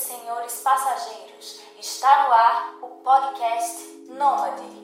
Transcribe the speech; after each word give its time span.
senhores 0.00 0.62
passageiros, 0.64 1.60
está 1.78 2.26
no 2.26 2.32
ar 2.32 2.78
o 2.82 2.86
podcast 3.04 3.84
Nômade. 4.08 4.80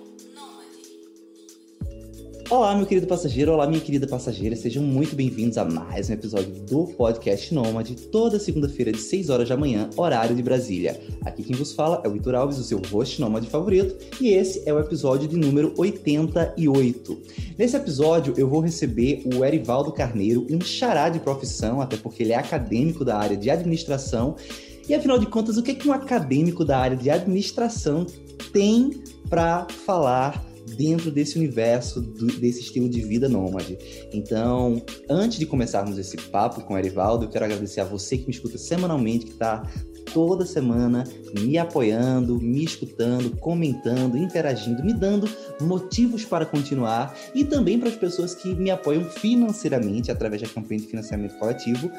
Olá, 2.51 2.75
meu 2.77 2.87
querido 2.87 3.07
passageiro, 3.07 3.51
olá, 3.51 3.67
minha 3.67 3.81
querida 3.81 4.07
passageira, 4.07 4.55
sejam 4.55 4.83
muito 4.83 5.17
bem-vindos 5.17 5.57
a 5.57 5.65
mais 5.65 6.11
um 6.11 6.13
episódio 6.13 6.53
do 6.53 6.89
podcast 6.89 7.53
Nômade, 7.55 7.97
toda 7.97 8.39
segunda-feira 8.39 8.93
de 8.93 8.99
6 8.99 9.31
horas 9.31 9.49
da 9.49 9.57
manhã, 9.57 9.89
horário 9.97 10.37
de 10.37 10.43
Brasília. 10.43 11.01
Aqui 11.25 11.43
quem 11.43 11.57
vos 11.57 11.73
fala 11.73 12.03
é 12.05 12.09
o 12.09 12.13
Vitor 12.13 12.35
Alves, 12.35 12.59
o 12.59 12.63
seu 12.63 12.79
host 12.91 13.19
nômade 13.19 13.49
favorito, 13.49 13.97
e 14.21 14.29
esse 14.29 14.69
é 14.69 14.73
o 14.73 14.79
episódio 14.79 15.27
de 15.27 15.37
número 15.37 15.73
88. 15.79 17.23
Nesse 17.59 17.75
episódio, 17.75 18.35
eu 18.37 18.49
vou 18.49 18.61
receber 18.61 19.23
o 19.35 19.43
Erivaldo 19.43 19.91
Carneiro, 19.93 20.47
um 20.51 20.61
xará 20.61 21.09
de 21.09 21.21
profissão, 21.21 21.81
até 21.81 21.97
porque 21.97 22.23
ele 22.23 22.33
é 22.33 22.37
acadêmico 22.37 23.03
da 23.03 23.17
área 23.17 23.37
de 23.37 23.51
administração. 23.51 24.37
E 24.89 24.95
afinal 24.95 25.19
de 25.19 25.27
contas, 25.27 25.57
o 25.57 25.63
que, 25.63 25.73
é 25.73 25.75
que 25.75 25.89
um 25.89 25.93
acadêmico 25.93 26.65
da 26.65 26.79
área 26.79 26.97
de 26.97 27.11
administração 27.11 28.07
tem 28.53 28.91
para 29.29 29.67
falar 29.85 30.45
dentro 30.77 31.11
desse 31.11 31.39
universo, 31.39 32.01
do, 32.01 32.27
desse 32.27 32.61
estilo 32.61 32.89
de 32.89 33.01
vida 33.01 33.29
nômade. 33.29 33.79
Então, 34.13 34.83
antes 35.09 35.39
de 35.39 35.47
começarmos 35.47 35.99
esse 35.99 36.17
papo 36.17 36.63
com 36.63 36.75
o 36.75 36.79
Erivaldo, 36.79 37.25
eu 37.25 37.29
quero 37.29 37.45
agradecer 37.45 37.81
a 37.81 37.85
você 37.85 38.19
que 38.19 38.27
me 38.27 38.33
escuta 38.33 38.59
semanalmente, 38.59 39.27
que 39.27 39.33
está 39.33 39.63
toda 40.13 40.47
semana 40.47 41.05
me 41.39 41.59
apoiando, 41.59 42.41
me 42.41 42.65
escutando, 42.65 43.37
comentando, 43.37 44.17
interagindo, 44.17 44.83
me 44.83 44.95
dando 44.95 45.29
motivos 45.61 46.25
para 46.25 46.47
continuar 46.47 47.15
e 47.35 47.45
também 47.45 47.79
para 47.79 47.89
as 47.89 47.97
pessoas 47.97 48.35
que 48.35 48.55
me 48.55 48.71
apoiam 48.71 49.05
financeiramente 49.05 50.11
através 50.11 50.41
da 50.41 50.49
campanha 50.49 50.81
de 50.81 50.87
financiamento 50.87 51.37
coletivo 51.39 51.91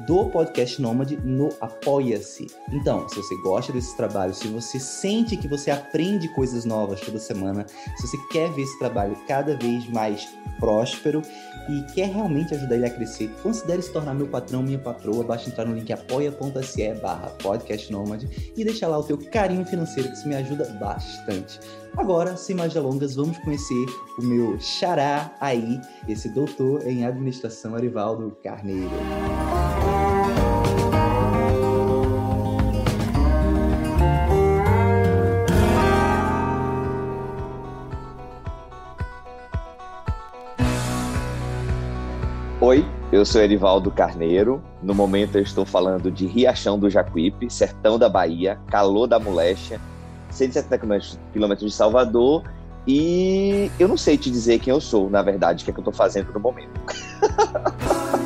do 0.00 0.26
podcast 0.26 0.80
Nômade 0.80 1.16
no 1.24 1.50
Apoia-se. 1.60 2.46
Então, 2.72 3.08
se 3.08 3.16
você 3.16 3.36
gosta 3.42 3.72
desse 3.72 3.96
trabalho, 3.96 4.34
se 4.34 4.48
você 4.48 4.78
sente 4.78 5.36
que 5.36 5.48
você 5.48 5.70
aprende 5.70 6.28
coisas 6.28 6.64
novas 6.64 7.00
toda 7.00 7.18
semana, 7.18 7.66
se 7.96 8.06
você 8.06 8.16
quer 8.30 8.50
ver 8.52 8.62
esse 8.62 8.78
trabalho 8.78 9.16
cada 9.26 9.56
vez 9.56 9.88
mais 9.88 10.28
próspero 10.58 11.22
e 11.68 11.82
quer 11.92 12.08
realmente 12.08 12.54
ajudar 12.54 12.76
ele 12.76 12.86
a 12.86 12.90
crescer, 12.90 13.28
considere 13.42 13.82
se 13.82 13.92
tornar 13.92 14.14
meu 14.14 14.28
patrão, 14.28 14.62
minha 14.62 14.78
patroa. 14.78 15.24
Basta 15.24 15.48
entrar 15.48 15.64
no 15.64 15.74
link 15.74 15.92
apoia.se 15.92 16.94
barra 16.94 17.30
podcast 17.42 17.90
Nômade 17.92 18.52
e 18.56 18.64
deixar 18.64 18.88
lá 18.88 18.98
o 18.98 19.02
teu 19.02 19.18
carinho 19.18 19.64
financeiro, 19.64 20.10
que 20.10 20.16
isso 20.16 20.28
me 20.28 20.34
ajuda 20.34 20.64
bastante. 20.80 21.60
Agora, 21.96 22.36
sem 22.36 22.56
mais 22.56 22.74
delongas, 22.74 23.14
vamos 23.14 23.38
conhecer 23.38 23.86
o 24.18 24.22
meu 24.22 24.58
xará 24.58 25.32
aí, 25.40 25.80
esse 26.08 26.28
doutor 26.28 26.86
em 26.86 27.06
administração, 27.06 27.76
Arivaldo 27.76 28.36
Carneiro. 28.42 28.90
Oi, 42.66 42.82
eu 43.12 43.26
sou 43.26 43.42
Erivaldo 43.42 43.90
Carneiro. 43.90 44.64
No 44.82 44.94
momento 44.94 45.36
eu 45.36 45.42
estou 45.42 45.66
falando 45.66 46.10
de 46.10 46.24
Riachão 46.24 46.78
do 46.78 46.88
Jacuípe, 46.88 47.52
sertão 47.52 47.98
da 47.98 48.08
Bahia, 48.08 48.58
calor 48.68 49.06
da 49.06 49.20
Molecha, 49.20 49.78
170 50.30 50.78
quilômetros 51.30 51.70
de 51.70 51.76
Salvador. 51.76 52.42
E 52.86 53.70
eu 53.78 53.86
não 53.86 53.98
sei 53.98 54.16
te 54.16 54.30
dizer 54.30 54.60
quem 54.60 54.72
eu 54.72 54.80
sou, 54.80 55.10
na 55.10 55.20
verdade, 55.20 55.60
o 55.60 55.64
que 55.66 55.72
é 55.72 55.74
que 55.74 55.78
eu 55.78 55.82
estou 55.82 55.92
fazendo 55.92 56.32
no 56.32 56.40
momento. 56.40 56.70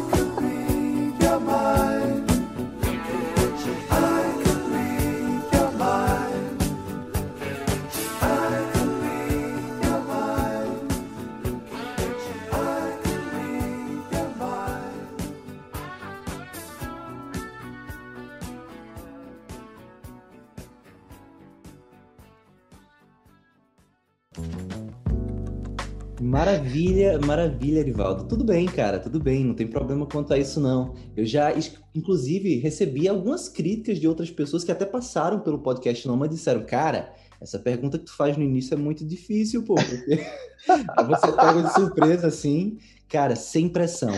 Maravilha, 26.28 27.18
maravilha, 27.18 27.80
Arivaldo. 27.80 28.24
Tudo 28.24 28.44
bem, 28.44 28.66
cara, 28.66 28.98
tudo 28.98 29.18
bem, 29.18 29.42
não 29.42 29.55
tem 29.55 29.66
problema 29.66 30.05
quanto 30.05 30.34
a 30.34 30.39
isso, 30.39 30.61
não. 30.61 30.94
Eu 31.16 31.24
já, 31.24 31.50
inclusive, 31.94 32.58
recebi 32.58 33.08
algumas 33.08 33.48
críticas 33.48 33.98
de 33.98 34.06
outras 34.06 34.30
pessoas 34.30 34.62
que 34.62 34.70
até 34.70 34.84
passaram 34.84 35.40
pelo 35.40 35.58
podcast 35.61 36.06
Noma 36.06 36.27
e 36.27 36.28
disseram, 36.28 36.67
cara, 36.67 37.14
essa 37.40 37.58
pergunta 37.58 37.98
que 37.98 38.05
tu 38.05 38.14
faz 38.14 38.36
no 38.36 38.42
início 38.42 38.74
é 38.74 38.77
muito 38.77 39.06
difícil, 39.06 39.62
pô, 39.62 39.77
porque 39.77 40.22
você 41.06 41.33
pega 41.33 41.62
de 41.62 41.72
surpresa 41.72 42.27
assim, 42.27 42.77
cara, 43.08 43.34
sem 43.34 43.67
pressão. 43.67 44.12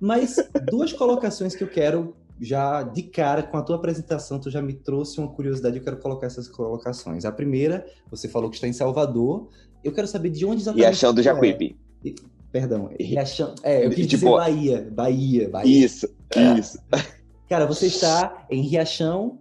Mas 0.00 0.36
duas 0.70 0.90
colocações 0.94 1.54
que 1.54 1.62
eu 1.62 1.68
quero 1.68 2.16
já 2.40 2.82
de 2.82 3.02
cara 3.02 3.42
com 3.42 3.58
a 3.58 3.62
tua 3.62 3.76
apresentação, 3.76 4.40
tu 4.40 4.50
já 4.50 4.62
me 4.62 4.72
trouxe 4.72 5.20
uma 5.20 5.28
curiosidade, 5.28 5.76
eu 5.76 5.84
quero 5.84 5.98
colocar 5.98 6.26
essas 6.26 6.48
colocações. 6.48 7.26
A 7.26 7.30
primeira, 7.30 7.86
você 8.10 8.26
falou 8.26 8.48
que 8.48 8.56
está 8.56 8.66
em 8.66 8.72
Salvador, 8.72 9.50
eu 9.82 9.92
quero 9.92 10.06
saber 10.06 10.30
de 10.30 10.44
onde 10.44 10.62
exatamente. 10.62 10.84
Riachão 10.84 11.14
do 11.14 11.20
é. 11.20 11.24
Jacuípe. 11.24 11.76
É. 12.04 12.12
Perdão, 12.52 12.90
Riachão. 13.00 13.54
É, 13.62 13.86
eu 13.86 13.90
quis 13.90 14.06
tipo, 14.06 14.26
dizer 14.26 14.30
Bahia. 14.30 14.88
Bahia, 14.92 15.48
Bahia. 15.48 15.86
Isso, 15.86 16.08
é. 16.36 16.58
isso. 16.58 16.78
Cara, 17.48 17.66
você 17.66 17.86
está 17.86 18.46
em 18.50 18.62
Riachão 18.62 19.38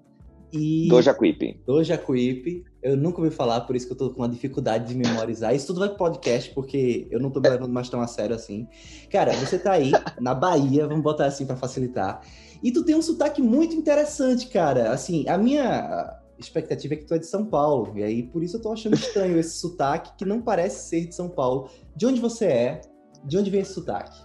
e. 0.51 0.88
Do 0.88 1.01
Jacuípe. 1.01 1.59
Do 1.66 1.84
Jacuípe. 1.84 2.63
Eu 2.81 2.97
nunca 2.97 3.22
ouvi 3.22 3.34
falar, 3.34 3.62
por 3.62 3.75
isso 3.75 3.85
que 3.85 3.94
eu 3.94 3.97
tô 3.97 4.09
com 4.09 4.22
uma 4.22 4.30
dificuldade 4.30 4.88
de 4.88 4.96
memorizar. 4.96 5.53
Isso 5.53 5.68
tudo 5.68 5.81
vai 5.81 5.90
pro 5.90 5.97
podcast, 5.97 6.50
porque 6.51 7.07
eu 7.12 7.19
não 7.19 7.30
tô 7.30 7.40
me 7.40 7.47
levando 7.47 7.72
mais 7.72 7.90
tão 7.90 8.01
a 8.01 8.07
sério 8.07 8.35
assim. 8.35 8.68
Cara, 9.09 9.34
você 9.34 9.59
tá 9.59 9.74
aí, 9.74 9.91
na 10.19 10.34
Bahia, 10.34 10.88
vamos 10.88 11.03
botar 11.03 11.25
assim 11.25 11.46
para 11.46 11.56
facilitar. 11.56 12.22
E 12.63 12.72
tu 12.72 12.84
tem 12.84 12.96
um 12.96 13.01
sotaque 13.01 13.41
muito 13.41 13.75
interessante, 13.75 14.47
cara. 14.47 14.91
Assim, 14.91 15.28
a 15.28 15.38
minha 15.38 16.20
expectativa 16.46 16.94
é 16.94 16.97
que 16.97 17.06
tu 17.06 17.13
é 17.13 17.18
de 17.18 17.25
São 17.25 17.46
Paulo. 17.46 17.97
E 17.97 18.03
aí, 18.03 18.24
por 18.24 18.44
isso 18.44 18.57
eu 18.57 18.62
tô 18.62 18.72
achando 18.72 18.96
estranho 18.96 19.38
esse 19.38 19.57
sotaque 19.57 20.12
que 20.18 20.25
não 20.25 20.41
parece 20.41 20.90
ser 20.90 21.07
de 21.07 21.16
São 21.16 21.29
Paulo. 21.29 21.69
De 21.96 22.06
onde 22.06 22.19
você 22.19 22.46
é? 22.46 22.81
De 23.24 23.38
onde 23.38 23.50
vem 23.50 23.62
esse 23.62 23.74
sotaque? 23.74 24.18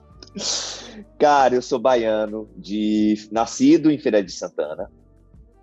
Cara, 1.19 1.55
eu 1.55 1.63
sou 1.63 1.79
baiano, 1.79 2.49
de 2.57 3.29
nascido 3.31 3.91
em 3.91 3.99
Feira 3.99 4.23
de 4.23 4.33
Santana, 4.33 4.91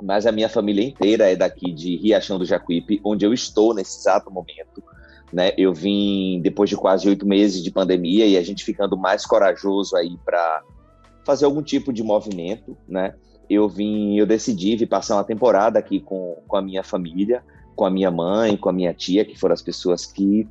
mas 0.01 0.25
a 0.25 0.31
minha 0.31 0.49
família 0.49 0.83
inteira 0.83 1.31
é 1.31 1.35
daqui 1.35 1.71
de 1.71 1.95
Riachão 1.97 2.37
do 2.37 2.45
Jacuípe, 2.45 2.99
onde 3.03 3.25
eu 3.25 3.33
estou 3.33 3.73
nesse 3.73 3.99
exato 3.99 4.31
momento. 4.31 4.83
Né? 5.31 5.51
Eu 5.57 5.73
vim 5.73 6.39
depois 6.41 6.69
de 6.69 6.77
quase 6.77 7.07
oito 7.07 7.25
meses 7.25 7.63
de 7.63 7.71
pandemia 7.71 8.25
e 8.25 8.37
a 8.37 8.43
gente 8.43 8.63
ficando 8.63 8.95
mais 8.95 9.25
corajoso 9.25 9.95
aí 9.95 10.17
para 10.23 10.61
fazer 11.25 11.45
algum 11.45 11.63
tipo 11.63 11.91
de 11.91 12.03
movimento, 12.03 12.77
né? 12.87 13.15
Eu 13.49 13.67
vim, 13.67 14.17
eu 14.17 14.25
decidi 14.25 14.75
vir 14.75 14.87
passar 14.87 15.15
uma 15.15 15.23
temporada 15.23 15.77
aqui 15.79 15.99
com, 15.99 16.41
com 16.47 16.57
a 16.57 16.61
minha 16.61 16.83
família, 16.83 17.43
com 17.75 17.85
a 17.85 17.89
minha 17.89 18.11
mãe, 18.11 18.55
com 18.55 18.69
a 18.69 18.73
minha 18.73 18.93
tia, 18.93 19.25
que 19.25 19.39
foram 19.39 19.53
as 19.53 19.61
pessoas 19.61 20.05
que, 20.05 20.47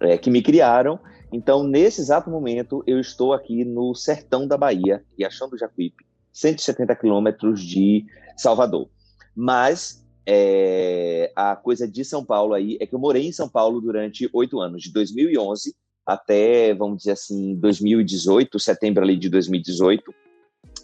é, 0.00 0.16
que 0.16 0.30
me 0.30 0.42
criaram. 0.42 0.98
Então, 1.32 1.62
nesse 1.62 2.00
exato 2.00 2.30
momento, 2.30 2.82
eu 2.86 2.98
estou 2.98 3.32
aqui 3.32 3.64
no 3.64 3.94
sertão 3.94 4.46
da 4.46 4.56
Bahia, 4.56 5.04
Riachão 5.16 5.48
do 5.48 5.58
Jacuípe, 5.58 6.04
170 6.32 6.94
quilômetros 6.96 7.60
de 7.60 8.04
Salvador. 8.36 8.88
Mas 9.34 10.04
é, 10.26 11.32
a 11.36 11.54
coisa 11.56 11.86
de 11.86 12.04
São 12.04 12.24
Paulo 12.24 12.54
aí 12.54 12.76
é 12.80 12.86
que 12.86 12.94
eu 12.94 12.98
morei 12.98 13.26
em 13.26 13.32
São 13.32 13.48
Paulo 13.48 13.80
durante 13.80 14.28
oito 14.32 14.60
anos, 14.60 14.82
de 14.82 14.92
2011 14.92 15.74
até, 16.06 16.74
vamos 16.74 16.98
dizer 16.98 17.12
assim, 17.12 17.54
2018, 17.56 18.58
setembro 18.58 19.04
ali 19.04 19.16
de 19.16 19.28
2018. 19.28 20.12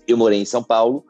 Eu 0.07 0.17
morei 0.17 0.41
em 0.41 0.45
São 0.45 0.63
Paulo, 0.63 1.05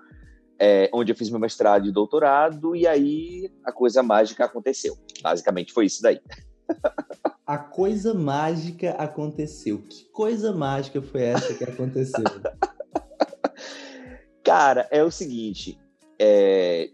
é, 0.58 0.90
onde 0.92 1.12
eu 1.12 1.16
fiz 1.16 1.30
meu 1.30 1.40
mestrado 1.40 1.86
e 1.86 1.92
doutorado, 1.92 2.74
e 2.74 2.86
aí 2.86 3.50
a 3.64 3.72
coisa 3.72 4.02
mágica 4.02 4.44
aconteceu. 4.44 4.96
Basicamente 5.22 5.72
foi 5.72 5.86
isso 5.86 6.02
daí. 6.02 6.20
A 7.46 7.58
coisa 7.58 8.12
mágica 8.12 8.90
aconteceu. 8.94 9.78
Que 9.78 10.04
coisa 10.06 10.52
mágica 10.52 11.00
foi 11.00 11.22
essa 11.22 11.54
que 11.54 11.62
aconteceu? 11.62 12.22
Cara, 14.42 14.88
é 14.90 15.04
o 15.04 15.12
seguinte, 15.12 15.78
é, 16.18 16.90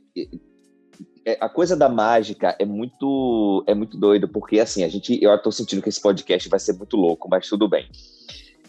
é, 1.24 1.38
a 1.40 1.48
coisa 1.48 1.74
da 1.74 1.88
mágica 1.88 2.54
é 2.58 2.66
muito 2.66 3.64
é 3.66 3.74
muito 3.74 3.96
doido 3.96 4.28
porque 4.28 4.58
assim 4.58 4.84
a 4.84 4.88
gente 4.88 5.22
eu 5.22 5.34
estou 5.34 5.52
sentindo 5.52 5.80
que 5.80 5.88
esse 5.88 6.00
podcast 6.00 6.48
vai 6.48 6.60
ser 6.60 6.74
muito 6.74 6.96
louco, 6.96 7.28
mas 7.30 7.48
tudo 7.48 7.68
bem. 7.68 7.88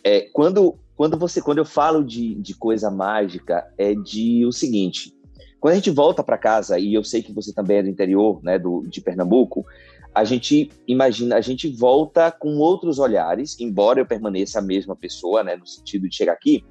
É, 0.03 0.21
quando 0.31 0.79
quando 0.95 1.17
você 1.17 1.41
quando 1.41 1.59
eu 1.59 1.65
falo 1.65 2.03
de, 2.03 2.35
de 2.35 2.55
coisa 2.55 2.89
mágica 2.89 3.67
é 3.77 3.93
de 3.93 4.45
o 4.45 4.51
seguinte 4.51 5.13
quando 5.59 5.73
a 5.73 5.75
gente 5.75 5.89
volta 5.89 6.23
para 6.23 6.37
casa 6.37 6.77
e 6.77 6.93
eu 6.93 7.03
sei 7.03 7.21
que 7.21 7.33
você 7.33 7.53
também 7.53 7.77
é 7.77 7.83
do 7.83 7.89
interior 7.89 8.41
né 8.43 8.59
do, 8.59 8.85
de 8.87 9.01
Pernambuco 9.01 9.65
a 10.13 10.23
gente 10.23 10.69
imagina 10.87 11.35
a 11.35 11.41
gente 11.41 11.67
volta 11.67 12.31
com 12.31 12.57
outros 12.57 12.99
olhares 12.99 13.59
embora 13.59 13.99
eu 13.99 14.05
permaneça 14.05 14.59
a 14.59 14.61
mesma 14.61 14.95
pessoa 14.95 15.43
né 15.43 15.55
no 15.55 15.65
sentido 15.65 16.07
de 16.07 16.15
chegar 16.15 16.33
aqui 16.33 16.63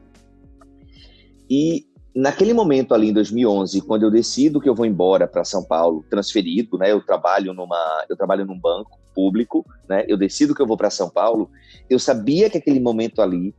e 1.51 1.87
naquele 2.15 2.53
momento 2.53 2.95
ali 2.95 3.09
em 3.09 3.13
2011, 3.13 3.81
quando 3.83 4.03
eu 4.05 4.11
decido 4.11 4.61
que 4.61 4.69
eu 4.69 4.75
vou 4.75 4.87
embora 4.87 5.27
para 5.27 5.45
São 5.45 5.65
Paulo, 5.65 6.05
transferido, 6.09 6.77
né? 6.79 6.93
Eu 6.93 7.01
trabalho 7.01 7.53
numa, 7.53 8.05
eu 8.09 8.17
trabalho 8.17 8.45
num 8.45 8.59
banco 8.59 9.01
público, 9.15 9.65
né? 9.89 10.05
Eu 10.09 10.17
decido 10.17 10.55
que 10.55 10.61
eu 10.61 10.67
vou 10.67 10.77
para 10.77 10.91
São 10.91 11.11
Paulo. 11.11 11.51
Eu 11.89 11.99
sabia 11.99 12.51
que 12.51 12.59
aquele 12.59 12.81
momento 12.81 13.21
ali 13.23 13.55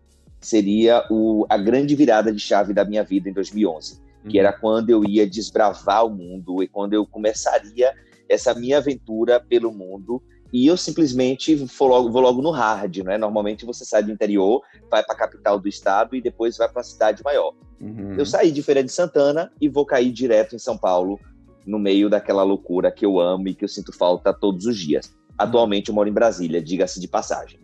seria 0.48 1.06
o, 1.10 1.46
a 1.50 1.58
grande 1.58 1.96
virada 1.96 2.32
de 2.32 2.40
chave 2.40 2.74
da 2.74 2.86
minha 2.86 3.04
vida 3.04 3.30
em 3.30 3.34
2011, 3.34 4.00
uhum. 4.24 4.30
que 4.30 4.40
era 4.40 4.52
quando 4.52 4.90
eu 4.90 5.04
ia 5.04 5.28
desbravar 5.28 6.06
o 6.06 6.10
mundo 6.10 6.62
e 6.62 6.68
quando 6.68 6.94
eu 6.94 7.06
começaria 7.06 7.94
essa 8.28 8.54
minha 8.54 8.78
aventura 8.78 9.40
pelo 9.40 9.72
mundo 9.72 10.22
e 10.54 10.68
eu 10.68 10.78
simplesmente 10.78 11.56
vou 11.56 11.88
logo, 11.88 12.12
vou 12.12 12.22
logo 12.22 12.42
no 12.42 12.52
hard, 12.52 12.98
né? 12.98 13.18
Normalmente 13.18 13.66
você 13.66 13.84
sai 13.84 14.04
do 14.04 14.12
interior, 14.12 14.62
vai 14.90 15.04
para 15.04 15.16
a 15.16 15.18
capital 15.18 15.60
do 15.60 15.68
estado 15.68 16.16
e 16.16 16.22
depois 16.22 16.58
vai 16.58 16.70
para 16.70 16.78
uma 16.78 16.84
cidade 16.84 17.24
maior. 17.24 17.56
Uhum. 17.82 18.14
Eu 18.16 18.26
saí 18.26 18.52
de 18.52 18.62
Feira 18.62 18.84
de 18.84 18.92
Santana 18.92 19.52
e 19.60 19.68
vou 19.68 19.84
cair 19.84 20.12
direto 20.12 20.56
em 20.56 20.60
São 20.60 20.78
Paulo, 20.78 21.20
no 21.66 21.80
meio 21.80 22.08
daquela 22.08 22.44
loucura 22.44 22.92
que 22.92 23.04
eu 23.04 23.20
amo 23.20 23.48
e 23.48 23.56
que 23.56 23.66
eu 23.66 23.70
sinto 23.70 23.92
falta 23.92 24.32
todos 24.32 24.68
os 24.68 24.78
dias. 24.78 25.12
Atualmente 25.36 25.90
eu 25.90 25.96
moro 25.96 26.08
em 26.08 26.14
Brasília, 26.14 26.62
diga-se 26.62 27.00
de 27.00 27.08
passagem. 27.08 27.60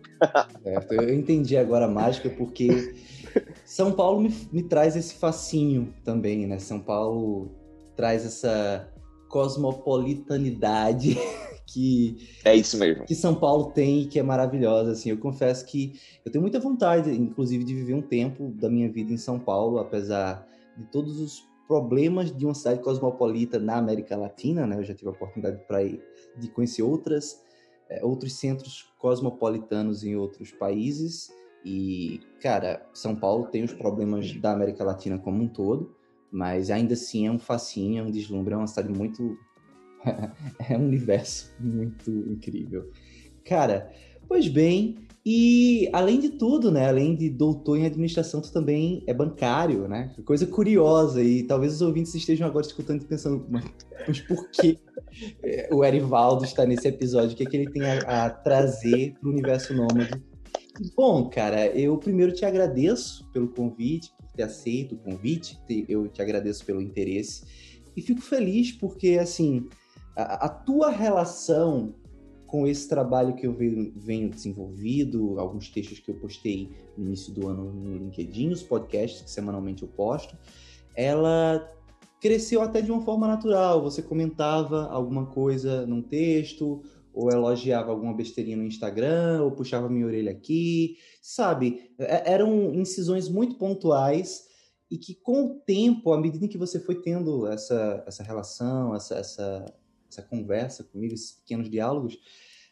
Certo, 0.64 0.94
eu 0.94 1.14
entendi 1.14 1.56
agora 1.58 1.86
a 1.86 1.90
mágica 1.90 2.30
porque 2.30 2.96
São 3.66 3.92
Paulo 3.92 4.22
me, 4.22 4.34
me 4.52 4.64
traz 4.64 4.96
esse 4.96 5.14
facinho 5.16 5.94
também, 6.04 6.46
né? 6.48 6.60
São 6.60 6.80
Paulo 6.80 7.52
traz 7.96 8.26
essa 8.26 8.90
cosmopolitanidade 9.30 11.18
que 11.68 12.18
é 12.44 12.56
isso 12.56 12.78
mesmo. 12.78 13.06
que 13.06 13.14
São 13.14 13.36
Paulo 13.36 13.72
tem 13.72 14.02
e 14.02 14.06
que 14.08 14.20
é 14.20 14.24
maravilhosa 14.24 14.92
assim. 14.92 15.12
Eu 15.12 15.18
confesso 15.18 15.66
que 15.66 16.00
eu 16.26 16.32
tenho 16.32 16.42
muita 16.42 16.60
vontade 16.60 17.12
inclusive 17.12 17.64
de 17.64 17.76
viver 17.76 17.94
um 17.94 18.02
tempo 18.02 18.52
da 18.60 18.70
minha 18.70 18.92
vida 18.92 19.14
em 19.14 19.18
São 19.18 19.40
Paulo 19.40 19.78
apesar 19.78 20.48
de 20.76 20.86
todos 20.86 21.20
os 21.20 21.48
problemas 21.68 22.36
de 22.36 22.46
uma 22.46 22.56
cidade 22.56 22.82
cosmopolita 22.82 23.60
na 23.60 23.78
América 23.78 24.18
Latina 24.18 24.66
né? 24.66 24.78
Eu 24.78 24.84
já 24.84 24.96
tive 24.96 25.10
a 25.10 25.14
oportunidade 25.14 25.62
para 25.68 25.84
ir 25.84 26.02
de 26.38 26.48
conhecer 26.50 26.82
outras 26.82 27.40
é, 27.90 28.04
outros 28.04 28.34
centros 28.34 28.92
cosmopolitanos 28.98 30.04
em 30.04 30.16
outros 30.16 30.52
países 30.52 31.30
e 31.66 32.22
cara 32.42 32.88
São 32.94 33.16
Paulo 33.16 33.48
tem 33.48 33.64
os 33.64 33.74
problemas 33.74 34.34
da 34.36 34.54
América 34.54 34.84
Latina 34.84 35.18
como 35.18 35.44
um 35.44 35.48
todo 35.48 36.00
mas 36.32 36.70
ainda 36.70 36.94
assim 36.94 37.28
é 37.28 37.32
um 37.32 37.40
fascínio, 37.40 38.00
é 38.00 38.04
um 38.04 38.12
deslumbre, 38.12 38.54
é 38.54 38.58
uma 38.58 38.68
cidade 38.68 38.90
muito. 38.90 39.38
é 40.70 40.78
um 40.78 40.86
universo 40.86 41.54
muito 41.60 42.10
incrível. 42.10 42.92
Cara, 43.44 43.92
pois 44.28 44.48
bem, 44.48 44.98
e 45.26 45.90
além 45.92 46.20
de 46.20 46.30
tudo, 46.30 46.72
né? 46.72 46.88
Além 46.88 47.16
de 47.16 47.30
doutor 47.30 47.78
em 47.78 47.86
administração, 47.86 48.42
tu 48.42 48.52
também 48.52 49.04
é 49.06 49.14
bancário, 49.14 49.88
né? 49.88 50.14
Coisa 50.26 50.48
curiosa, 50.48 51.22
e 51.22 51.44
talvez 51.44 51.74
os 51.74 51.82
ouvintes 51.82 52.16
estejam 52.16 52.48
agora 52.48 52.66
escutando 52.66 53.02
e 53.02 53.06
pensando, 53.06 53.46
mas 53.50 54.22
por 54.22 54.50
que 54.50 54.80
é, 55.44 55.70
o 55.72 55.84
Erivaldo 55.84 56.46
está 56.46 56.66
nesse 56.66 56.88
episódio? 56.88 57.34
O 57.34 57.36
que, 57.36 57.44
é 57.44 57.46
que 57.46 57.58
ele 57.58 57.70
tem 57.70 57.84
a, 57.84 58.26
a 58.26 58.30
trazer 58.30 59.16
para 59.20 59.30
o 59.30 59.32
universo 59.32 59.74
nômade? 59.74 60.24
Bom, 60.96 61.30
cara, 61.30 61.68
eu 61.68 61.98
primeiro 61.98 62.32
te 62.32 62.46
agradeço 62.46 63.30
pelo 63.32 63.50
convite, 63.50 64.12
ter 64.36 64.44
aceito 64.44 64.96
o 64.96 64.98
convite, 64.98 65.60
eu 65.90 66.08
te 66.08 66.22
agradeço 66.22 66.66
pelo 66.66 66.82
interesse 66.82 67.44
e 67.96 68.02
fico 68.02 68.22
feliz 68.22 68.72
porque, 68.72 69.18
assim, 69.20 69.68
a, 70.16 70.46
a 70.46 70.50
tua 70.50 70.90
relação 70.90 71.94
com 72.50 72.66
esse 72.66 72.90
trabalho 72.90 73.36
que 73.36 73.46
eu 73.46 73.54
venho, 73.54 74.30
desenvolvido, 74.30 75.40
alguns 75.40 75.70
textos 75.70 76.00
que 76.00 76.10
eu 76.10 76.16
postei 76.16 76.72
no 76.98 77.06
início 77.06 77.32
do 77.34 77.48
ano 77.48 77.72
no 77.72 77.98
LinkedIn, 77.98 78.50
os 78.50 78.64
podcasts 78.64 79.22
que 79.22 79.30
semanalmente 79.30 79.84
eu 79.84 79.90
posto, 79.90 80.36
ela 80.96 81.72
cresceu 82.20 82.62
até 82.62 82.82
de 82.82 82.92
uma 82.92 83.02
forma 83.02 83.28
natural. 83.28 83.84
Você 83.84 84.02
comentava 84.02 84.88
alguma 84.88 85.28
coisa 85.28 85.86
num 85.86 86.02
texto, 86.02 86.82
ou 87.14 87.30
elogiava 87.32 87.92
alguma 87.92 88.14
besteirinha 88.14 88.58
no 88.58 88.64
Instagram, 88.64 89.44
ou 89.44 89.52
puxava 89.52 89.90
minha 89.90 90.06
orelha 90.06 90.32
aqui, 90.32 90.98
sabe? 91.22 91.92
É, 92.00 92.34
eram 92.34 92.74
incisões 92.74 93.30
muito 93.30 93.58
pontuais 93.58 94.48
e 94.90 94.98
que 94.98 95.14
com 95.14 95.46
o 95.46 95.60
tempo, 95.60 96.12
à 96.12 96.20
medida 96.20 96.48
que 96.48 96.58
você 96.58 96.80
foi 96.80 96.96
tendo 97.02 97.46
essa, 97.48 98.04
essa 98.08 98.24
relação, 98.24 98.96
essa, 98.96 99.16
essa, 99.16 99.66
essa 100.10 100.22
conversa 100.22 100.84
comigo, 100.84 101.14
esses 101.14 101.32
pequenos 101.32 101.70
diálogos, 101.70 102.18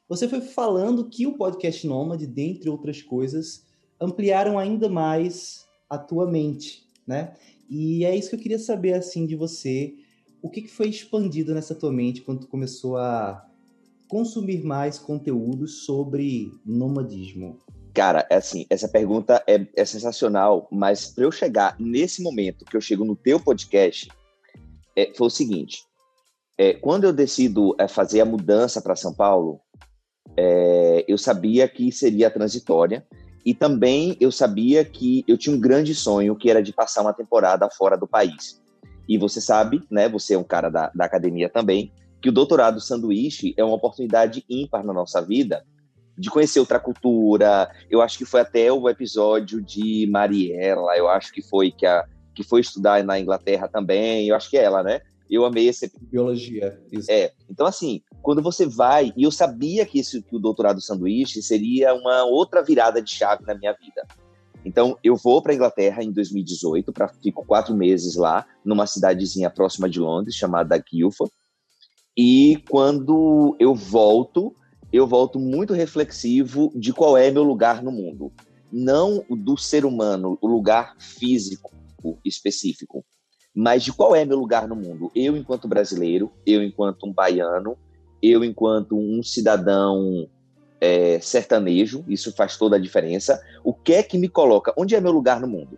você 0.10 0.28
foi 0.28 0.42
falando 0.42 1.10
que 1.10 1.28
o 1.28 1.38
podcast 1.38 1.86
Nômade, 1.86 2.26
dentre 2.26 2.70
outras 2.70 3.02
coisas, 3.02 3.66
ampliaram 4.00 4.58
ainda 4.58 4.90
mais 4.90 5.66
a 5.90 5.98
tua 5.98 6.30
mente, 6.30 6.86
né? 7.06 7.34
E 7.70 8.06
é 8.06 8.16
isso 8.16 8.30
que 8.30 8.36
eu 8.36 8.40
queria 8.40 8.60
saber, 8.60 8.94
assim, 8.94 9.26
de 9.26 9.36
você. 9.36 9.96
O 10.42 10.50
que, 10.50 10.68
foi 10.68 10.88
expandido 10.88 11.54
nessa 11.54 11.76
tua 11.76 11.92
mente 11.92 12.22
quando 12.22 12.42
tu 12.42 12.48
começou 12.48 12.98
a 12.98 13.46
consumir 14.08 14.64
mais 14.64 14.98
conteúdos 14.98 15.84
sobre 15.84 16.52
nomadismo? 16.66 17.60
Cara, 17.94 18.26
é 18.30 18.36
assim, 18.36 18.66
essa 18.70 18.88
pergunta 18.88 19.44
é, 19.48 19.68
é 19.76 19.84
sensacional, 19.84 20.68
mas 20.72 21.08
para 21.08 21.26
eu 21.26 21.32
chegar 21.32 21.76
nesse 21.80 22.22
momento 22.22 22.64
que 22.64 22.78
eu 22.78 22.82
chego 22.82 23.04
no 23.04 23.16
teu 23.16 23.40
podcast, 23.40 24.08
é, 24.96 25.12
foi 25.16 25.28
o 25.28 25.32
seguinte: 25.32 25.87
é, 26.58 26.74
quando 26.74 27.04
eu 27.04 27.14
decido 27.14 27.76
é, 27.80 27.88
fazer 27.88 28.22
a 28.22 28.26
mudança 28.26 28.82
para 28.82 28.96
São 28.96 29.14
Paulo, 29.14 29.60
é, 30.36 31.06
eu 31.08 31.18
sabia 31.18 31.68
que 31.68 31.92
seria 31.92 32.32
transitória 32.32 33.06
e 33.46 33.54
também 33.54 34.18
eu 34.20 34.32
sabia 34.32 34.84
que 34.84 35.24
eu 35.28 35.38
tinha 35.38 35.56
um 35.56 35.60
grande 35.60 35.94
sonho 35.94 36.36
que 36.36 36.50
era 36.50 36.62
de 36.62 36.74
passar 36.74 37.02
uma 37.02 37.14
temporada 37.14 37.70
fora 37.70 37.98
do 37.98 38.08
país. 38.08 38.62
E 39.08 39.18
você 39.18 39.40
sabe, 39.40 39.82
né? 39.90 40.10
Você 40.10 40.34
é 40.34 40.38
um 40.38 40.44
cara 40.44 40.70
da, 40.70 40.92
da 40.94 41.06
academia 41.06 41.48
também 41.48 41.94
que 42.22 42.30
o 42.30 42.32
doutorado 42.32 42.82
sanduíche 42.82 43.54
é 43.56 43.64
uma 43.64 43.76
oportunidade 43.76 44.44
ímpar 44.50 44.84
na 44.84 44.92
nossa 44.92 45.22
vida 45.22 45.64
de 46.18 46.30
conhecer 46.30 46.60
outra 46.60 46.80
cultura. 46.80 47.72
Eu 47.90 48.02
acho 48.02 48.18
que 48.18 48.26
foi 48.26 48.42
até 48.42 48.72
o 48.72 48.90
episódio 48.90 49.62
de 49.62 50.08
Mariela, 50.12 50.98
eu 50.98 51.08
acho 51.08 51.32
que 51.32 51.42
foi 51.42 51.72
que, 51.72 51.86
a, 51.86 52.04
que 52.36 52.44
foi 52.44 52.62
estudar 52.62 53.04
na 53.04 53.20
Inglaterra 53.20 53.68
também, 53.68 54.28
eu 54.28 54.36
acho 54.36 54.50
que 54.50 54.58
é 54.58 54.64
ela, 54.64 54.82
né? 54.82 55.00
Eu 55.30 55.46
amei 55.46 55.68
esse 55.68 55.92
biologia. 56.02 56.80
Isso. 56.92 57.12
É. 57.12 57.32
Então 57.50 57.66
assim, 57.66 58.02
quando 58.22 58.42
você 58.42 58.66
vai, 58.66 59.14
e 59.16 59.24
eu 59.24 59.32
sabia 59.32 59.86
que 59.86 60.00
isso 60.00 60.22
que 60.22 60.36
o 60.36 60.40
doutorado 60.40 60.82
sanduíche 60.82 61.42
seria 61.42 61.94
uma 61.94 62.24
outra 62.24 62.64
virada 62.64 63.02
de 63.02 63.12
chave 63.12 63.46
na 63.46 63.56
minha 63.56 63.74
vida. 63.74 64.08
Então 64.66 64.98
eu 65.04 65.16
vou 65.16 65.42
para 65.42 65.52
a 65.52 65.56
Inglaterra 65.56 66.04
em 66.04 66.12
2018, 66.12 66.92
para 66.92 67.08
fico 67.08 67.46
quatro 67.46 67.76
meses 67.76 68.16
lá 68.16 68.46
numa 68.64 68.88
cidadezinha 68.88 69.50
próxima 69.50 69.90
de 69.90 70.00
Londres 70.00 70.36
chamada 70.36 70.78
Guildford 70.78 71.32
e 72.18 72.64
quando 72.68 73.56
eu 73.60 73.76
volto, 73.76 74.56
eu 74.92 75.06
volto 75.06 75.38
muito 75.38 75.72
reflexivo 75.72 76.72
de 76.76 76.92
qual 76.92 77.16
é 77.16 77.30
meu 77.30 77.44
lugar 77.44 77.84
no 77.84 77.92
mundo. 77.92 78.34
Não 78.72 79.24
do 79.30 79.56
ser 79.56 79.86
humano, 79.86 80.36
o 80.42 80.48
lugar 80.48 80.96
físico 80.98 81.72
específico, 82.26 83.06
mas 83.58 83.84
de 83.84 83.92
qual 83.92 84.16
é 84.16 84.24
meu 84.24 84.38
lugar 84.38 84.68
no 84.68 84.76
mundo. 84.76 85.12
Eu, 85.16 85.36
enquanto 85.36 85.68
brasileiro, 85.68 86.32
eu, 86.46 86.62
enquanto 86.62 87.08
um 87.08 87.12
baiano, 87.12 87.76
eu, 88.22 88.44
enquanto 88.44 88.96
um 88.96 89.24
cidadão 89.24 90.30
é, 90.80 91.20
sertanejo, 91.20 92.06
isso 92.08 92.32
faz 92.36 92.56
toda 92.56 92.76
a 92.76 92.80
diferença. 92.80 93.42
O 93.64 93.74
que 93.74 93.96
é 93.96 94.04
que 94.04 94.16
me 94.16 94.30
coloca? 94.30 94.72
Onde 94.78 94.94
é 94.94 95.02
meu 95.02 95.12
lugar 95.12 95.42
no 95.42 95.48
mundo? 95.48 95.76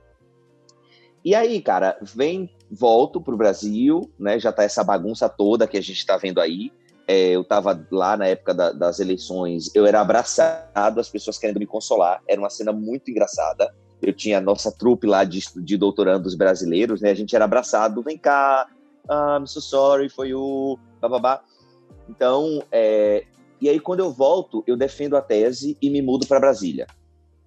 E 1.23 1.33
aí, 1.33 1.61
cara, 1.61 1.97
vem 2.01 2.49
volto 2.69 3.21
para 3.21 3.33
o 3.33 3.37
Brasil, 3.37 4.11
né? 4.19 4.37
Já 4.37 4.51
tá 4.51 4.63
essa 4.63 4.83
bagunça 4.83 5.29
toda 5.29 5.65
que 5.65 5.77
a 5.77 5.81
gente 5.81 5.99
está 5.99 6.17
vendo 6.17 6.41
aí. 6.41 6.73
É, 7.07 7.29
eu 7.29 7.43
estava 7.43 7.81
lá 7.89 8.17
na 8.17 8.27
época 8.27 8.53
da, 8.53 8.73
das 8.73 8.99
eleições, 8.99 9.73
eu 9.73 9.85
era 9.85 10.01
abraçado, 10.01 10.99
as 10.99 11.07
pessoas 11.07 11.37
querendo 11.37 11.59
me 11.59 11.65
consolar. 11.65 12.21
Era 12.27 12.41
uma 12.41 12.49
cena 12.49 12.73
muito 12.73 13.09
engraçada. 13.09 13.73
Eu 14.01 14.13
tinha 14.13 14.37
a 14.37 14.41
nossa 14.41 14.71
trupe 14.71 15.05
lá 15.05 15.23
de, 15.23 15.41
de 15.57 15.77
doutorandos 15.77 16.35
brasileiros, 16.35 17.01
né? 17.01 17.11
A 17.11 17.15
gente 17.15 17.35
era 17.35 17.45
abraçado, 17.45 18.01
vem 18.01 18.17
cá, 18.17 18.67
ah, 19.07 19.37
I'm 19.39 19.47
so 19.47 19.61
sorry 19.61 20.09
for 20.09 20.25
you, 20.25 20.79
bababá. 21.01 21.41
Então, 22.07 22.63
é, 22.71 23.25
e 23.61 23.69
aí 23.69 23.79
quando 23.79 23.99
eu 23.99 24.11
volto, 24.11 24.63
eu 24.65 24.77
defendo 24.77 25.17
a 25.17 25.21
tese 25.21 25.77
e 25.81 25.89
me 25.89 26.01
mudo 26.01 26.27
para 26.27 26.39
Brasília. 26.39 26.87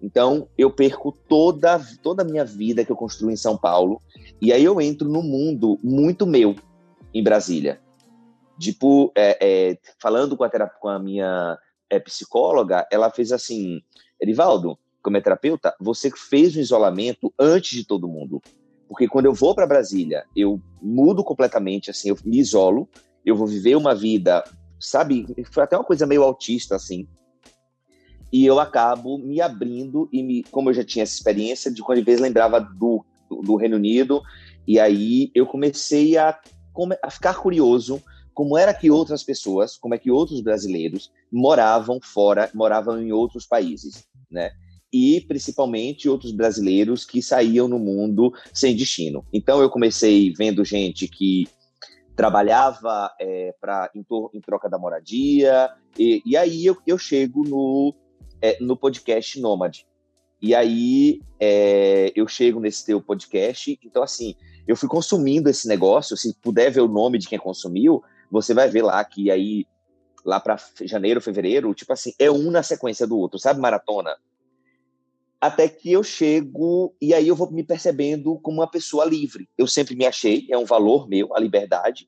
Então, 0.01 0.49
eu 0.57 0.69
perco 0.69 1.13
toda, 1.29 1.79
toda 2.01 2.23
a 2.23 2.25
minha 2.25 2.43
vida 2.43 2.83
que 2.83 2.91
eu 2.91 2.95
construí 2.95 3.33
em 3.33 3.37
São 3.37 3.57
Paulo, 3.57 4.01
e 4.41 4.51
aí 4.51 4.63
eu 4.63 4.81
entro 4.81 5.07
no 5.07 5.23
mundo 5.23 5.79
muito 5.81 6.27
meu, 6.27 6.55
em 7.13 7.23
Brasília. 7.23 7.79
Tipo, 8.59 9.11
é, 9.15 9.37
é, 9.41 9.77
falando 9.97 10.35
com 10.35 10.43
a, 10.43 10.49
com 10.49 10.89
a 10.89 10.99
minha 10.99 11.57
é, 11.89 11.99
psicóloga, 11.99 12.85
ela 12.91 13.09
fez 13.09 13.31
assim, 13.31 13.81
Erivaldo, 14.21 14.77
como 15.03 15.17
é 15.17 15.21
terapeuta, 15.21 15.75
você 15.79 16.09
fez 16.09 16.55
o 16.55 16.59
isolamento 16.59 17.33
antes 17.37 17.77
de 17.77 17.85
todo 17.85 18.07
mundo. 18.07 18.41
Porque 18.87 19.07
quando 19.07 19.25
eu 19.25 19.33
vou 19.33 19.53
para 19.53 19.67
Brasília, 19.67 20.23
eu 20.35 20.61
mudo 20.81 21.23
completamente, 21.23 21.91
assim, 21.91 22.09
eu 22.09 22.17
me 22.23 22.39
isolo, 22.39 22.87
eu 23.25 23.35
vou 23.35 23.47
viver 23.47 23.75
uma 23.75 23.93
vida, 23.93 24.43
sabe, 24.79 25.27
foi 25.51 25.63
até 25.63 25.77
uma 25.77 25.83
coisa 25.83 26.05
meio 26.05 26.23
autista, 26.23 26.75
assim, 26.75 27.07
e 28.33 28.47
eu 28.47 28.59
acabo 28.59 29.19
me 29.19 29.39
abrindo 29.39 30.09
e 30.11 30.23
me, 30.23 30.43
como 30.45 30.71
eu 30.71 30.73
já 30.73 30.83
tinha 30.83 31.03
essa 31.03 31.13
experiência 31.13 31.71
de 31.71 31.83
quando 31.83 31.99
às 31.99 32.03
vezes 32.03 32.19
lembrava 32.19 32.59
do, 32.59 33.05
do 33.29 33.55
Reino 33.55 33.75
Unido 33.75 34.23
E 34.67 34.79
aí 34.79 35.29
eu 35.35 35.45
comecei 35.45 36.17
a, 36.17 36.39
a 37.03 37.11
ficar 37.11 37.35
curioso 37.35 38.01
como 38.33 38.57
era 38.57 38.73
que 38.73 38.89
outras 38.89 39.23
pessoas, 39.23 39.77
como 39.77 39.93
é 39.93 39.99
que 39.99 40.09
outros 40.09 40.41
brasileiros 40.41 41.11
moravam 41.31 41.99
fora, 42.01 42.49
moravam 42.55 42.99
em 42.99 43.11
outros 43.11 43.45
países, 43.45 44.03
né? 44.31 44.51
E 44.93 45.21
principalmente 45.27 46.07
outros 46.07 46.31
brasileiros 46.31 47.03
que 47.03 47.21
saíam 47.21 47.67
no 47.67 47.79
mundo 47.79 48.31
sem 48.53 48.75
destino. 48.75 49.25
Então 49.33 49.61
eu 49.61 49.69
comecei 49.69 50.31
vendo 50.37 50.63
gente 50.63 51.07
que 51.07 51.47
trabalhava 52.15 53.11
é, 53.19 53.51
em, 53.95 54.05
em, 54.33 54.41
troca 54.41 54.69
da 54.69 54.77
moradia 54.77 55.71
e, 55.97 56.21
e 56.23 56.37
aí 56.37 56.63
eu, 56.63 56.77
eu 56.85 56.95
chego 56.95 57.43
no 57.43 57.95
é, 58.39 58.57
no 58.61 58.77
podcast 58.77 59.39
Nômade. 59.41 59.87
E 60.39 60.53
aí 60.53 61.19
é, 61.39 62.11
eu 62.15 62.27
chego 62.27 62.59
nesse 62.59 62.85
teu 62.85 63.01
podcast. 63.01 63.79
Então 63.83 64.03
assim 64.03 64.35
eu 64.67 64.75
fui 64.75 64.87
consumindo 64.87 65.49
esse 65.49 65.67
negócio. 65.67 66.15
Se 66.15 66.33
puder 66.41 66.71
ver 66.71 66.81
o 66.81 66.87
nome 66.87 67.17
de 67.17 67.27
quem 67.27 67.39
consumiu, 67.39 68.03
você 68.31 68.53
vai 68.53 68.69
ver 68.69 68.81
lá 68.81 69.03
que 69.03 69.29
aí, 69.29 69.65
lá 70.25 70.39
para 70.39 70.57
janeiro, 70.81 71.21
fevereiro, 71.21 71.73
tipo 71.73 71.93
assim, 71.93 72.13
é 72.17 72.31
um 72.31 72.49
na 72.49 72.63
sequência 72.63 73.05
do 73.05 73.17
outro, 73.17 73.37
sabe? 73.37 73.59
Maratona. 73.59 74.15
Até 75.43 75.67
que 75.67 75.91
eu 75.91 76.01
chego 76.01 76.95
e 77.01 77.13
aí 77.13 77.27
eu 77.27 77.35
vou 77.35 77.51
me 77.51 77.65
percebendo 77.65 78.39
como 78.39 78.61
uma 78.61 78.71
pessoa 78.71 79.03
livre. 79.03 79.49
Eu 79.57 79.67
sempre 79.67 79.93
me 79.93 80.05
achei, 80.05 80.47
é 80.49 80.57
um 80.57 80.63
valor 80.63 81.05
meu, 81.05 81.35
a 81.35 81.39
liberdade. 81.41 82.07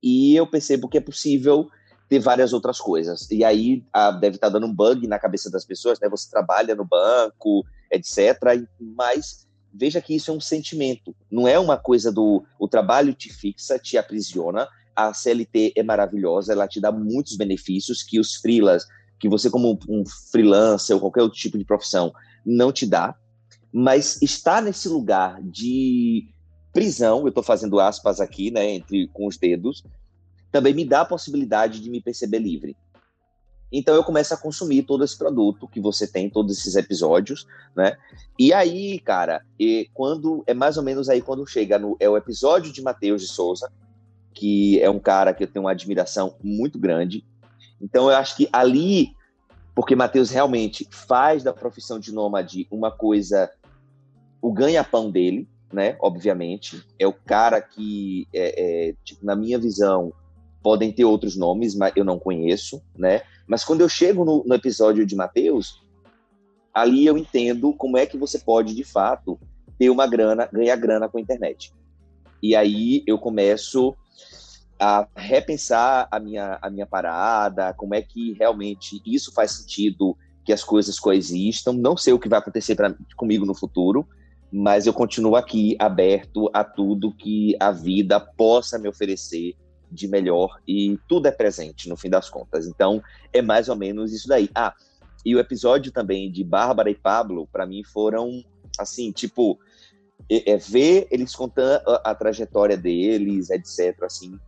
E 0.00 0.36
eu 0.36 0.46
percebo 0.46 0.88
que 0.88 0.96
é 0.96 1.00
possível 1.00 1.68
ter 2.08 2.20
várias 2.20 2.52
outras 2.52 2.78
coisas. 2.78 3.28
E 3.32 3.42
aí 3.42 3.84
a, 3.92 4.12
deve 4.12 4.36
estar 4.36 4.48
dando 4.48 4.64
um 4.64 4.72
bug 4.72 5.08
na 5.08 5.18
cabeça 5.18 5.50
das 5.50 5.64
pessoas, 5.64 5.98
né? 5.98 6.08
Você 6.08 6.30
trabalha 6.30 6.76
no 6.76 6.84
banco, 6.84 7.66
etc. 7.90 8.38
Mas 8.78 9.48
veja 9.74 10.00
que 10.00 10.14
isso 10.14 10.30
é 10.30 10.34
um 10.34 10.40
sentimento, 10.40 11.16
não 11.28 11.48
é 11.48 11.58
uma 11.58 11.76
coisa 11.76 12.12
do 12.12 12.44
o 12.60 12.68
trabalho 12.68 13.12
te 13.12 13.28
fixa, 13.28 13.76
te 13.76 13.98
aprisiona, 13.98 14.68
a 14.94 15.12
CLT 15.12 15.72
é 15.74 15.82
maravilhosa, 15.82 16.52
ela 16.52 16.68
te 16.68 16.80
dá 16.80 16.92
muitos 16.92 17.36
benefícios 17.36 18.04
que 18.04 18.20
os 18.20 18.36
freelas, 18.36 18.86
que 19.18 19.28
você 19.28 19.50
como 19.50 19.78
um 19.88 20.04
freelancer 20.30 20.94
ou 20.94 21.00
qualquer 21.00 21.22
outro 21.22 21.38
tipo 21.38 21.58
de 21.58 21.64
profissão 21.64 22.12
não 22.44 22.72
te 22.72 22.86
dá, 22.86 23.14
mas 23.72 24.20
está 24.22 24.60
nesse 24.60 24.88
lugar 24.88 25.42
de 25.42 26.28
prisão, 26.72 27.22
eu 27.22 27.28
estou 27.28 27.42
fazendo 27.42 27.80
aspas 27.80 28.20
aqui, 28.20 28.50
né, 28.50 28.70
entre 28.70 29.08
com 29.08 29.26
os 29.26 29.36
dedos, 29.36 29.82
também 30.52 30.74
me 30.74 30.84
dá 30.84 31.02
a 31.02 31.06
possibilidade 31.06 31.80
de 31.80 31.90
me 31.90 32.00
perceber 32.00 32.38
livre. 32.38 32.76
Então 33.72 33.94
eu 33.94 34.04
começo 34.04 34.32
a 34.32 34.36
consumir 34.36 34.84
todo 34.84 35.04
esse 35.04 35.18
produto 35.18 35.66
que 35.66 35.80
você 35.80 36.06
tem, 36.06 36.30
todos 36.30 36.56
esses 36.56 36.76
episódios, 36.76 37.46
né? 37.74 37.96
E 38.38 38.52
aí, 38.52 38.98
cara, 39.00 39.42
e 39.58 39.90
quando 39.92 40.44
é 40.46 40.54
mais 40.54 40.76
ou 40.76 40.82
menos 40.82 41.08
aí 41.08 41.20
quando 41.20 41.46
chega 41.46 41.78
no 41.78 41.96
é 41.98 42.08
o 42.08 42.16
episódio 42.16 42.72
de 42.72 42.80
Matheus 42.80 43.22
de 43.22 43.28
Souza, 43.28 43.70
que 44.32 44.80
é 44.80 44.88
um 44.88 45.00
cara 45.00 45.34
que 45.34 45.42
eu 45.42 45.48
tenho 45.48 45.64
uma 45.64 45.72
admiração 45.72 46.36
muito 46.42 46.78
grande. 46.78 47.24
Então 47.80 48.10
eu 48.10 48.16
acho 48.16 48.36
que 48.36 48.48
ali, 48.52 49.14
porque 49.74 49.94
Mateus 49.94 50.30
realmente 50.30 50.86
faz 50.90 51.42
da 51.42 51.52
profissão 51.52 51.98
de 51.98 52.12
nômade 52.12 52.66
uma 52.70 52.90
coisa, 52.90 53.50
o 54.40 54.52
ganha-pão 54.52 55.10
dele, 55.10 55.48
né? 55.72 55.96
Obviamente, 56.00 56.82
é 56.98 57.06
o 57.06 57.12
cara 57.12 57.60
que, 57.60 58.26
é, 58.32 58.88
é, 58.88 58.94
tipo, 59.04 59.24
na 59.24 59.36
minha 59.36 59.58
visão, 59.58 60.12
podem 60.62 60.92
ter 60.92 61.04
outros 61.04 61.36
nomes, 61.36 61.74
mas 61.74 61.92
eu 61.96 62.04
não 62.04 62.18
conheço, 62.18 62.82
né? 62.96 63.22
Mas 63.46 63.64
quando 63.64 63.82
eu 63.82 63.88
chego 63.88 64.24
no, 64.24 64.42
no 64.44 64.54
episódio 64.54 65.06
de 65.06 65.14
Mateus, 65.14 65.82
ali 66.74 67.06
eu 67.06 67.16
entendo 67.16 67.72
como 67.72 67.96
é 67.96 68.06
que 68.06 68.18
você 68.18 68.38
pode, 68.38 68.74
de 68.74 68.84
fato, 68.84 69.38
ter 69.78 69.90
uma 69.90 70.06
grana, 70.06 70.48
ganhar 70.52 70.76
grana 70.76 71.08
com 71.08 71.18
a 71.18 71.20
internet. 71.20 71.72
E 72.42 72.54
aí 72.54 73.02
eu 73.06 73.18
começo 73.18 73.94
a 74.78 75.08
repensar 75.16 76.08
a 76.10 76.20
minha, 76.20 76.58
a 76.60 76.70
minha 76.70 76.86
parada, 76.86 77.72
como 77.74 77.94
é 77.94 78.02
que 78.02 78.32
realmente 78.34 79.00
isso 79.06 79.32
faz 79.32 79.52
sentido 79.52 80.16
que 80.44 80.52
as 80.52 80.62
coisas 80.62 80.98
coexistam. 80.98 81.72
Não 81.72 81.96
sei 81.96 82.12
o 82.12 82.18
que 82.18 82.28
vai 82.28 82.38
acontecer 82.38 82.74
pra, 82.74 82.94
comigo 83.16 83.44
no 83.44 83.54
futuro, 83.54 84.06
mas 84.52 84.86
eu 84.86 84.92
continuo 84.92 85.36
aqui 85.36 85.76
aberto 85.78 86.48
a 86.52 86.62
tudo 86.62 87.14
que 87.14 87.56
a 87.60 87.70
vida 87.70 88.20
possa 88.20 88.78
me 88.78 88.88
oferecer 88.88 89.54
de 89.90 90.08
melhor 90.08 90.58
e 90.66 90.98
tudo 91.08 91.26
é 91.26 91.30
presente 91.30 91.88
no 91.88 91.96
fim 91.96 92.10
das 92.10 92.28
contas. 92.28 92.66
Então 92.66 93.02
é 93.32 93.40
mais 93.40 93.68
ou 93.68 93.76
menos 93.76 94.12
isso 94.12 94.28
daí. 94.28 94.48
Ah, 94.54 94.74
e 95.24 95.34
o 95.34 95.40
episódio 95.40 95.90
também 95.90 96.30
de 96.30 96.44
Bárbara 96.44 96.90
e 96.90 96.94
Pablo, 96.94 97.48
para 97.50 97.66
mim 97.66 97.82
foram 97.82 98.44
assim, 98.78 99.10
tipo, 99.10 99.58
é, 100.30 100.52
é, 100.52 100.56
ver 100.56 101.08
eles 101.10 101.34
contando 101.34 101.82
a, 101.88 102.10
a 102.10 102.14
trajetória 102.14 102.76
deles, 102.76 103.50
etc. 103.50 104.02
Assim, 104.02 104.38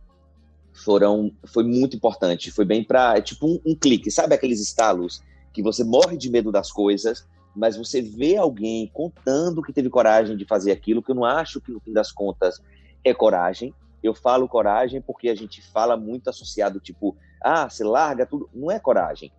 foram 0.83 1.31
foi 1.45 1.63
muito 1.63 1.95
importante. 1.95 2.51
Foi 2.51 2.65
bem 2.65 2.83
para 2.83 3.17
é 3.17 3.21
tipo 3.21 3.47
um, 3.47 3.59
um, 3.65 3.75
clique, 3.75 4.11
sabe 4.11 4.33
aqueles 4.33 4.59
estalos 4.59 5.21
que 5.51 5.61
você 5.61 5.83
morre 5.83 6.17
de 6.17 6.29
medo 6.29 6.51
das 6.51 6.71
coisas, 6.71 7.27
mas 7.55 7.75
você 7.75 8.01
vê 8.01 8.37
alguém 8.37 8.89
contando 8.93 9.61
que 9.61 9.73
teve 9.73 9.89
coragem 9.89 10.37
de 10.37 10.45
fazer 10.45 10.71
aquilo, 10.71 11.01
que 11.01 11.11
eu 11.11 11.15
não 11.15 11.25
acho 11.25 11.59
que 11.61 11.71
no 11.71 11.79
fim 11.79 11.91
das 11.91 12.11
contas 12.11 12.61
é 13.03 13.13
coragem. 13.13 13.73
Eu 14.01 14.13
falo 14.13 14.47
coragem 14.47 15.01
porque 15.01 15.29
a 15.29 15.35
gente 15.35 15.61
fala 15.61 15.97
muito 15.97 16.29
associado 16.29 16.79
tipo, 16.79 17.17
ah, 17.41 17.69
você 17.69 17.83
larga 17.83 18.25
tudo, 18.25 18.49
não 18.53 18.71
é 18.71 18.79
coragem. 18.79 19.31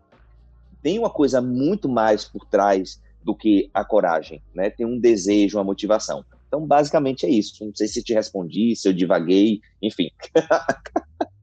Tem 0.82 0.98
uma 0.98 1.10
coisa 1.10 1.40
muito 1.40 1.88
mais 1.88 2.24
por 2.24 2.44
trás 2.44 3.00
do 3.22 3.34
que 3.34 3.70
a 3.72 3.84
coragem, 3.84 4.42
né? 4.54 4.70
Tem 4.70 4.86
um 4.86 4.98
desejo, 4.98 5.58
uma 5.58 5.64
motivação. 5.64 6.24
Então, 6.50 6.66
basicamente 6.66 7.24
é 7.24 7.30
isso. 7.30 7.64
Não 7.64 7.72
sei 7.72 7.86
se 7.86 8.02
te 8.02 8.12
respondi, 8.12 8.74
se 8.74 8.88
eu 8.88 8.92
divaguei, 8.92 9.60
enfim. 9.80 10.08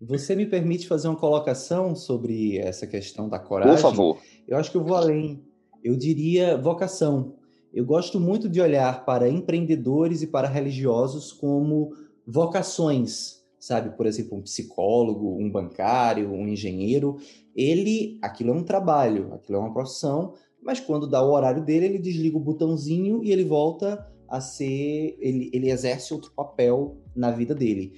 Você 0.00 0.36
me 0.36 0.46
permite 0.46 0.86
fazer 0.86 1.08
uma 1.08 1.16
colocação 1.16 1.96
sobre 1.96 2.58
essa 2.58 2.86
questão 2.86 3.28
da 3.28 3.40
coragem? 3.40 3.74
Por 3.74 3.82
favor. 3.82 4.18
Eu 4.46 4.56
acho 4.56 4.70
que 4.70 4.76
eu 4.76 4.84
vou 4.84 4.94
além. 4.96 5.42
Eu 5.82 5.96
diria 5.96 6.56
vocação. 6.56 7.34
Eu 7.74 7.84
gosto 7.84 8.20
muito 8.20 8.48
de 8.48 8.60
olhar 8.60 9.04
para 9.04 9.28
empreendedores 9.28 10.22
e 10.22 10.28
para 10.28 10.46
religiosos 10.46 11.32
como 11.32 11.90
vocações, 12.24 13.42
sabe? 13.58 13.96
Por 13.96 14.06
exemplo, 14.06 14.38
um 14.38 14.42
psicólogo, 14.42 15.36
um 15.40 15.50
bancário, 15.50 16.30
um 16.30 16.46
engenheiro. 16.46 17.16
Ele, 17.56 18.16
aquilo 18.22 18.50
é 18.50 18.54
um 18.54 18.62
trabalho, 18.62 19.34
aquilo 19.34 19.58
é 19.58 19.60
uma 19.60 19.72
profissão, 19.72 20.34
mas 20.62 20.80
quando 20.80 21.06
dá 21.06 21.22
o 21.22 21.32
horário 21.32 21.64
dele, 21.64 21.86
ele 21.86 21.98
desliga 21.98 22.36
o 22.36 22.40
botãozinho 22.40 23.22
e 23.22 23.32
ele 23.32 23.44
volta 23.44 24.06
a 24.28 24.40
ser. 24.40 25.16
Ele, 25.20 25.50
ele 25.52 25.70
exerce 25.70 26.14
outro 26.14 26.30
papel 26.32 26.96
na 27.14 27.30
vida 27.30 27.54
dele. 27.54 27.94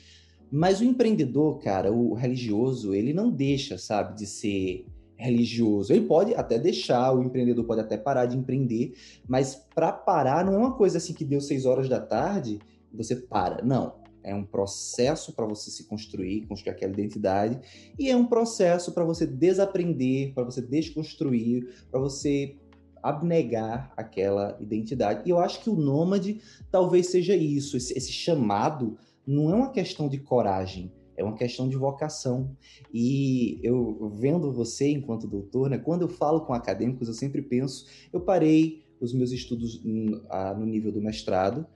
Mas 0.50 0.80
o 0.80 0.84
empreendedor, 0.84 1.58
cara, 1.58 1.92
o 1.92 2.14
religioso, 2.14 2.94
ele 2.94 3.12
não 3.12 3.30
deixa, 3.30 3.76
sabe, 3.76 4.16
de 4.16 4.26
ser 4.26 4.86
religioso. 5.16 5.92
Ele 5.92 6.06
pode 6.06 6.34
até 6.34 6.58
deixar, 6.58 7.12
o 7.12 7.22
empreendedor 7.22 7.64
pode 7.64 7.80
até 7.80 7.96
parar 7.96 8.26
de 8.26 8.36
empreender, 8.36 8.94
mas 9.26 9.54
para 9.74 9.92
parar 9.92 10.44
não 10.44 10.54
é 10.54 10.58
uma 10.58 10.74
coisa 10.74 10.98
assim 10.98 11.12
que 11.12 11.24
deu 11.24 11.40
seis 11.40 11.66
horas 11.66 11.88
da 11.88 12.00
tarde 12.00 12.58
você 12.92 13.16
para. 13.16 13.64
Não. 13.64 14.03
É 14.24 14.34
um 14.34 14.44
processo 14.44 15.34
para 15.34 15.46
você 15.46 15.70
se 15.70 15.84
construir, 15.84 16.46
construir 16.46 16.72
aquela 16.72 16.92
identidade, 16.92 17.60
e 17.98 18.10
é 18.10 18.16
um 18.16 18.26
processo 18.26 18.92
para 18.92 19.04
você 19.04 19.26
desaprender, 19.26 20.32
para 20.32 20.44
você 20.44 20.62
desconstruir, 20.62 21.86
para 21.90 22.00
você 22.00 22.56
abnegar 23.02 23.92
aquela 23.98 24.56
identidade. 24.58 25.22
E 25.26 25.30
eu 25.30 25.38
acho 25.38 25.62
que 25.62 25.68
o 25.68 25.76
nômade 25.76 26.40
talvez 26.70 27.08
seja 27.08 27.36
isso, 27.36 27.76
esse, 27.76 27.96
esse 27.96 28.10
chamado 28.10 28.96
não 29.26 29.50
é 29.50 29.54
uma 29.54 29.70
questão 29.70 30.08
de 30.08 30.18
coragem, 30.18 30.90
é 31.14 31.22
uma 31.22 31.34
questão 31.34 31.68
de 31.68 31.76
vocação. 31.76 32.56
E 32.92 33.60
eu 33.62 34.08
vendo 34.08 34.50
você 34.50 34.88
enquanto 34.88 35.28
doutor, 35.28 35.68
né, 35.68 35.76
quando 35.76 36.02
eu 36.02 36.08
falo 36.08 36.46
com 36.46 36.54
acadêmicos, 36.54 37.08
eu 37.08 37.14
sempre 37.14 37.42
penso, 37.42 37.86
eu 38.10 38.20
parei 38.20 38.82
os 38.98 39.12
meus 39.12 39.32
estudos 39.32 39.82
no 39.84 40.64
nível 40.64 40.90
do 40.90 41.02
mestrado 41.02 41.66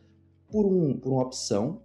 por, 0.51 0.65
um, 0.65 0.99
por 0.99 1.13
uma 1.13 1.23
opção 1.23 1.83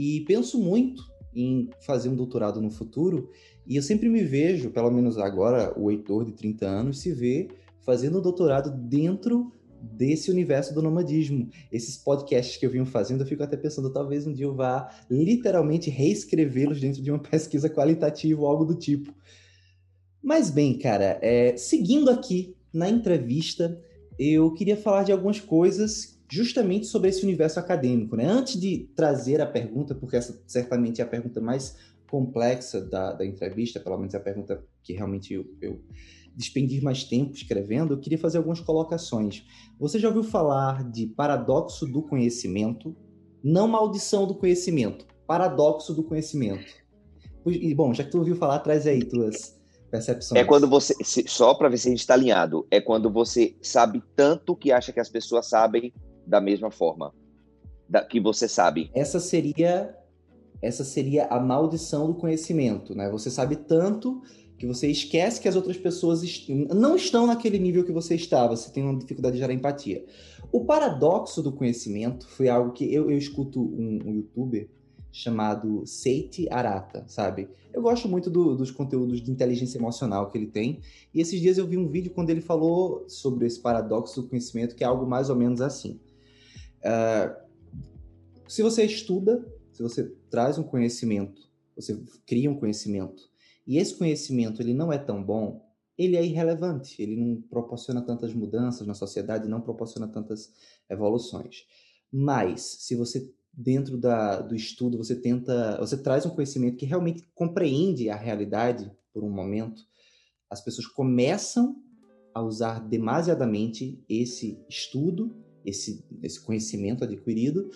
e 0.00 0.22
penso 0.22 0.58
muito 0.58 1.04
em 1.34 1.68
fazer 1.80 2.08
um 2.08 2.16
doutorado 2.16 2.58
no 2.58 2.70
futuro. 2.70 3.28
E 3.66 3.76
eu 3.76 3.82
sempre 3.82 4.08
me 4.08 4.24
vejo, 4.24 4.70
pelo 4.70 4.90
menos 4.90 5.18
agora, 5.18 5.78
o 5.78 5.90
Heitor 5.90 6.24
de 6.24 6.32
30 6.32 6.66
anos, 6.66 7.00
se 7.00 7.12
vê 7.12 7.48
fazendo 7.82 8.18
um 8.18 8.22
doutorado 8.22 8.70
dentro 8.70 9.52
desse 9.82 10.30
universo 10.30 10.72
do 10.72 10.80
nomadismo. 10.80 11.50
Esses 11.70 11.98
podcasts 11.98 12.56
que 12.56 12.64
eu 12.64 12.70
venho 12.70 12.86
fazendo, 12.86 13.20
eu 13.20 13.26
fico 13.26 13.42
até 13.42 13.58
pensando, 13.58 13.92
talvez 13.92 14.26
um 14.26 14.32
dia 14.32 14.46
eu 14.46 14.54
vá 14.54 14.88
literalmente 15.10 15.90
reescrevê-los 15.90 16.80
dentro 16.80 17.02
de 17.02 17.10
uma 17.10 17.20
pesquisa 17.20 17.68
qualitativa 17.68 18.40
ou 18.40 18.46
algo 18.46 18.64
do 18.64 18.74
tipo. 18.74 19.14
Mas 20.22 20.50
bem, 20.50 20.78
cara, 20.78 21.18
é, 21.20 21.58
seguindo 21.58 22.10
aqui 22.10 22.56
na 22.72 22.88
entrevista, 22.88 23.78
eu 24.18 24.54
queria 24.54 24.78
falar 24.78 25.02
de 25.02 25.12
algumas 25.12 25.40
coisas 25.40 26.19
justamente 26.30 26.86
sobre 26.86 27.08
esse 27.08 27.24
universo 27.24 27.58
acadêmico. 27.58 28.16
Né? 28.16 28.24
Antes 28.24 28.58
de 28.58 28.88
trazer 28.94 29.40
a 29.40 29.46
pergunta, 29.46 29.94
porque 29.94 30.16
essa 30.16 30.40
certamente 30.46 31.00
é 31.00 31.04
a 31.04 31.08
pergunta 31.08 31.40
mais 31.40 31.76
complexa 32.08 32.80
da, 32.80 33.12
da 33.12 33.26
entrevista, 33.26 33.80
pelo 33.80 33.98
menos 33.98 34.14
é 34.14 34.16
a 34.16 34.20
pergunta 34.20 34.64
que 34.82 34.92
realmente 34.92 35.34
eu, 35.34 35.46
eu 35.60 35.80
despendir 36.34 36.82
mais 36.82 37.04
tempo 37.04 37.34
escrevendo, 37.34 37.94
eu 37.94 38.00
queria 38.00 38.18
fazer 38.18 38.38
algumas 38.38 38.60
colocações. 38.60 39.44
Você 39.78 39.98
já 39.98 40.08
ouviu 40.08 40.24
falar 40.24 40.88
de 40.90 41.06
paradoxo 41.06 41.86
do 41.86 42.02
conhecimento? 42.02 42.96
Não 43.42 43.66
maldição 43.66 44.26
do 44.26 44.34
conhecimento, 44.34 45.06
paradoxo 45.26 45.94
do 45.94 46.02
conhecimento. 46.02 46.72
E, 47.46 47.74
bom, 47.74 47.94
já 47.94 48.04
que 48.04 48.10
tu 48.10 48.18
ouviu 48.18 48.36
falar, 48.36 48.58
traz 48.58 48.86
aí 48.86 49.02
tuas 49.02 49.58
percepções. 49.90 50.40
É 50.40 50.44
quando 50.44 50.68
você, 50.68 50.94
só 51.02 51.54
para 51.54 51.68
ver 51.68 51.78
se 51.78 51.88
a 51.88 51.90
gente 51.90 52.00
está 52.00 52.14
alinhado, 52.14 52.66
é 52.70 52.80
quando 52.80 53.10
você 53.10 53.56
sabe 53.62 54.02
tanto 54.14 54.54
que 54.54 54.70
acha 54.70 54.92
que 54.92 55.00
as 55.00 55.08
pessoas 55.08 55.48
sabem 55.48 55.92
da 56.26 56.40
mesma 56.40 56.70
forma 56.70 57.12
da, 57.88 58.04
que 58.04 58.20
você 58.20 58.48
sabe. 58.48 58.90
Essa 58.94 59.18
seria 59.18 59.96
essa 60.62 60.84
seria 60.84 61.24
a 61.26 61.40
maldição 61.40 62.06
do 62.06 62.14
conhecimento, 62.14 62.94
né? 62.94 63.10
Você 63.10 63.30
sabe 63.30 63.56
tanto 63.56 64.20
que 64.58 64.66
você 64.66 64.88
esquece 64.88 65.40
que 65.40 65.48
as 65.48 65.56
outras 65.56 65.78
pessoas 65.78 66.22
est 66.22 66.50
não 66.50 66.94
estão 66.94 67.26
naquele 67.26 67.58
nível 67.58 67.82
que 67.82 67.92
você 67.92 68.14
está, 68.14 68.46
você 68.46 68.70
tem 68.70 68.82
uma 68.82 68.98
dificuldade 68.98 69.36
de 69.36 69.40
gerar 69.40 69.54
empatia. 69.54 70.04
O 70.52 70.66
paradoxo 70.66 71.42
do 71.42 71.50
conhecimento 71.50 72.28
foi 72.28 72.50
algo 72.50 72.72
que 72.72 72.84
eu, 72.92 73.10
eu 73.10 73.16
escuto 73.16 73.58
um, 73.58 74.00
um 74.04 74.14
youtuber 74.16 74.68
chamado 75.10 75.82
Seiti 75.86 76.46
Arata, 76.50 77.04
sabe? 77.08 77.48
Eu 77.72 77.80
gosto 77.80 78.06
muito 78.06 78.28
do, 78.28 78.54
dos 78.54 78.70
conteúdos 78.70 79.22
de 79.22 79.30
inteligência 79.30 79.78
emocional 79.78 80.28
que 80.28 80.36
ele 80.36 80.46
tem, 80.46 80.80
e 81.14 81.20
esses 81.20 81.40
dias 81.40 81.56
eu 81.56 81.66
vi 81.66 81.78
um 81.78 81.88
vídeo 81.88 82.12
quando 82.12 82.28
ele 82.28 82.42
falou 82.42 83.04
sobre 83.08 83.46
esse 83.46 83.58
paradoxo 83.58 84.20
do 84.20 84.28
conhecimento, 84.28 84.74
que 84.74 84.84
é 84.84 84.86
algo 84.86 85.06
mais 85.06 85.30
ou 85.30 85.36
menos 85.36 85.62
assim. 85.62 85.98
Uh, 86.80 87.50
se 88.48 88.62
você 88.62 88.84
estuda, 88.84 89.46
se 89.72 89.82
você 89.82 90.04
traz 90.30 90.58
um 90.58 90.62
conhecimento, 90.62 91.48
você 91.76 92.02
cria 92.26 92.50
um 92.50 92.58
conhecimento 92.58 93.30
e 93.66 93.78
esse 93.78 93.94
conhecimento 93.94 94.60
ele 94.60 94.74
não 94.74 94.92
é 94.92 94.98
tão 94.98 95.22
bom, 95.22 95.64
ele 95.96 96.16
é 96.16 96.24
irrelevante, 96.24 97.00
ele 97.00 97.14
não 97.14 97.40
proporciona 97.42 98.00
tantas 98.02 98.34
mudanças 98.34 98.86
na 98.86 98.94
sociedade, 98.94 99.48
não 99.48 99.60
proporciona 99.60 100.08
tantas 100.08 100.52
evoluções. 100.88 101.66
Mas, 102.10 102.62
se 102.80 102.96
você, 102.96 103.32
dentro 103.52 103.98
da, 103.98 104.40
do 104.40 104.56
estudo, 104.56 104.96
você 104.96 105.14
tenta, 105.14 105.78
você 105.78 105.96
traz 105.96 106.24
um 106.24 106.30
conhecimento 106.30 106.78
que 106.78 106.86
realmente 106.86 107.22
compreende 107.34 108.08
a 108.08 108.16
realidade 108.16 108.90
por 109.12 109.22
um 109.22 109.30
momento, 109.30 109.82
as 110.48 110.60
pessoas 110.60 110.86
começam 110.86 111.76
a 112.34 112.42
usar 112.42 112.80
demasiadamente 112.80 114.02
esse 114.08 114.58
estudo, 114.68 115.36
esse, 115.64 116.04
esse 116.22 116.40
conhecimento 116.40 117.04
adquirido, 117.04 117.70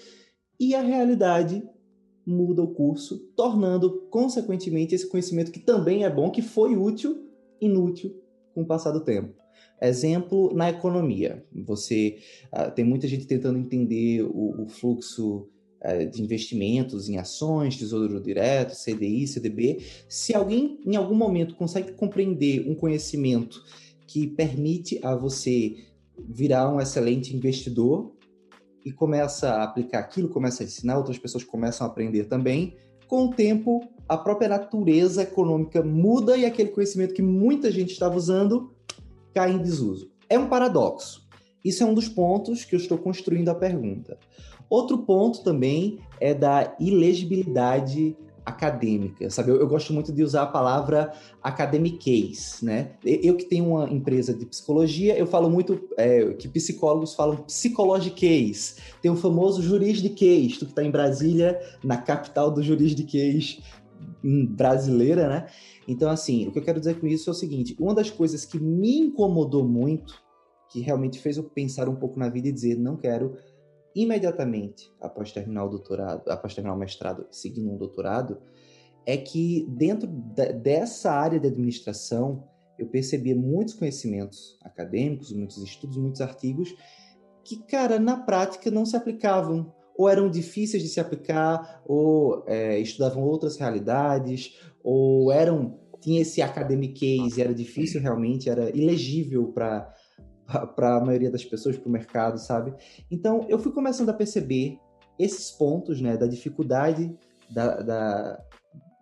e 0.59 0.75
a 0.75 0.83
realidade 0.83 1.63
muda 2.27 2.63
o 2.63 2.73
curso, 2.73 3.19
tornando, 3.37 4.07
consequentemente, 4.11 4.95
esse 4.95 5.09
conhecimento 5.09 5.53
que 5.53 5.61
também 5.61 6.05
é 6.05 6.11
bom, 6.11 6.31
que 6.31 6.43
foi 6.43 6.77
útil, 6.77 7.29
inútil 7.61 8.15
com 8.55 8.63
o 8.63 8.67
passar 8.67 8.93
do 8.93 9.01
tempo. 9.01 9.35
Exemplo 9.83 10.55
na 10.55 10.71
economia. 10.71 11.45
Você 11.53 12.19
uh, 12.53 12.71
tem 12.75 12.85
muita 12.85 13.07
gente 13.07 13.27
tentando 13.27 13.59
entender 13.59 14.23
o, 14.23 14.63
o 14.63 14.69
fluxo 14.69 15.49
uh, 15.83 16.11
de 16.11 16.23
investimentos 16.23 17.09
em 17.09 17.19
ações, 17.19 17.77
tesouro 17.77 18.21
direto, 18.21 18.75
CDI, 18.75 19.27
CDB. 19.27 19.83
Se 20.09 20.35
alguém 20.35 20.81
em 20.87 20.97
algum 20.97 21.15
momento 21.15 21.57
consegue 21.57 21.93
compreender 21.93 22.67
um 22.69 22.75
conhecimento 22.75 23.63
que 24.07 24.27
permite 24.29 24.99
a 25.03 25.15
você 25.15 25.77
virar 26.19 26.73
um 26.73 26.81
excelente 26.81 27.35
investidor, 27.37 28.13
e 28.85 28.93
começa 28.93 29.49
a 29.49 29.65
aplicar 29.65 30.01
aquilo, 30.01 30.29
começa 30.29 30.63
a 30.63 30.67
ensinar, 30.67 30.99
outras 30.99 31.19
pessoas 31.19 31.43
começam 31.43 31.87
a 31.87 31.91
aprender 31.91 32.25
também. 32.25 32.77
Com 33.09 33.27
o 33.27 33.31
tempo, 33.31 33.81
a 34.09 34.17
própria 34.17 34.49
natureza 34.49 35.23
econômica 35.23 35.83
muda 35.83 36.37
e 36.37 36.45
aquele 36.45 36.69
conhecimento 36.69 37.15
que 37.15 37.23
muita 37.23 37.73
gente 37.73 37.93
estava 37.93 38.17
usando 38.17 38.75
cai 39.33 39.53
em 39.53 39.59
desuso. 39.59 40.11
É 40.29 40.39
um 40.39 40.49
paradoxo. 40.49 41.27
Isso 41.65 41.83
é 41.83 41.87
um 41.87 41.95
dos 41.95 42.09
pontos 42.09 42.65
que 42.65 42.75
eu 42.75 42.79
estou 42.79 42.99
construindo 42.99 43.49
a 43.49 43.55
pergunta. 43.55 44.19
Outro 44.69 44.99
ponto 44.99 45.43
também 45.43 45.99
é 46.21 46.35
da 46.35 46.77
ilegibilidade 46.79 48.17
acadêmica, 48.45 49.31
sabe? 49.31 49.51
Eu, 49.51 49.61
eu, 49.61 49.67
gosto 49.67 49.93
muito 49.93 50.13
de 50.13 50.23
usar 50.23 50.43
a 50.43 50.47
palavra 50.47 51.13
academiquez, 51.43 52.59
né? 52.63 52.93
Eu 53.05 53.37
que 53.37 53.45
tenho 53.45 53.67
uma 53.67 53.91
empresa 53.91 54.35
de 54.35 54.45
psicologia, 54.45 55.17
eu 55.17 55.27
falo 55.27 55.49
muito 55.49 55.81
é, 55.97 56.33
que 56.35 56.49
psicólogos 56.49 57.15
falam 57.15 57.37
psicologiquez. 57.37 58.77
Tem 59.01 59.11
o 59.11 59.17
famoso 59.17 59.63
juridiquez, 59.63 60.59
tu 60.59 60.67
que 60.67 60.73
está 60.73 60.85
em 60.85 60.91
Brasília, 60.91 61.59
na 61.83 61.97
capital 61.97 62.51
do 62.51 62.63
juridiquez 62.63 63.63
brasileira, 64.51 65.29
né? 65.29 65.47
Então, 65.89 66.11
assim, 66.11 66.47
o 66.47 66.53
que 66.53 66.59
eu 66.59 66.63
quero 66.63 66.81
dizer 66.81 66.99
com 66.99 67.07
isso 67.07 67.31
é 67.31 67.33
o 67.33 67.37
seguinte: 67.37 67.77
uma 67.79 67.95
das 67.95 68.11
coisas 68.11 68.45
que 68.45 68.59
me 68.59 68.99
incomodou 68.99 69.67
muito, 69.67 70.23
que 70.71 70.81
realmente 70.81 71.19
fez 71.19 71.37
eu 71.37 71.45
pensar 71.45 71.89
um 71.89 71.97
pouco 71.97 72.19
na 72.19 72.29
vida 72.29 72.49
e 72.49 72.53
dizer, 72.53 72.77
não 72.77 72.97
quero 72.97 73.37
imediatamente 73.95 74.93
após 75.01 75.33
terminar 75.33 75.65
o 75.65 75.69
doutorado, 75.69 76.29
após 76.29 76.55
terminar 76.55 76.75
o 76.75 76.79
mestrado, 76.79 77.27
seguindo 77.31 77.71
um 77.71 77.77
doutorado, 77.77 78.41
é 79.07 79.17
que 79.17 79.67
dentro 79.71 80.09
de, 80.09 80.53
dessa 80.55 81.13
área 81.13 81.39
de 81.39 81.47
administração 81.47 82.49
eu 82.79 82.89
percebia 82.89 83.37
muitos 83.37 83.75
conhecimentos 83.75 84.59
acadêmicos, 84.63 85.33
muitos 85.33 85.63
estudos, 85.63 85.97
muitos 85.97 86.21
artigos 86.21 86.75
que, 87.45 87.63
cara, 87.65 87.99
na 87.99 88.17
prática 88.17 88.71
não 88.71 88.87
se 88.87 88.97
aplicavam 88.97 89.73
ou 89.97 90.09
eram 90.09 90.29
difíceis 90.29 90.83
de 90.83 90.89
se 90.89 90.99
aplicar, 90.99 91.83
ou 91.87 92.45
é, 92.49 92.81
estudavam 92.81 93.23
outras 93.23 93.57
realidades, 93.57 94.59
ou 94.83 95.31
eram 95.31 95.79
tinha 96.01 96.21
esse 96.21 96.43
academic 96.43 96.93
case, 97.01 97.41
era 97.41 97.55
difícil 97.55 97.99
realmente, 97.99 98.51
era 98.51 98.69
ilegível 98.77 99.53
para 99.53 99.91
para 100.75 100.97
a 100.97 101.01
maioria 101.01 101.31
das 101.31 101.45
pessoas, 101.45 101.77
para 101.77 101.89
o 101.89 101.93
mercado, 101.93 102.39
sabe? 102.39 102.75
Então, 103.11 103.47
eu 103.49 103.59
fui 103.59 103.73
começando 103.73 104.11
a 104.11 104.15
perceber 104.15 104.79
esses 105.19 105.51
pontos, 105.51 106.01
né, 106.01 106.17
da 106.17 106.27
dificuldade 106.27 107.17
da, 107.51 107.81
da, 107.81 108.45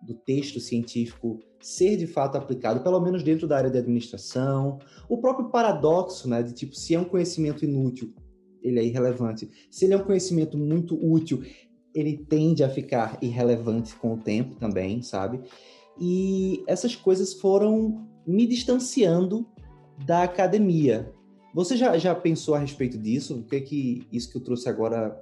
do 0.01 0.13
texto 0.13 0.59
científico 0.59 1.39
ser 1.59 1.95
de 1.95 2.05
fato 2.05 2.37
aplicado, 2.37 2.81
pelo 2.81 2.99
menos 2.99 3.23
dentro 3.23 3.47
da 3.47 3.57
área 3.57 3.69
de 3.69 3.77
administração, 3.77 4.79
o 5.07 5.17
próprio 5.17 5.49
paradoxo, 5.49 6.29
né, 6.29 6.43
de 6.43 6.53
tipo, 6.53 6.75
se 6.75 6.93
é 6.93 6.99
um 6.99 7.05
conhecimento 7.05 7.63
inútil, 7.63 8.13
ele 8.61 8.79
é 8.79 8.83
irrelevante. 8.83 9.49
Se 9.71 9.85
ele 9.85 9.93
é 9.93 9.97
um 9.97 10.03
conhecimento 10.03 10.57
muito 10.57 10.95
útil, 10.95 11.41
ele 11.93 12.17
tende 12.17 12.63
a 12.63 12.69
ficar 12.69 13.17
irrelevante 13.21 13.95
com 13.95 14.13
o 14.13 14.17
tempo 14.17 14.55
também, 14.55 15.01
sabe? 15.01 15.41
E 15.99 16.63
essas 16.67 16.95
coisas 16.95 17.33
foram 17.33 18.07
me 18.25 18.47
distanciando 18.47 19.47
da 20.05 20.23
academia, 20.23 21.13
você 21.53 21.77
já, 21.77 21.97
já 21.97 22.15
pensou 22.15 22.55
a 22.55 22.59
respeito 22.59 22.97
disso? 22.97 23.39
O 23.39 23.43
que 23.43 23.55
é 23.55 23.61
que 23.61 24.07
isso 24.11 24.31
que 24.31 24.37
eu 24.37 24.43
trouxe 24.43 24.67
agora 24.67 25.17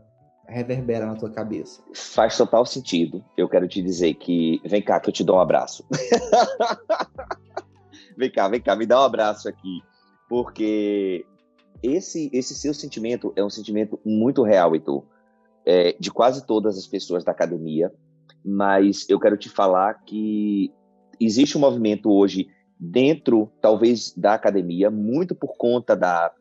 reverbera 0.48 1.06
na 1.06 1.16
tua 1.16 1.30
cabeça? 1.30 1.84
Faz 1.94 2.38
total 2.38 2.66
sentido. 2.66 3.24
Eu 3.38 3.50
quero 3.50 3.68
te 3.68 3.82
dizer 3.82 4.14
que. 4.14 4.62
Vem 4.66 4.82
cá, 4.82 5.00
que 5.00 5.10
eu 5.10 5.14
te 5.14 5.24
dou 5.24 5.36
um 5.36 5.42
abraço. 5.42 5.86
vem 8.18 8.32
cá, 8.32 8.48
vem 8.48 8.62
cá, 8.62 8.76
me 8.76 8.86
dá 8.86 9.02
um 9.02 9.06
abraço 9.06 9.50
aqui. 9.50 9.82
Porque 10.30 11.26
esse, 11.84 12.30
esse 12.32 12.56
seu 12.56 12.74
sentimento 12.74 13.34
é 13.36 13.44
um 13.44 13.50
sentimento 13.50 14.00
muito 14.06 14.44
real, 14.44 14.74
Heitor. 14.74 15.04
É, 15.66 15.96
de 16.00 16.10
quase 16.10 16.46
todas 16.46 16.78
as 16.78 16.88
pessoas 16.88 17.26
da 17.26 17.34
academia. 17.34 17.92
Mas 18.44 19.08
eu 19.10 19.20
quero 19.20 19.38
te 19.38 19.50
falar 19.50 20.02
que 20.06 20.72
existe 21.20 21.58
um 21.58 21.62
movimento 21.62 22.10
hoje 22.10 22.48
dentro, 22.84 23.52
talvez, 23.62 24.12
da 24.18 24.34
academia, 24.34 24.90
muito 24.90 25.36
por 25.36 25.56
conta 25.56 25.96
da, 25.96 26.34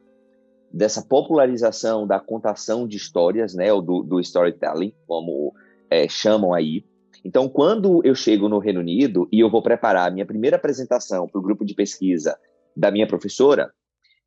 dessa 0.73 1.03
popularização 1.03 2.07
da 2.07 2.19
contação 2.19 2.89
de 2.89 2.97
histórias, 2.97 3.55
né, 3.55 3.71
ou 3.71 3.83
do, 3.83 4.03
do 4.03 4.19
storytelling, 4.21 4.95
como 5.07 5.55
é, 5.91 6.09
chamam 6.09 6.55
aí. 6.55 6.83
Então, 7.23 7.47
quando 7.47 8.01
eu 8.07 8.15
chego 8.15 8.49
no 8.49 8.59
Reino 8.59 8.81
Unido 8.81 9.29
e 9.31 9.39
eu 9.39 9.51
vou 9.51 9.63
preparar 9.63 10.09
a 10.09 10.11
minha 10.11 10.25
primeira 10.25 10.57
apresentação 10.57 11.29
para 11.29 11.39
o 11.39 11.43
grupo 11.43 11.63
de 11.63 11.75
pesquisa 11.75 12.39
da 12.75 12.91
minha 12.91 13.07
professora, 13.07 13.71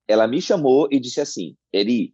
ela 0.07 0.27
me 0.27 0.39
chamou 0.39 0.87
e 0.91 0.99
disse 0.99 1.19
assim: 1.19 1.57
Eri, 1.71 2.13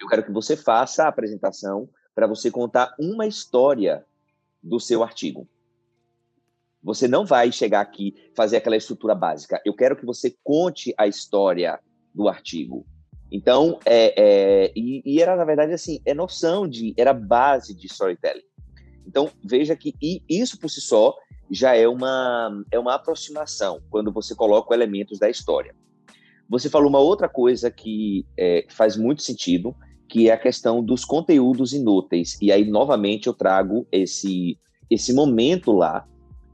eu 0.00 0.08
quero 0.08 0.24
que 0.24 0.32
você 0.32 0.56
faça 0.56 1.04
a 1.04 1.08
apresentação 1.08 1.90
para 2.14 2.26
você 2.26 2.50
contar 2.50 2.94
uma 2.98 3.26
história 3.26 4.06
do 4.62 4.80
seu 4.80 5.02
artigo. 5.02 5.46
Você 6.84 7.08
não 7.08 7.24
vai 7.24 7.50
chegar 7.50 7.80
aqui 7.80 8.14
fazer 8.36 8.58
aquela 8.58 8.76
estrutura 8.76 9.14
básica. 9.14 9.60
Eu 9.64 9.74
quero 9.74 9.96
que 9.96 10.04
você 10.04 10.36
conte 10.44 10.94
a 10.98 11.06
história 11.06 11.80
do 12.14 12.28
artigo. 12.28 12.86
Então, 13.32 13.78
é, 13.86 14.14
é 14.16 14.72
e, 14.76 15.02
e, 15.04 15.20
era 15.20 15.34
na 15.34 15.44
verdade 15.46 15.72
assim, 15.72 16.00
é 16.04 16.12
noção 16.12 16.68
de, 16.68 16.94
era 16.96 17.14
base 17.14 17.74
de 17.74 17.86
storytelling. 17.86 18.44
Então, 19.06 19.30
veja 19.42 19.74
que 19.74 19.94
isso 20.28 20.58
por 20.58 20.68
si 20.68 20.80
só 20.82 21.14
já 21.50 21.74
é 21.74 21.88
uma, 21.88 22.62
é 22.70 22.78
uma 22.78 22.94
aproximação 22.94 23.80
quando 23.90 24.12
você 24.12 24.34
coloca 24.34 24.74
elementos 24.74 25.18
da 25.18 25.30
história. 25.30 25.74
Você 26.48 26.68
falou 26.68 26.88
uma 26.88 27.00
outra 27.00 27.28
coisa 27.28 27.70
que 27.70 28.26
é, 28.38 28.66
faz 28.68 28.96
muito 28.96 29.22
sentido, 29.22 29.74
que 30.06 30.28
é 30.28 30.32
a 30.32 30.38
questão 30.38 30.84
dos 30.84 31.04
conteúdos 31.04 31.72
inúteis. 31.72 32.38
E 32.40 32.52
aí, 32.52 32.64
novamente, 32.64 33.26
eu 33.26 33.32
trago 33.32 33.86
esse, 33.90 34.58
esse 34.90 35.14
momento 35.14 35.72
lá 35.72 36.06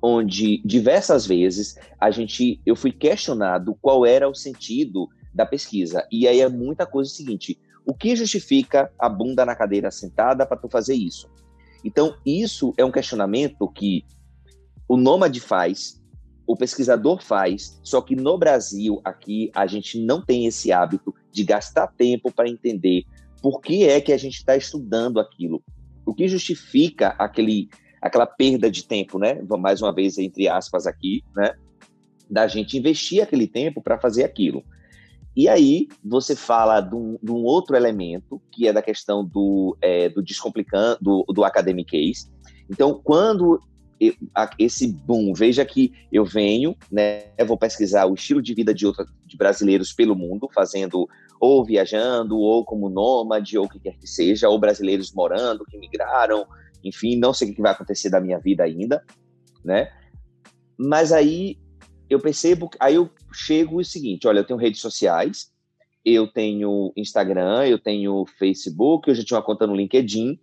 onde 0.03 0.63
diversas 0.65 1.27
vezes 1.27 1.77
a 1.99 2.11
gente, 2.11 2.61
eu 2.65 2.75
fui 2.75 2.93
questionado 2.93 3.77
qual 3.81 4.07
era 4.07 4.29
o 4.29 4.35
sentido 4.35 5.09
da 5.33 5.47
pesquisa. 5.47 6.07
E 6.11 6.27
aí 6.27 6.41
é 6.41 6.49
muita 6.49 6.87
coisa 6.87 7.11
o 7.11 7.15
seguinte: 7.15 7.59
o 7.87 7.95
que 7.95 8.15
justifica 8.17 8.93
a 8.99 9.09
bunda 9.09 9.45
na 9.45 9.55
cadeira 9.55 9.91
sentada 9.91 10.47
para 10.47 10.57
tu 10.57 10.69
fazer 10.69 10.95
isso? 10.95 11.29
Então, 11.85 12.17
isso 12.27 12.75
é 12.77 12.85
um 12.85 12.93
questionamento 12.93 13.67
que 13.69 14.05
o 14.87 14.97
nômade 14.97 15.41
faz, 15.41 16.01
o 16.47 16.57
pesquisador 16.57 17.23
faz, 17.23 17.81
só 17.83 18.01
que 18.01 18.17
no 18.17 18.37
Brasil, 18.37 19.01
aqui, 19.05 19.51
a 19.55 19.67
gente 19.67 19.99
não 19.99 20.21
tem 20.21 20.47
esse 20.47 20.73
hábito 20.73 21.15
de 21.33 21.45
gastar 21.45 21.87
tempo 21.87 22.31
para 22.33 22.49
entender 22.49 23.05
por 23.41 23.61
que 23.61 23.85
é 23.85 24.01
que 24.01 24.13
a 24.13 24.19
gente 24.19 24.37
está 24.37 24.57
estudando 24.57 25.21
aquilo. 25.21 25.63
O 26.05 26.15
que 26.15 26.29
justifica 26.29 27.15
aquele, 27.19 27.69
aquela 28.01 28.27
perda 28.27 28.71
de 28.71 28.85
tempo, 28.85 29.19
né? 29.19 29.41
Mais 29.59 29.83
uma 29.83 29.93
vez, 29.93 30.19
entre 30.19 30.49
aspas, 30.49 30.87
aqui, 30.87 31.23
né? 31.35 31.55
Da 32.29 32.47
gente 32.47 32.79
investir 32.79 33.23
aquele 33.23 33.47
tempo 33.47 33.83
para 33.83 33.99
fazer 33.99 34.25
aquilo. 34.25 34.65
E 35.37 35.49
aí 35.49 35.89
você 36.05 36.35
fala 36.35 36.81
de 36.81 36.95
um, 36.95 37.19
de 37.23 37.31
um, 37.31 37.45
outro 37.45 37.77
elemento, 37.77 38.41
que 38.51 38.67
é 38.67 38.73
da 38.73 38.83
questão 38.83 39.25
do, 39.25 39.77
é, 39.81 40.09
do 40.09 40.23
descomplicando, 40.23 40.99
do, 41.01 41.25
do 41.33 41.45
academic 41.45 41.91
case. 41.91 42.29
Então, 42.69 43.01
quando 43.03 43.61
esse 44.59 44.87
boom, 44.87 45.35
veja 45.35 45.65
que 45.65 45.93
eu 46.11 46.25
venho, 46.25 46.75
né, 46.91 47.25
eu 47.37 47.45
vou 47.45 47.59
pesquisar 47.59 48.07
o 48.07 48.15
estilo 48.15 48.41
de 48.41 48.55
vida 48.55 48.73
de, 48.73 48.87
outra, 48.87 49.05
de 49.27 49.37
brasileiros 49.37 49.93
pelo 49.93 50.17
mundo, 50.17 50.49
fazendo 50.55 51.07
ou 51.39 51.65
viajando, 51.65 52.39
ou 52.39 52.65
como 52.65 52.89
nômade, 52.89 53.59
ou 53.59 53.67
o 53.67 53.69
que 53.69 53.79
quer 53.79 53.97
que 53.99 54.07
seja, 54.07 54.49
ou 54.49 54.59
brasileiros 54.59 55.13
morando, 55.13 55.67
que 55.67 55.77
migraram, 55.77 56.47
enfim, 56.83 57.17
não 57.17 57.33
sei 57.33 57.51
o 57.51 57.55
que 57.55 57.63
vai 57.63 57.73
acontecer 57.73 58.11
da 58.11 58.21
minha 58.21 58.39
vida 58.39 58.65
ainda, 58.65 59.05
né? 59.65 59.93
Mas 60.79 61.13
aí 61.13 61.59
eu 62.09 62.19
percebo, 62.19 62.71
aí 62.81 62.95
eu 62.95 63.11
chego 63.33 63.81
o 63.81 63.85
seguinte, 63.85 64.27
olha, 64.27 64.41
eu 64.41 64.45
tenho 64.45 64.59
redes 64.59 64.81
sociais, 64.81 65.53
eu 66.05 66.27
tenho 66.27 66.93
Instagram, 66.97 67.67
eu 67.67 67.79
tenho 67.79 68.25
Facebook, 68.39 69.09
eu 69.09 69.15
já 69.15 69.23
tinha 69.23 69.37
uma 69.37 69.45
conta 69.45 69.67
no 69.67 69.77
LinkedIn, 69.77 70.41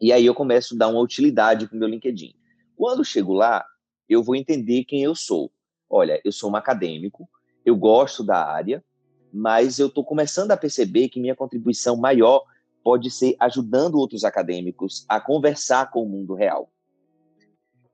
e 0.00 0.12
aí 0.12 0.26
eu 0.26 0.34
começo 0.34 0.74
a 0.74 0.78
dar 0.78 0.88
uma 0.88 1.00
utilidade 1.00 1.66
para 1.66 1.76
o 1.76 1.78
meu 1.78 1.88
LinkedIn. 1.88 2.34
Quando 2.76 3.04
chego 3.04 3.32
lá, 3.32 3.64
eu 4.08 4.22
vou 4.22 4.36
entender 4.36 4.84
quem 4.84 5.02
eu 5.02 5.14
sou. 5.14 5.50
Olha, 5.88 6.20
eu 6.24 6.30
sou 6.32 6.50
um 6.50 6.56
acadêmico, 6.56 7.28
eu 7.64 7.76
gosto 7.76 8.22
da 8.22 8.44
área, 8.44 8.84
mas 9.32 9.78
eu 9.78 9.86
estou 9.86 10.04
começando 10.04 10.50
a 10.50 10.56
perceber 10.56 11.08
que 11.08 11.20
minha 11.20 11.34
contribuição 11.34 11.96
maior 11.96 12.44
pode 12.84 13.10
ser 13.10 13.34
ajudando 13.40 13.96
outros 13.96 14.22
acadêmicos 14.22 15.04
a 15.08 15.18
conversar 15.20 15.90
com 15.90 16.02
o 16.04 16.08
mundo 16.08 16.34
real. 16.34 16.70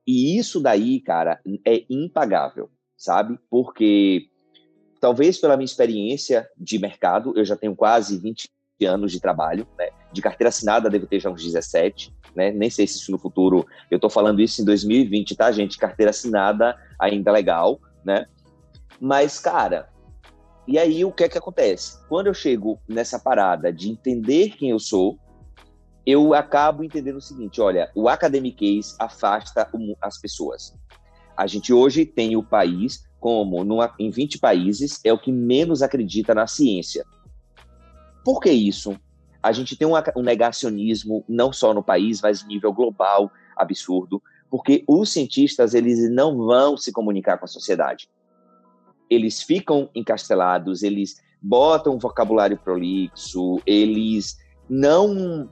E 0.06 0.36
isso 0.36 0.60
daí, 0.60 1.00
cara, 1.00 1.40
é 1.64 1.84
impagável 1.88 2.68
sabe? 3.00 3.38
Porque 3.50 4.28
talvez 5.00 5.38
pela 5.38 5.56
minha 5.56 5.64
experiência 5.64 6.46
de 6.56 6.78
mercado, 6.78 7.32
eu 7.34 7.44
já 7.44 7.56
tenho 7.56 7.74
quase 7.74 8.18
20 8.18 8.50
anos 8.86 9.10
de 9.10 9.18
trabalho, 9.18 9.66
né? 9.78 9.88
De 10.12 10.20
carteira 10.20 10.50
assinada 10.50 10.90
devo 10.90 11.06
ter 11.06 11.18
já 11.18 11.30
uns 11.30 11.42
17, 11.42 12.14
né? 12.36 12.52
Nem 12.52 12.68
sei 12.68 12.86
se 12.86 12.98
isso 12.98 13.10
no 13.10 13.18
futuro, 13.18 13.66
eu 13.90 13.98
tô 13.98 14.10
falando 14.10 14.40
isso 14.40 14.60
em 14.60 14.64
2020, 14.66 15.34
tá, 15.34 15.50
gente? 15.50 15.78
Carteira 15.78 16.10
assinada 16.10 16.76
ainda 16.98 17.32
legal, 17.32 17.80
né? 18.04 18.26
Mas, 19.00 19.38
cara, 19.38 19.88
e 20.66 20.78
aí 20.78 21.04
o 21.04 21.12
que 21.12 21.24
é 21.24 21.28
que 21.28 21.38
acontece? 21.38 21.98
Quando 22.08 22.28
eu 22.28 22.34
chego 22.34 22.80
nessa 22.88 23.18
parada 23.18 23.72
de 23.72 23.90
entender 23.90 24.50
quem 24.50 24.70
eu 24.70 24.78
sou, 24.78 25.18
eu 26.06 26.34
acabo 26.34 26.82
entendendo 26.82 27.16
o 27.16 27.20
seguinte, 27.20 27.60
olha, 27.60 27.90
o 27.94 28.08
academic 28.08 28.56
case 28.56 28.94
afasta 28.98 29.68
as 30.00 30.18
pessoas. 30.18 30.74
A 31.36 31.46
gente 31.46 31.72
hoje 31.72 32.04
tem 32.04 32.36
o 32.36 32.42
país 32.42 33.04
como, 33.18 33.64
numa, 33.64 33.94
em 33.98 34.10
20 34.10 34.38
países, 34.38 35.00
é 35.04 35.12
o 35.12 35.18
que 35.18 35.30
menos 35.30 35.82
acredita 35.82 36.34
na 36.34 36.46
ciência. 36.46 37.04
Por 38.24 38.40
que 38.40 38.50
isso? 38.50 38.98
A 39.42 39.52
gente 39.52 39.76
tem 39.76 39.86
um, 39.86 39.92
um 40.16 40.22
negacionismo, 40.22 41.24
não 41.28 41.52
só 41.52 41.72
no 41.72 41.82
país, 41.82 42.20
mas 42.20 42.46
nível 42.46 42.72
global, 42.72 43.30
absurdo, 43.56 44.22
porque 44.50 44.84
os 44.86 45.10
cientistas 45.10 45.74
eles 45.74 46.10
não 46.10 46.36
vão 46.36 46.76
se 46.76 46.92
comunicar 46.92 47.38
com 47.38 47.44
a 47.44 47.48
sociedade. 47.48 48.08
Eles 49.10 49.42
ficam 49.42 49.90
encastelados, 49.94 50.82
eles 50.82 51.20
botam 51.42 51.96
um 51.96 51.98
vocabulário 51.98 52.56
prolixo, 52.56 53.60
eles 53.66 54.38
não 54.68 55.50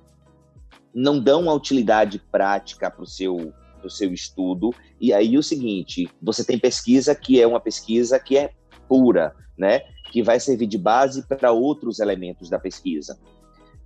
não 0.95 1.21
dão 1.21 1.43
uma 1.43 1.53
utilidade 1.53 2.19
prática 2.31 2.91
para 2.91 3.03
o 3.03 3.07
seu 3.07 3.53
seu 3.89 4.13
estudo. 4.13 4.75
E 5.01 5.13
aí 5.13 5.39
o 5.39 5.43
seguinte, 5.43 6.11
você 6.21 6.45
tem 6.45 6.59
pesquisa 6.59 7.15
que 7.15 7.41
é 7.41 7.47
uma 7.47 7.61
pesquisa 7.61 8.19
que 8.19 8.37
é 8.37 8.53
pura, 8.89 9.35
né? 9.57 9.81
Que 10.11 10.23
vai 10.23 10.41
servir 10.41 10.67
de 10.67 10.79
base 10.79 11.27
para 11.27 11.53
outros 11.53 12.01
elementos 12.01 12.51
da 12.51 12.59
pesquisa. 12.59 13.19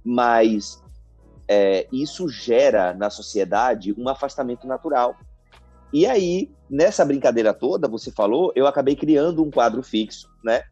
Mas 0.04 0.82
é, 1.48 1.87
isso 1.92 2.28
gera 2.28 2.94
na 2.94 3.11
sociedade 3.11 3.94
um 3.96 4.08
afastamento 4.08 4.66
natural. 4.66 5.16
E 5.92 6.07
aí, 6.07 6.50
nessa 6.70 7.05
brincadeira 7.05 7.52
toda, 7.52 7.87
você 7.87 8.11
falou, 8.11 8.52
eu 8.57 8.66
acabei 8.66 8.96
criando 8.96 9.44
um 9.44 9.50
quadro 9.50 9.83
fixo, 9.83 10.28
né? 10.42 10.62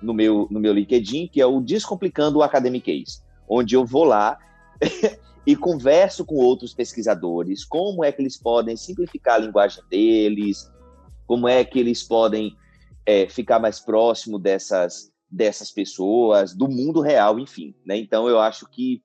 No 0.00 0.14
meu, 0.14 0.48
no 0.50 0.58
meu 0.58 0.72
LinkedIn, 0.72 1.28
que 1.28 1.40
é 1.40 1.46
o 1.46 1.60
Descomplicando 1.60 2.38
o 2.38 2.42
Academic 2.42 2.86
Case, 2.86 3.20
onde 3.46 3.74
eu 3.74 3.84
vou 3.84 4.04
lá 4.04 4.38
e 5.46 5.54
converso 5.54 6.24
com 6.24 6.36
outros 6.36 6.72
pesquisadores, 6.72 7.64
como 7.64 8.02
é 8.02 8.10
que 8.10 8.22
eles 8.22 8.38
podem 8.38 8.76
simplificar 8.76 9.34
a 9.34 9.38
linguagem 9.38 9.82
deles, 9.90 10.70
como 11.26 11.46
é 11.46 11.62
que 11.62 11.78
eles 11.78 12.02
podem 12.02 12.56
é, 13.04 13.28
ficar 13.28 13.58
mais 13.58 13.78
próximo 13.78 14.38
dessas, 14.38 15.12
dessas 15.30 15.70
pessoas, 15.70 16.54
do 16.54 16.68
mundo 16.68 17.02
real, 17.02 17.38
enfim. 17.38 17.74
Né? 17.84 17.98
Então, 17.98 18.28
eu 18.28 18.40
acho 18.40 18.66
que 18.70 19.02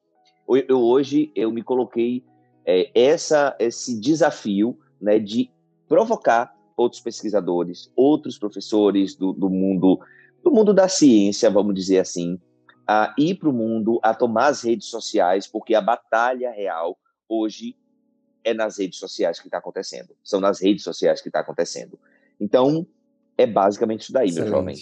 eu, 0.47 0.79
hoje 0.79 1.31
eu 1.35 1.51
me 1.51 1.61
coloquei 1.61 2.23
é, 2.65 2.89
essa, 2.93 3.55
esse 3.59 3.99
desafio 3.99 4.77
né, 5.01 5.19
de 5.19 5.49
provocar 5.87 6.55
outros 6.75 7.01
pesquisadores, 7.01 7.91
outros 7.95 8.37
professores 8.37 9.15
do, 9.15 9.33
do 9.33 9.49
mundo 9.49 9.99
do 10.43 10.51
mundo 10.51 10.75
da 10.75 10.87
ciência, 10.87 11.49
vamos 11.49 11.73
dizer 11.73 11.97
assim, 11.97 12.39
a 12.87 13.15
ir 13.17 13.33
para 13.33 13.49
o 13.49 13.53
mundo, 13.53 13.99
a 14.03 14.13
tomar 14.13 14.49
as 14.49 14.61
redes 14.61 14.87
sociais, 14.87 15.47
porque 15.47 15.73
a 15.73 15.81
batalha 15.81 16.51
real 16.51 16.95
hoje 17.27 17.75
é 18.43 18.53
nas 18.53 18.77
redes 18.77 18.99
sociais 18.99 19.39
que 19.39 19.47
está 19.47 19.57
acontecendo. 19.57 20.15
São 20.23 20.39
nas 20.39 20.61
redes 20.61 20.83
sociais 20.83 21.19
que 21.19 21.29
está 21.29 21.39
acontecendo. 21.39 21.97
Então, 22.39 22.85
é 23.35 23.47
basicamente 23.47 24.01
isso 24.01 24.13
daí, 24.13 24.27
Excelente. 24.27 24.49
meu 24.51 24.59
jovem. 24.59 24.75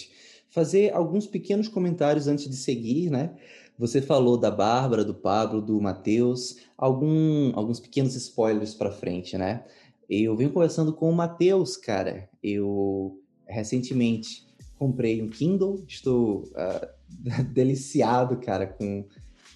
Fazer 0.50 0.92
alguns 0.92 1.26
pequenos 1.26 1.66
comentários 1.66 2.28
antes 2.28 2.46
de 2.46 2.56
seguir, 2.56 3.08
né? 3.08 3.34
Você 3.78 4.02
falou 4.02 4.36
da 4.36 4.50
Bárbara, 4.50 5.02
do 5.02 5.14
Pablo, 5.14 5.62
do 5.62 5.80
Matheus, 5.80 6.58
algum, 6.76 7.52
alguns 7.56 7.80
pequenos 7.80 8.14
spoilers 8.14 8.74
para 8.74 8.90
frente, 8.90 9.36
né? 9.38 9.64
Eu 10.08 10.36
venho 10.36 10.50
conversando 10.50 10.92
com 10.92 11.10
o 11.10 11.14
Matheus, 11.14 11.76
cara. 11.76 12.28
Eu 12.42 13.18
recentemente 13.46 14.46
comprei 14.78 15.22
um 15.22 15.28
Kindle, 15.28 15.84
estou 15.88 16.44
uh, 16.52 16.86
deliciado, 17.52 18.36
cara, 18.38 18.66
com, 18.66 19.06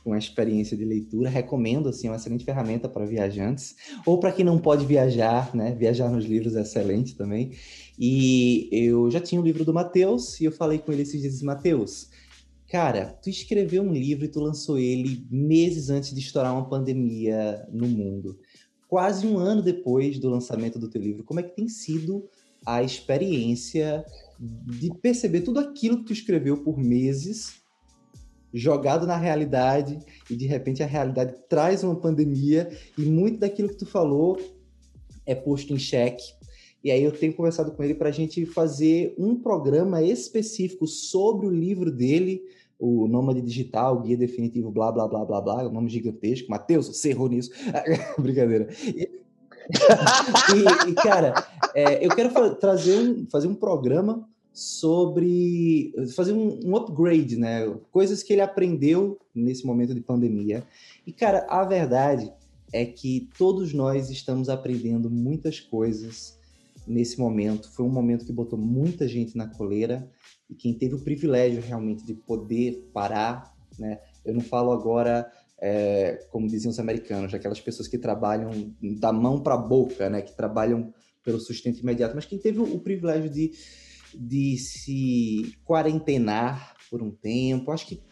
com 0.03 0.13
a 0.13 0.19
experiência 0.19 0.77
de 0.77 0.85
leitura. 0.85 1.29
Recomendo, 1.29 1.89
assim, 1.89 2.07
é 2.07 2.11
uma 2.11 2.17
excelente 2.17 2.45
ferramenta 2.45 2.89
para 2.89 3.05
viajantes. 3.05 3.77
Ou 4.07 4.19
para 4.19 4.33
quem 4.33 4.45
não 4.45 4.59
pode 4.59 4.87
viajar, 4.87 5.55
né? 5.55 5.75
Viajar 5.75 6.11
nos 6.11 6.25
livros 6.25 6.57
é 6.57 6.63
excelente 6.63 7.15
também. 7.15 7.53
E 7.99 8.69
eu 8.73 9.11
já 9.11 9.21
tinha 9.21 9.41
o 9.41 9.43
um 9.43 9.47
livro 9.47 9.65
do 9.65 9.75
Matheus, 9.75 10.41
e 10.41 10.45
eu 10.45 10.53
falei 10.53 10.79
com 10.79 10.93
ele 10.93 11.03
esses 11.03 11.21
dias, 11.21 11.43
Matheus, 11.43 12.09
cara, 12.71 13.19
tu 13.23 13.29
escreveu 13.29 13.83
um 13.83 13.93
livro 13.93 14.25
e 14.25 14.29
tu 14.29 14.41
lançou 14.41 14.79
ele 14.79 15.27
meses 15.31 15.91
antes 15.91 16.15
de 16.15 16.21
estourar 16.21 16.53
uma 16.53 16.69
pandemia 16.69 17.67
no 17.73 17.89
mundo. 17.89 18.39
Quase 18.89 19.27
um 19.27 19.39
ano 19.39 19.63
depois 19.63 20.19
do 20.19 20.29
lançamento 20.29 20.79
do 20.79 20.89
teu 20.89 21.01
livro, 21.01 21.23
como 21.23 21.41
é 21.41 21.43
que 21.43 21.55
tem 21.55 21.69
sido 21.69 22.29
a 22.67 22.83
experiência 22.83 24.05
de 24.41 24.91
perceber 25.01 25.43
tudo 25.43 25.61
aquilo 25.61 25.99
que 25.99 26.05
tu 26.05 26.13
escreveu 26.13 26.57
por 26.57 26.79
meses 26.79 27.63
jogado 28.53 29.07
na 29.07 29.17
realidade 29.17 29.99
e 30.31 30.37
de 30.37 30.47
repente 30.47 30.83
a 30.83 30.87
realidade 30.87 31.35
traz 31.49 31.85
uma 31.85 31.97
pandemia 31.97 32.71
e 32.97 33.03
muito 33.03 33.39
daquilo 33.39 33.69
que 33.69 33.77
tu 33.77 33.87
falou 33.87 34.39
é 35.27 35.35
posto 35.35 35.75
em 35.75 35.79
xeque. 35.79 36.25
E 36.83 36.91
aí 36.91 37.03
eu 37.03 37.13
tenho 37.13 37.35
conversado 37.35 37.73
com 37.73 37.83
ele 37.83 37.95
para 37.95 38.09
a 38.09 38.13
gente 38.13 38.47
fazer 38.47 39.15
um 39.19 39.37
programa 39.37 40.03
específico 40.03 40.87
sobre 40.87 41.47
o 41.47 41.51
livro 41.51 41.91
dele, 41.91 42.43
o 42.79 43.09
Nômade 43.09 43.43
Digital, 43.43 44.01
Guia 44.01 44.17
Definitivo, 44.17 44.71
blá, 44.71 44.93
blá, 44.93 45.09
blá, 45.09 45.25
blá, 45.25 45.41
blá, 45.41 45.63
é 45.63 45.67
um 45.67 45.73
nome 45.73 45.91
gigantesco. 45.91 46.51
Matheus, 46.51 46.87
você 46.87 47.11
errou 47.11 47.29
nisso. 47.29 47.51
Brincadeira. 48.19 48.69
E, 48.87 49.11
e, 50.87 50.91
e, 50.91 50.95
cara, 50.95 51.35
é, 51.75 52.05
eu 52.05 52.11
quero 52.11 52.55
trazer 52.55 52.99
um, 52.99 53.27
fazer 53.27 53.49
um 53.49 53.55
programa 53.55 54.27
sobre 54.53 55.93
fazer 56.17 56.33
um, 56.33 56.59
um, 56.65 56.77
upgrade, 56.77 57.37
né? 57.37 57.69
Coisas 57.93 58.23
que 58.23 58.33
ele 58.33 58.43
aprendeu 58.43 59.19
nesse 59.35 59.67
momento 59.67 59.95
de 59.95 60.01
pandemia. 60.01 60.65
E, 61.07 61.13
cara, 61.13 61.47
a 61.49 61.65
verdade 61.65 62.33
é 62.73 62.85
que 62.85 63.29
todos 63.39 63.73
nós 63.73 64.11
estamos 64.11 64.49
aprendendo 64.49 65.11
muitas 65.11 65.61
coisas 65.61 66.39
nesse 66.87 67.19
momento. 67.19 67.71
Foi 67.71 67.85
um 67.85 67.91
momento 67.91 68.25
que 68.25 68.33
botou 68.33 68.59
muita 68.59 69.07
gente 69.07 69.37
na 69.37 69.47
coleira 69.47 70.09
e 70.49 70.55
quem 70.55 70.75
teve 70.75 70.95
o 70.95 71.03
privilégio 71.03 71.63
realmente 71.63 72.05
de 72.05 72.15
poder 72.15 72.91
parar, 72.93 73.55
né? 73.79 73.99
Eu 74.25 74.35
não 74.35 74.41
falo 74.41 74.73
agora, 74.73 75.31
é, 75.61 76.27
como 76.31 76.47
diziam 76.49 76.71
os 76.71 76.79
americanos, 76.79 77.35
aquelas 77.35 77.61
pessoas 77.61 77.89
que 77.89 77.99
trabalham 77.99 78.51
da 78.99 79.13
mão 79.13 79.41
para 79.41 79.55
a 79.55 79.59
boca, 79.59 80.09
né? 80.09 80.23
Que 80.23 80.35
trabalham 80.37 80.93
pelo 81.23 81.39
sustento 81.39 81.81
imediato, 81.81 82.15
mas 82.15 82.25
quem 82.25 82.39
teve 82.39 82.59
o 82.59 82.79
privilégio 82.79 83.29
de, 83.29 83.53
de 84.15 84.57
se 84.57 85.55
quarentenar 85.65 86.75
por 86.91 87.03
um 87.03 87.11
tempo, 87.11 87.71
acho 87.71 87.87
que 87.87 88.03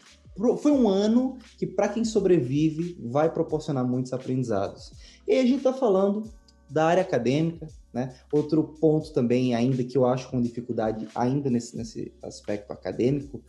foi 0.61 0.71
um 0.71 0.87
ano 0.87 1.37
que, 1.57 1.65
para 1.65 1.89
quem 1.89 2.05
sobrevive, 2.05 2.95
vai 3.01 3.33
proporcionar 3.33 3.87
muitos 3.87 4.13
aprendizados. 4.13 4.91
E 5.27 5.31
aí 5.33 5.39
a 5.39 5.45
gente 5.45 5.57
está 5.57 5.73
falando 5.73 6.29
da 6.69 6.85
área 6.85 7.01
acadêmica, 7.01 7.67
né? 7.93 8.15
Outro 8.31 8.63
ponto 8.79 9.13
também, 9.13 9.55
ainda 9.55 9.83
que 9.83 9.97
eu 9.97 10.05
acho 10.05 10.29
com 10.29 10.41
dificuldade, 10.41 11.07
ainda 11.15 11.49
nesse, 11.49 11.75
nesse 11.77 12.13
aspecto 12.21 12.71
acadêmico, 12.71 13.41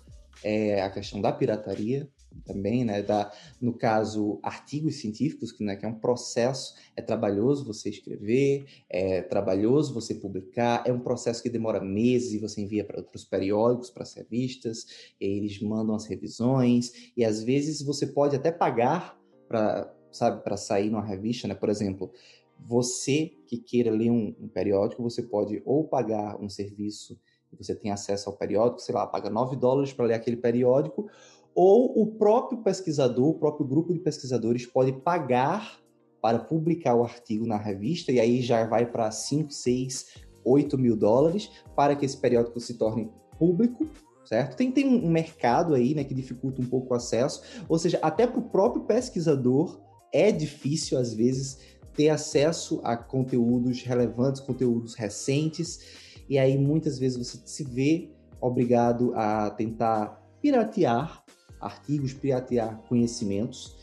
é 0.43 0.83
a 0.83 0.91
questão 0.91 1.21
da 1.21 1.33
pirataria 1.33 2.09
também, 2.45 2.85
né? 2.85 3.03
Da, 3.03 3.33
no 3.61 3.73
caso, 3.73 4.39
artigos 4.43 4.97
científicos, 5.01 5.51
que, 5.51 5.65
né, 5.65 5.77
que 5.77 5.85
é 5.85 5.89
um 5.89 5.99
processo, 5.99 6.75
é 6.97 7.03
trabalhoso 7.03 7.65
você 7.65 7.91
escrever, 7.91 8.67
é 8.89 9.23
trabalhoso 9.23 9.93
você 9.93 10.15
publicar, 10.15 10.83
é 10.87 10.93
um 10.93 11.01
processo 11.01 11.43
que 11.43 11.51
demora 11.51 11.81
meses 11.81 12.33
e 12.33 12.39
você 12.39 12.61
envia 12.61 12.85
para 12.85 13.05
os 13.15 13.25
periódicos, 13.25 13.91
para 13.91 14.05
as 14.05 14.15
revistas, 14.15 14.87
eles 15.21 15.61
mandam 15.61 15.95
as 15.95 16.07
revisões, 16.07 17.13
e 17.17 17.25
às 17.25 17.43
vezes 17.43 17.83
você 17.83 18.07
pode 18.07 18.37
até 18.37 18.53
pagar 18.53 19.19
para 19.49 19.93
sabe, 20.11 20.43
para 20.43 20.57
sair 20.57 20.91
numa 20.91 21.05
revista, 21.05 21.47
né? 21.47 21.55
Por 21.55 21.69
exemplo, 21.69 22.13
você 22.59 23.33
que 23.47 23.59
queira 23.59 23.91
ler 23.91 24.11
um, 24.11 24.35
um, 24.41 24.49
periódico, 24.49 25.03
você 25.03 25.23
pode 25.23 25.63
ou 25.65 25.85
pagar 25.85 26.41
um 26.41 26.49
serviço 26.49 27.19
e 27.53 27.57
você 27.57 27.75
tem 27.75 27.91
acesso 27.91 28.29
ao 28.29 28.37
periódico, 28.37 28.81
sei 28.81 28.95
lá, 28.95 29.07
paga 29.07 29.31
9 29.31 29.57
dólares 29.57 29.93
para 29.93 30.07
ler 30.07 30.15
aquele 30.15 30.37
periódico, 30.37 31.09
ou 31.55 32.01
o 32.01 32.07
próprio 32.07 32.63
pesquisador, 32.63 33.29
o 33.29 33.39
próprio 33.39 33.67
grupo 33.67 33.93
de 33.93 33.99
pesquisadores 34.01 34.67
pode 34.67 34.93
pagar 34.93 35.81
para 36.21 36.39
publicar 36.39 36.95
o 36.95 37.03
artigo 37.03 37.47
na 37.47 37.57
revista, 37.57 38.13
e 38.13 38.21
aí 38.21 38.43
já 38.43 38.67
vai 38.67 38.85
para 38.85 39.11
5, 39.11 39.51
6, 39.51 40.07
8 40.45 40.77
mil 40.79 40.97
dólares 40.97 41.51
para 41.75 41.95
que 41.97 42.05
esse 42.05 42.17
periódico 42.17 42.61
se 42.61 42.75
torne 42.75 43.11
público, 43.39 43.87
certo? 44.25 44.57
Tem, 44.57 44.71
tem 44.71 44.87
um 44.87 45.11
mercado 45.11 45.75
aí, 45.75 45.95
né, 45.95 46.05
que 46.05 46.15
dificulta 46.15 46.61
um 46.61 46.67
pouco 46.67 46.93
o 46.93 46.97
acesso, 46.97 47.43
ou 47.69 47.79
seja, 47.79 47.99
até 48.03 48.27
para 48.27 48.39
o 48.39 48.49
próprio 48.51 48.85
pesquisador 48.85 49.81
é 50.13 50.33
difícil, 50.33 50.99
às 50.99 51.13
vezes, 51.13 51.59
ter 51.99 52.11
acesso 52.11 52.81
a 52.85 52.97
conteúdos 52.97 53.83
relevantes, 53.83 54.41
conteúdos 54.41 54.95
recentes, 54.95 55.81
e 56.29 56.39
aí 56.39 56.57
muitas 56.57 56.97
vezes 56.97 57.19
você 57.19 57.41
se 57.45 57.65
vê 57.65 58.13
obrigado 58.41 59.13
a 59.17 59.51
tentar 59.51 60.25
piratear 60.41 61.25
artigos, 61.61 62.15
piratear 62.15 62.81
conhecimentos, 62.89 63.77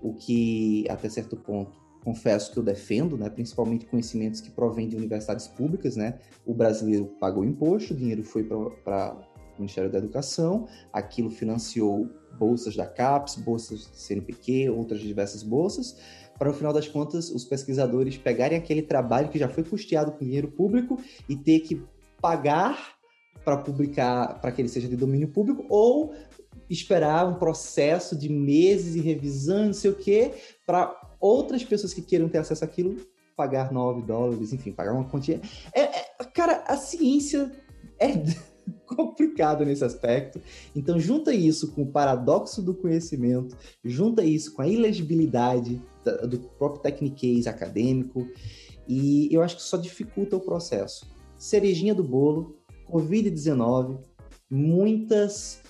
o 0.00 0.14
que 0.14 0.86
até 0.88 1.10
certo 1.10 1.36
ponto 1.36 1.78
confesso 2.02 2.50
que 2.50 2.58
eu 2.58 2.62
defendo, 2.62 3.18
né, 3.18 3.28
principalmente 3.28 3.84
conhecimentos 3.84 4.40
que 4.40 4.50
provêm 4.50 4.88
de 4.88 4.96
universidades 4.96 5.46
públicas, 5.46 5.94
né? 5.94 6.20
O 6.46 6.54
brasileiro 6.54 7.04
pagou 7.20 7.44
imposto, 7.44 7.92
o 7.92 7.96
dinheiro 7.96 8.24
foi 8.24 8.44
para 8.44 9.14
o 9.14 9.58
Ministério 9.58 9.92
da 9.92 9.98
Educação, 9.98 10.66
aquilo 10.90 11.28
financiou 11.28 12.08
bolsas 12.38 12.74
da 12.74 12.86
CAPES, 12.86 13.36
bolsas 13.36 13.86
do 13.86 13.96
CNPq, 13.96 14.70
outras 14.70 15.00
diversas 15.00 15.42
bolsas, 15.42 15.98
para 16.38 16.48
no 16.48 16.54
final 16.54 16.72
das 16.72 16.86
contas 16.86 17.30
os 17.30 17.44
pesquisadores 17.44 18.16
pegarem 18.16 18.56
aquele 18.56 18.82
trabalho 18.82 19.28
que 19.28 19.38
já 19.38 19.48
foi 19.48 19.64
custeado 19.64 20.12
com 20.12 20.24
dinheiro 20.24 20.48
público 20.48 21.00
e 21.28 21.36
ter 21.36 21.60
que 21.60 21.82
pagar 22.20 22.96
para 23.44 23.56
publicar, 23.56 24.40
para 24.40 24.52
que 24.52 24.60
ele 24.60 24.68
seja 24.68 24.88
de 24.88 24.96
domínio 24.96 25.28
público, 25.28 25.64
ou 25.68 26.14
esperar 26.68 27.26
um 27.26 27.34
processo 27.34 28.16
de 28.16 28.28
meses 28.28 28.94
e 28.94 29.00
revisão, 29.00 29.66
não 29.66 29.72
sei 29.72 29.90
o 29.90 29.94
quê, 29.94 30.32
para 30.66 30.94
outras 31.18 31.64
pessoas 31.64 31.94
que 31.94 32.02
queiram 32.02 32.28
ter 32.28 32.38
acesso 32.38 32.64
àquilo 32.64 32.96
pagar 33.38 33.72
9 33.72 34.02
dólares, 34.02 34.52
enfim, 34.52 34.72
pagar 34.72 34.92
uma 34.92 35.04
quantia. 35.04 35.40
É, 35.72 35.82
é, 35.82 36.04
cara, 36.34 36.64
a 36.66 36.76
ciência 36.76 37.52
é 37.96 38.08
complicado 38.86 39.64
nesse 39.64 39.84
aspecto. 39.84 40.40
Então, 40.74 40.98
junta 40.98 41.32
isso 41.32 41.72
com 41.72 41.82
o 41.82 41.92
paradoxo 41.92 42.62
do 42.62 42.74
conhecimento, 42.74 43.56
junta 43.84 44.24
isso 44.24 44.54
com 44.54 44.62
a 44.62 44.68
ilegibilidade 44.68 45.80
do 46.28 46.38
próprio 46.58 46.82
tecniquez 46.82 47.46
acadêmico, 47.46 48.26
e 48.88 49.28
eu 49.30 49.42
acho 49.42 49.56
que 49.56 49.62
só 49.62 49.76
dificulta 49.76 50.36
o 50.36 50.40
processo. 50.40 51.06
Cerejinha 51.36 51.94
do 51.94 52.02
bolo, 52.02 52.56
Covid-19, 52.90 53.98
muitas 54.50 55.60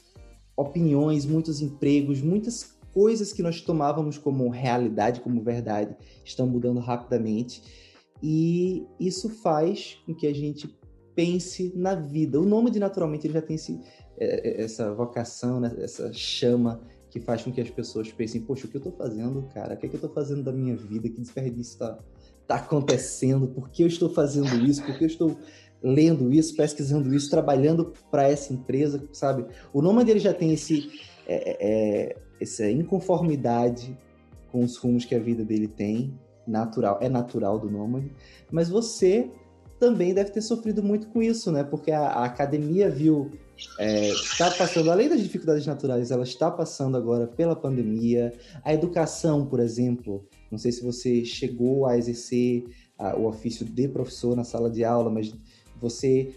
opiniões, 0.56 1.26
muitos 1.26 1.60
empregos, 1.60 2.22
muitas 2.22 2.78
coisas 2.92 3.32
que 3.32 3.42
nós 3.42 3.60
tomávamos 3.60 4.18
como 4.18 4.48
realidade, 4.48 5.20
como 5.20 5.42
verdade, 5.42 5.96
estão 6.24 6.46
mudando 6.46 6.80
rapidamente. 6.80 7.62
E 8.22 8.86
isso 8.98 9.28
faz 9.28 9.98
com 10.06 10.14
que 10.14 10.26
a 10.26 10.34
gente 10.34 10.68
pense 11.18 11.72
na 11.74 11.96
vida. 11.96 12.40
O 12.40 12.44
nômade, 12.44 12.78
naturalmente, 12.78 13.26
ele 13.26 13.34
já 13.34 13.42
tem 13.42 13.56
esse, 13.56 13.80
é, 14.16 14.60
é, 14.60 14.62
essa 14.62 14.94
vocação, 14.94 15.58
né? 15.58 15.74
essa 15.80 16.12
chama 16.12 16.80
que 17.10 17.18
faz 17.18 17.42
com 17.42 17.50
que 17.50 17.60
as 17.60 17.68
pessoas 17.68 18.12
pensem, 18.12 18.40
poxa, 18.40 18.66
o 18.66 18.70
que 18.70 18.76
eu 18.76 18.78
estou 18.78 18.92
fazendo, 18.92 19.42
cara? 19.52 19.74
O 19.74 19.76
que, 19.76 19.86
é 19.86 19.88
que 19.88 19.96
eu 19.96 19.98
estou 19.98 20.12
fazendo 20.12 20.44
da 20.44 20.52
minha 20.52 20.76
vida? 20.76 21.08
Que 21.08 21.20
desperdício 21.20 21.72
está 21.72 21.98
tá 22.46 22.54
acontecendo? 22.54 23.48
Por 23.48 23.68
que 23.68 23.82
eu 23.82 23.88
estou 23.88 24.08
fazendo 24.10 24.64
isso? 24.64 24.80
Por 24.84 24.96
que 24.96 25.02
eu 25.02 25.08
estou 25.08 25.36
lendo 25.82 26.32
isso, 26.32 26.54
pesquisando 26.54 27.12
isso, 27.12 27.28
trabalhando 27.28 27.92
para 28.12 28.28
essa 28.28 28.52
empresa, 28.52 29.02
sabe? 29.12 29.44
O 29.72 29.82
nômade 29.82 30.12
ele 30.12 30.20
já 30.20 30.32
tem 30.32 30.52
esse, 30.52 30.88
é, 31.26 32.12
é, 32.12 32.16
essa 32.40 32.70
inconformidade 32.70 33.98
com 34.52 34.62
os 34.62 34.76
rumos 34.76 35.04
que 35.04 35.16
a 35.16 35.18
vida 35.18 35.44
dele 35.44 35.66
tem, 35.66 36.16
natural, 36.46 37.00
é 37.02 37.08
natural 37.08 37.58
do 37.58 37.68
nômade, 37.68 38.08
mas 38.52 38.68
você 38.68 39.28
também 39.78 40.12
deve 40.12 40.30
ter 40.30 40.42
sofrido 40.42 40.82
muito 40.82 41.08
com 41.08 41.22
isso, 41.22 41.52
né? 41.52 41.62
Porque 41.62 41.90
a, 41.90 42.00
a 42.00 42.24
academia 42.24 42.90
viu 42.90 43.30
é, 43.78 44.10
está 44.10 44.50
passando, 44.50 44.90
além 44.90 45.08
das 45.08 45.20
dificuldades 45.20 45.66
naturais, 45.66 46.10
ela 46.10 46.22
está 46.22 46.50
passando 46.50 46.96
agora 46.96 47.26
pela 47.26 47.56
pandemia. 47.56 48.32
A 48.64 48.72
educação, 48.72 49.46
por 49.46 49.60
exemplo, 49.60 50.24
não 50.50 50.58
sei 50.58 50.70
se 50.70 50.84
você 50.84 51.24
chegou 51.24 51.86
a 51.86 51.96
exercer 51.96 52.64
a, 52.96 53.16
o 53.16 53.26
ofício 53.26 53.64
de 53.64 53.88
professor 53.88 54.36
na 54.36 54.44
sala 54.44 54.70
de 54.70 54.84
aula, 54.84 55.10
mas 55.10 55.34
você, 55.80 56.34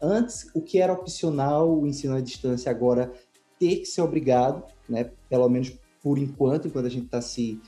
antes, 0.00 0.48
o 0.54 0.60
que 0.60 0.78
era 0.78 0.92
opcional, 0.92 1.78
o 1.78 1.86
ensino 1.86 2.14
à 2.14 2.20
distância, 2.20 2.70
agora 2.70 3.12
ter 3.58 3.76
que 3.76 3.86
ser 3.86 4.02
obrigado, 4.02 4.64
né? 4.88 5.10
Pelo 5.28 5.48
menos 5.48 5.72
por 6.02 6.18
enquanto, 6.18 6.68
enquanto 6.68 6.86
a 6.86 6.90
gente 6.90 7.06
está 7.06 7.20
se 7.20 7.60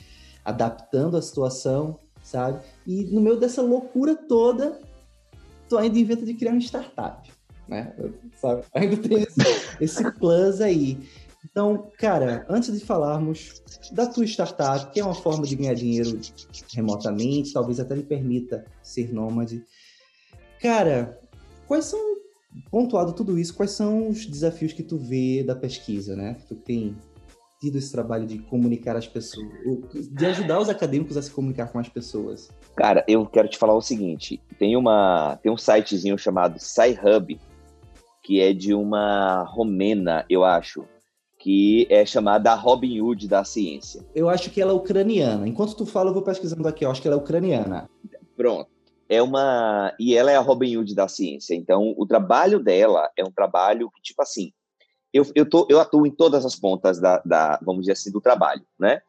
adaptando 0.44 1.16
à 1.16 1.22
situação, 1.22 1.98
sabe? 2.22 2.62
E 2.87 3.05
no 3.05 3.20
meio 3.20 3.38
dessa 3.38 3.62
loucura 3.62 4.14
toda, 4.14 4.81
tu 5.72 5.78
ainda 5.78 5.98
inventa 5.98 6.26
de 6.26 6.35
criar 6.35 6.52
uma 6.52 6.61
startup, 6.61 7.32
né? 7.66 7.94
Sabe? 8.37 8.62
Ainda 8.74 8.96
tem 8.98 9.22
esse, 9.22 9.40
esse 9.80 10.12
plus 10.12 10.61
aí. 10.61 10.98
Então, 11.50 11.90
cara, 11.98 12.44
antes 12.46 12.78
de 12.78 12.85
falarmos 12.85 13.62
da 13.90 14.06
tua 14.06 14.26
startup, 14.26 14.92
que 14.92 15.00
é 15.00 15.04
uma 15.04 15.14
forma 15.14 15.46
de 15.46 15.56
ganhar 15.56 15.72
dinheiro 15.72 16.20
remotamente, 16.74 17.54
talvez 17.54 17.80
até 17.80 17.94
lhe 17.94 18.02
permita 18.02 18.66
ser 18.82 19.12
nômade, 19.14 19.64
cara, 20.61 21.18
quais 21.66 21.87
são, 21.87 21.98
pontuado 22.70 23.14
tudo 23.14 23.38
isso, 23.38 23.54
quais 23.54 23.70
são 23.70 24.11
os 24.11 24.26
desafios 24.26 24.74
que 24.74 24.82
tu 24.82 24.98
vê 24.98 25.42
da 25.42 25.56
pesquisa, 25.56 26.14
né? 26.14 26.37
Tu 26.46 26.54
tem 26.54 26.94
tido 27.62 27.79
esse 27.79 27.92
trabalho 27.92 28.27
de 28.27 28.38
comunicar 28.38 28.96
as 28.96 29.07
pessoas, 29.07 29.46
de 30.11 30.27
ajudar 30.27 30.59
os 30.59 30.68
acadêmicos 30.68 31.16
a 31.16 31.22
se 31.22 31.31
comunicar 31.31 31.70
com 31.70 31.79
as 31.79 31.88
pessoas? 31.88 32.51
Cara, 32.75 33.05
eu 33.07 33.25
quero 33.25 33.46
te 33.46 33.57
falar 33.57 33.75
o 33.75 33.81
seguinte: 33.81 34.42
tem 34.59 34.77
uma 34.77 35.38
tem 35.40 35.53
um 35.53 35.57
sitezinho 35.57 36.18
chamado 36.18 36.59
SciHub, 36.59 37.40
que 38.20 38.40
é 38.40 38.53
de 38.53 38.75
uma 38.75 39.44
romena, 39.44 40.27
eu 40.29 40.44
acho, 40.44 40.85
que 41.38 41.87
é 41.88 42.05
chamada 42.05 42.53
Robin 42.55 43.01
Hood 43.01 43.29
da 43.29 43.44
ciência. 43.44 44.05
Eu 44.12 44.29
acho 44.29 44.51
que 44.51 44.61
ela 44.61 44.72
é 44.72 44.75
ucraniana. 44.75 45.46
Enquanto 45.46 45.77
tu 45.77 45.87
fala, 45.87 46.11
eu 46.11 46.14
vou 46.14 46.22
pesquisando 46.22 46.66
aqui. 46.66 46.85
Eu 46.85 46.90
acho 46.90 47.01
que 47.01 47.07
ela 47.07 47.16
é 47.16 47.20
ucraniana. 47.20 47.88
Pronto. 48.37 48.68
É 49.09 49.22
uma 49.22 49.94
e 50.01 50.16
ela 50.16 50.33
é 50.33 50.37
a 50.37 50.40
Robin 50.40 50.77
Hood 50.77 50.96
da 50.96 51.07
ciência. 51.07 51.55
Então, 51.55 51.94
o 51.96 52.07
trabalho 52.07 52.59
dela 52.59 53.09
é 53.16 53.22
um 53.22 53.31
trabalho 53.31 53.88
que 53.94 54.03
tipo 54.03 54.20
assim, 54.20 54.53
eu, 55.12 55.25
eu, 55.35 55.48
tô, 55.48 55.66
eu 55.68 55.79
atuo 55.81 56.07
em 56.07 56.11
todas 56.11 56.44
as 56.44 56.57
pontas 56.57 57.01
da, 57.01 57.22
da, 57.25 57.59
vamos 57.62 57.83
dizer 57.83 57.92
assim, 57.92 58.11
do 58.11 58.20
trabalho, 58.20 58.62
né? 58.79 59.01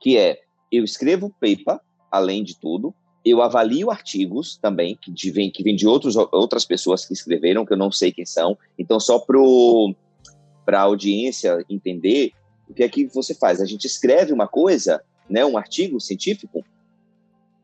Que 0.00 0.16
é, 0.18 0.40
eu 0.70 0.84
escrevo 0.84 1.34
paper, 1.40 1.80
além 2.10 2.42
de 2.42 2.58
tudo, 2.58 2.94
eu 3.24 3.40
avalio 3.40 3.90
artigos 3.90 4.56
também, 4.56 4.96
que, 4.96 5.10
de, 5.10 5.30
vem, 5.30 5.50
que 5.50 5.62
vem 5.62 5.74
de 5.74 5.86
outros, 5.86 6.16
outras 6.16 6.64
pessoas 6.64 7.04
que 7.04 7.12
escreveram, 7.12 7.64
que 7.64 7.72
eu 7.72 7.78
não 7.78 7.90
sei 7.90 8.12
quem 8.12 8.26
são. 8.26 8.56
Então, 8.78 9.00
só 9.00 9.18
para 9.18 10.78
a 10.78 10.82
audiência 10.82 11.64
entender, 11.68 12.32
o 12.68 12.74
que 12.74 12.82
é 12.82 12.88
que 12.88 13.06
você 13.06 13.34
faz? 13.34 13.60
A 13.60 13.66
gente 13.66 13.86
escreve 13.86 14.32
uma 14.32 14.46
coisa, 14.46 15.02
né, 15.28 15.44
um 15.44 15.56
artigo 15.56 16.00
científico, 16.00 16.64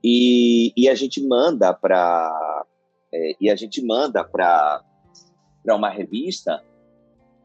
e, 0.03 0.73
e 0.77 0.89
a 0.89 0.95
gente 0.95 1.21
manda 1.27 1.75
para 1.75 2.65
É, 3.13 3.35
e 3.41 3.51
a 3.51 3.57
gente 3.57 3.85
manda 3.85 4.23
para 4.23 4.85
uma 5.67 5.91
revista, 5.91 6.63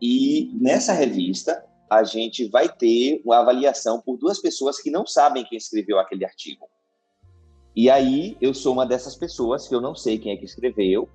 e 0.02 0.52
nessa 0.60 0.94
revista 0.94 1.64
a 1.90 2.04
gente 2.04 2.50
vai 2.50 2.68
ter 2.68 3.22
uma 3.24 3.40
avaliação 3.40 4.02
por 4.02 4.18
duas 4.18 4.40
pessoas 4.40 4.80
que 4.80 4.90
não 4.90 5.06
sabem 5.06 5.46
quem 5.46 5.58
escreveu 5.58 6.00
aquele 6.00 6.26
artigo. 6.26 6.68
E 7.76 7.90
aí 7.90 8.38
eu 8.42 8.54
sou 8.54 8.74
uma 8.74 8.86
dessas 8.86 9.16
pessoas 9.16 9.68
que 9.68 9.76
eu 9.76 9.82
não 9.82 9.94
sei 9.94 10.18
quem 10.18 10.32
é 10.32 10.38
que 10.38 10.46
escreveu. 10.46 11.10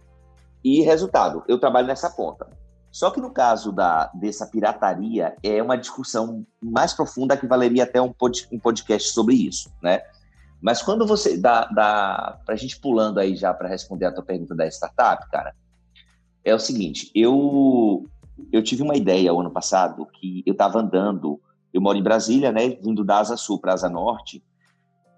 E 0.63 0.83
resultado, 0.83 1.43
eu 1.49 1.59
trabalho 1.59 1.87
nessa 1.87 2.11
ponta. 2.11 2.47
Só 2.91 3.11
que 3.11 3.21
no 3.21 3.31
caso 3.31 3.73
da, 3.73 4.07
dessa 4.15 4.47
pirataria, 4.47 5.35
é 5.43 5.63
uma 5.63 5.77
discussão 5.77 6.45
mais 6.61 6.93
profunda 6.93 7.37
que 7.37 7.47
valeria 7.47 7.85
até 7.85 8.01
um, 8.01 8.13
pod, 8.13 8.47
um 8.53 8.59
podcast 8.59 9.13
sobre 9.13 9.35
isso, 9.35 9.73
né? 9.83 10.03
Mas 10.61 10.83
quando 10.83 11.07
você 11.07 11.39
dá, 11.39 11.65
dá 11.67 12.39
a 12.47 12.57
gente 12.57 12.79
pulando 12.79 13.19
aí 13.19 13.35
já 13.35 13.55
para 13.55 13.69
responder 13.69 14.07
a 14.07 14.13
tua 14.13 14.25
pergunta 14.25 14.55
da 14.55 14.67
startup, 14.67 15.31
cara, 15.31 15.55
é 16.45 16.55
o 16.55 16.59
seguinte, 16.59 17.11
eu 17.15 18.05
eu 18.53 18.63
tive 18.63 18.83
uma 18.83 18.97
ideia 18.97 19.33
ano 19.33 19.51
passado 19.51 20.07
que 20.07 20.43
eu 20.47 20.53
estava 20.53 20.81
andando, 20.81 21.41
eu 21.73 21.81
moro 21.81 21.99
em 21.99 22.03
Brasília, 22.03 22.53
né, 22.53 22.71
vindo 22.83 23.05
da 23.05 23.19
Asa 23.19 23.37
Sul 23.37 23.61
para 23.61 23.73
Asa 23.73 23.89
Norte, 23.89 24.43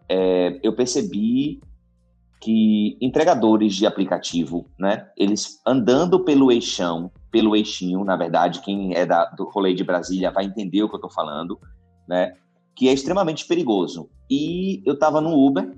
é, 0.08 0.60
eu 0.62 0.74
percebi 0.74 1.60
que 2.40 2.98
entregadores 3.00 3.74
de 3.74 3.86
aplicativo, 3.86 4.66
né, 4.78 5.08
eles 5.16 5.60
andando 5.66 6.24
pelo 6.24 6.50
eixão, 6.50 7.10
pelo 7.30 7.54
eixinho, 7.54 8.04
na 8.04 8.16
verdade, 8.16 8.60
quem 8.60 8.94
é 8.94 9.06
da, 9.06 9.26
do 9.26 9.48
rolê 9.48 9.74
de 9.74 9.84
Brasília 9.84 10.30
vai 10.30 10.44
entender 10.44 10.82
o 10.82 10.88
que 10.88 10.94
eu 10.94 10.98
estou 10.98 11.10
falando, 11.10 11.58
né, 12.06 12.34
que 12.74 12.88
é 12.88 12.92
extremamente 12.92 13.46
perigoso. 13.46 14.10
E 14.28 14.82
eu 14.84 14.94
estava 14.94 15.20
no 15.20 15.38
Uber 15.38 15.72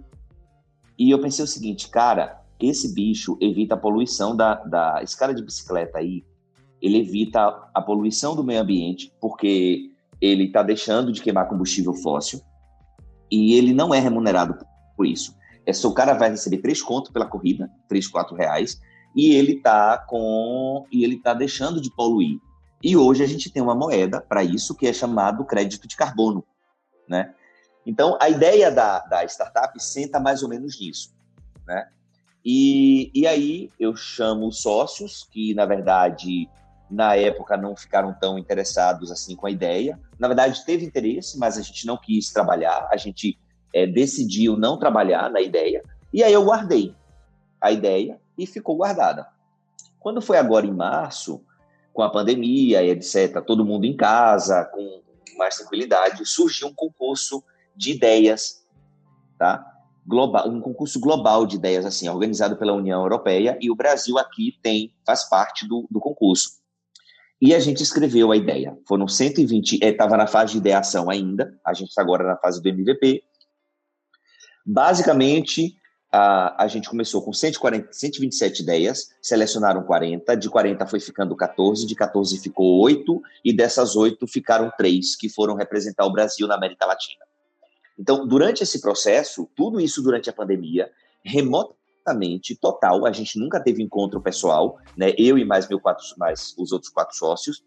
e 0.98 1.10
eu 1.10 1.20
pensei 1.20 1.44
o 1.44 1.48
seguinte, 1.48 1.88
cara, 1.88 2.42
esse 2.58 2.94
bicho 2.94 3.36
evita 3.40 3.74
a 3.74 3.78
poluição 3.78 4.34
da, 4.34 4.54
da 4.54 5.02
escala 5.02 5.34
de 5.34 5.42
bicicleta 5.42 5.98
aí, 5.98 6.24
ele 6.84 6.98
evita 6.98 7.66
a 7.72 7.80
poluição 7.80 8.36
do 8.36 8.44
meio 8.44 8.60
ambiente, 8.60 9.10
porque 9.18 9.90
ele 10.20 10.44
está 10.44 10.62
deixando 10.62 11.10
de 11.10 11.22
queimar 11.22 11.48
combustível 11.48 11.94
fóssil 11.94 12.42
e 13.30 13.54
ele 13.54 13.72
não 13.72 13.94
é 13.94 13.98
remunerado 13.98 14.58
por 14.94 15.06
isso. 15.06 15.34
É 15.64 15.72
só 15.72 15.88
o 15.88 15.94
cara 15.94 16.12
vai 16.12 16.28
receber 16.28 16.58
três 16.58 16.82
contos 16.82 17.10
pela 17.10 17.24
corrida, 17.24 17.70
três, 17.88 18.06
quatro 18.06 18.36
reais, 18.36 18.78
e 19.16 19.32
ele 19.32 19.62
tá 19.62 19.96
com 19.96 20.84
e 20.92 21.02
ele 21.02 21.18
tá 21.18 21.32
deixando 21.32 21.80
de 21.80 21.90
poluir. 21.90 22.38
E 22.82 22.94
hoje 22.94 23.24
a 23.24 23.26
gente 23.26 23.50
tem 23.50 23.62
uma 23.62 23.74
moeda 23.74 24.20
para 24.20 24.44
isso 24.44 24.74
que 24.74 24.86
é 24.86 24.92
chamado 24.92 25.42
crédito 25.46 25.88
de 25.88 25.96
carbono, 25.96 26.44
né? 27.08 27.32
Então 27.86 28.18
a 28.20 28.28
ideia 28.28 28.70
da, 28.70 28.98
da 28.98 29.24
startup 29.24 29.82
senta 29.82 30.20
mais 30.20 30.42
ou 30.42 30.50
menos 30.50 30.78
nisso, 30.78 31.14
né? 31.66 31.88
E, 32.44 33.10
e 33.14 33.26
aí 33.26 33.70
eu 33.80 33.96
chamo 33.96 34.52
sócios 34.52 35.26
que 35.32 35.54
na 35.54 35.64
verdade 35.64 36.46
na 36.90 37.16
época 37.16 37.56
não 37.56 37.74
ficaram 37.74 38.14
tão 38.20 38.38
interessados 38.38 39.10
assim 39.10 39.34
com 39.34 39.46
a 39.46 39.50
ideia. 39.50 39.98
Na 40.18 40.28
verdade, 40.28 40.64
teve 40.64 40.84
interesse, 40.84 41.38
mas 41.38 41.58
a 41.58 41.62
gente 41.62 41.86
não 41.86 41.96
quis 41.96 42.32
trabalhar, 42.32 42.88
a 42.90 42.96
gente 42.96 43.38
é, 43.72 43.86
decidiu 43.86 44.56
não 44.56 44.78
trabalhar 44.78 45.30
na 45.30 45.40
ideia, 45.40 45.82
e 46.12 46.22
aí 46.22 46.32
eu 46.32 46.44
guardei 46.44 46.94
a 47.60 47.72
ideia 47.72 48.20
e 48.38 48.46
ficou 48.46 48.76
guardada. 48.76 49.26
Quando 49.98 50.20
foi 50.20 50.36
agora 50.36 50.66
em 50.66 50.72
março, 50.72 51.42
com 51.92 52.02
a 52.02 52.10
pandemia 52.10 52.82
e 52.82 52.90
etc., 52.90 53.42
todo 53.44 53.64
mundo 53.64 53.84
em 53.84 53.96
casa, 53.96 54.64
com 54.66 55.02
mais 55.38 55.56
tranquilidade, 55.56 56.26
surgiu 56.26 56.68
um 56.68 56.74
concurso 56.74 57.42
de 57.74 57.92
ideias, 57.92 58.64
tá? 59.38 59.64
Global, 60.06 60.48
um 60.48 60.60
concurso 60.60 61.00
global 61.00 61.46
de 61.46 61.56
ideias, 61.56 61.86
assim, 61.86 62.08
organizado 62.08 62.56
pela 62.56 62.74
União 62.74 63.00
Europeia, 63.00 63.56
e 63.60 63.70
o 63.70 63.74
Brasil 63.74 64.18
aqui 64.18 64.58
tem, 64.62 64.94
faz 65.06 65.24
parte 65.24 65.66
do, 65.66 65.86
do 65.90 65.98
concurso. 65.98 66.62
E 67.44 67.54
a 67.54 67.60
gente 67.60 67.82
escreveu 67.82 68.32
a 68.32 68.36
ideia. 68.38 68.74
Foram 68.88 69.06
120, 69.06 69.78
estava 69.84 70.14
é, 70.14 70.16
na 70.16 70.26
fase 70.26 70.52
de 70.52 70.58
ideação 70.60 71.10
ainda, 71.10 71.54
a 71.62 71.74
gente 71.74 71.90
está 71.90 72.00
agora 72.00 72.24
na 72.24 72.38
fase 72.38 72.62
do 72.62 72.66
MVP. 72.66 73.22
Basicamente, 74.64 75.76
a, 76.10 76.64
a 76.64 76.66
gente 76.68 76.88
começou 76.88 77.20
com 77.20 77.34
140, 77.34 77.92
127 77.92 78.62
ideias, 78.62 79.10
selecionaram 79.20 79.82
40, 79.82 80.34
de 80.38 80.48
40 80.48 80.86
foi 80.86 81.00
ficando 81.00 81.36
14, 81.36 81.86
de 81.86 81.94
14 81.94 82.38
ficou 82.38 82.80
8, 82.80 83.20
e 83.44 83.52
dessas 83.52 83.94
8 83.94 84.26
ficaram 84.26 84.72
3 84.78 85.14
que 85.14 85.28
foram 85.28 85.54
representar 85.54 86.06
o 86.06 86.12
Brasil 86.14 86.46
na 86.48 86.54
América 86.54 86.86
Latina. 86.86 87.26
Então, 87.98 88.26
durante 88.26 88.62
esse 88.62 88.80
processo, 88.80 89.46
tudo 89.54 89.78
isso 89.78 90.00
durante 90.00 90.30
a 90.30 90.32
pandemia, 90.32 90.90
remotamente 91.22 91.83
absolutamente 92.04 92.54
total. 92.56 93.06
A 93.06 93.12
gente 93.12 93.38
nunca 93.38 93.60
teve 93.60 93.82
encontro 93.82 94.20
pessoal, 94.20 94.78
né? 94.96 95.12
Eu 95.16 95.38
e 95.38 95.44
mais 95.44 95.66
meu 95.68 95.80
quatro, 95.80 96.04
mais 96.18 96.54
os 96.58 96.70
outros 96.70 96.92
quatro 96.92 97.16
sócios. 97.16 97.64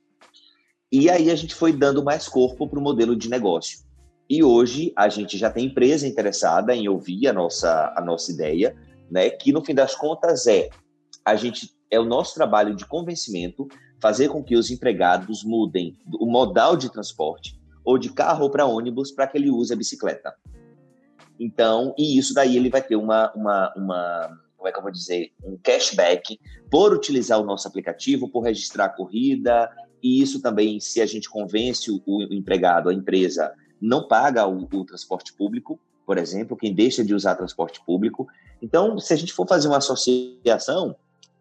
E 0.92 1.10
aí 1.10 1.30
a 1.32 1.36
gente 1.36 1.56
foi 1.56 1.74
dando 1.74 2.04
mais 2.04 2.28
corpo 2.28 2.68
para 2.68 2.80
o 2.80 2.82
modelo 2.82 3.16
de 3.16 3.30
negócio. 3.30 3.80
E 4.30 4.44
hoje 4.44 4.94
a 4.96 5.10
gente 5.10 5.38
já 5.38 5.50
tem 5.50 5.66
empresa 5.66 6.08
interessada 6.08 6.76
em 6.76 6.88
ouvir 6.88 7.28
a 7.28 7.34
nossa 7.34 7.94
a 7.96 8.02
nossa 8.02 8.32
ideia, 8.32 8.76
né? 9.10 9.30
Que 9.30 9.52
no 9.52 9.64
fim 9.64 9.74
das 9.74 9.96
contas 9.96 10.48
é 10.48 10.70
a 11.26 11.36
gente 11.36 11.76
é 11.90 12.00
o 12.00 12.06
nosso 12.06 12.36
trabalho 12.36 12.76
de 12.76 12.86
convencimento 12.86 13.68
fazer 14.00 14.30
com 14.30 14.44
que 14.44 14.56
os 14.56 14.70
empregados 14.70 15.44
mudem 15.44 15.98
o 16.20 16.26
modal 16.26 16.78
de 16.78 16.92
transporte 16.92 17.60
ou 17.84 17.98
de 17.98 18.12
carro 18.12 18.50
para 18.50 18.66
ônibus 18.66 19.12
para 19.12 19.26
que 19.28 19.38
ele 19.38 19.50
use 19.50 19.74
a 19.74 19.76
bicicleta. 19.76 20.34
Então, 21.40 21.94
e 21.98 22.18
isso 22.18 22.34
daí 22.34 22.56
ele 22.56 22.70
vai 22.70 22.82
ter 22.82 22.96
uma, 22.96 23.32
uma, 23.34 23.74
uma, 23.76 24.40
como 24.56 24.68
é 24.68 24.72
que 24.72 24.78
eu 24.78 24.84
vou 24.84 24.92
dizer, 24.92 25.32
um 25.44 25.58
cashback 25.58 26.40
por 26.70 26.94
utilizar 26.94 27.40
o 27.40 27.46
nosso 27.46 27.68
aplicativo, 27.68 28.30
por 28.30 28.42
registrar 28.42 28.86
a 28.86 28.90
corrida, 28.90 29.70
e 30.02 30.22
isso 30.22 30.42
também, 30.42 30.80
se 30.80 31.02
a 31.02 31.06
gente 31.06 31.30
convence 31.30 31.90
o, 31.92 32.02
o 32.06 32.34
empregado, 32.34 32.90
a 32.90 32.94
empresa, 32.94 33.54
não 33.80 34.08
paga 34.08 34.48
o, 34.48 34.64
o, 34.64 34.86
transporte 34.86 35.34
público, 35.34 35.80
por 36.06 36.18
exemplo, 36.18 36.58
quem 36.58 36.74
deixa 36.74 37.04
de 37.04 37.14
usar 37.14 37.36
transporte 37.36 37.82
público. 37.86 38.28
Então, 38.62 38.98
se 38.98 39.14
a 39.14 39.18
gente 39.18 39.34
for 39.34 39.48
fazer 39.48 39.68
uma 39.68 39.78
associação, 39.78 40.96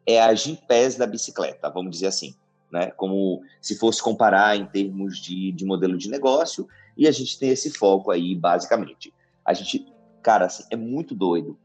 é 0.05 0.21
a 0.21 0.35
Gimpés 0.35 0.97
da 0.97 1.07
bicicleta, 1.07 1.71
vamos 1.71 1.93
dizer 1.93 2.09
assim, 2.09 2.35
né? 2.71 2.91
Como 2.93 3.43
se 3.61 3.77
fosse 3.77 4.03
comparar 4.03 4.57
em 4.57 4.67
termos 4.67 5.19
de, 5.19 5.53
de 5.53 5.65
modelo 5.65 5.97
de 5.97 6.11
negócio, 6.11 6.69
e 6.97 7.07
a 7.07 7.13
gente 7.13 7.39
tem 7.39 7.51
esse 7.51 7.71
foco 7.71 8.11
aí, 8.11 8.35
basicamente 8.35 9.13
a 9.47 9.53
gente, 9.55 9.87
cara, 10.23 10.47
assim, 10.47 10.65
é 10.71 10.77
muito 10.77 11.15
doido, 11.15 11.59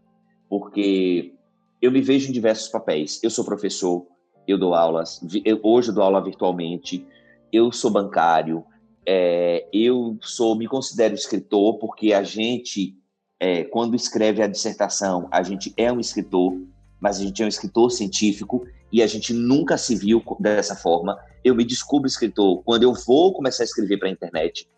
porque 0.48 1.34
eu 1.82 1.92
me 1.92 2.02
vejo 2.02 2.30
em 2.30 2.32
diversos 2.32 2.70
papéis. 2.70 3.20
Eu 3.24 3.30
sou 3.30 3.44
professor, 3.44 4.06
eu 4.48 4.58
dou 4.58 4.76
aulas, 4.76 5.20
eu, 5.44 5.60
hoje 5.64 5.90
eu 5.90 5.96
dou 5.96 6.04
aula 6.04 6.24
virtualmente, 6.24 7.06
eu 7.52 7.72
sou 7.72 7.90
bancário, 7.90 8.64
é, 9.06 9.68
eu 9.74 10.18
sou, 10.22 10.56
me 10.56 10.68
considero 10.68 11.16
escritor, 11.16 11.80
porque 11.80 12.14
a 12.14 12.24
gente, 12.24 12.96
é, 13.40 13.64
quando 13.64 13.96
escreve 13.96 14.44
a 14.44 14.48
dissertação, 14.48 15.28
a 15.32 15.42
gente 15.42 15.74
é 15.76 15.92
um 15.92 16.00
escritor, 16.00 16.54
mas 17.00 17.20
a 17.20 17.24
gente 17.24 17.42
é 17.42 17.46
um 17.46 17.50
escritor 17.50 17.92
científico 17.92 18.66
e 18.92 19.02
a 19.02 19.08
gente 19.08 19.34
nunca 19.34 19.78
se 19.78 19.96
viu 19.96 20.24
dessa 20.40 20.76
forma. 20.76 21.18
Eu 21.44 21.56
me 21.56 21.66
descubro 21.66 22.08
escritor 22.08 22.62
quando 22.64 22.84
eu 22.84 22.94
vou 22.94 23.34
começar 23.34 23.64
a 23.64 23.66
escrever 23.66 23.98
para 23.98 24.08
a 24.08 24.12
internet, 24.12 24.70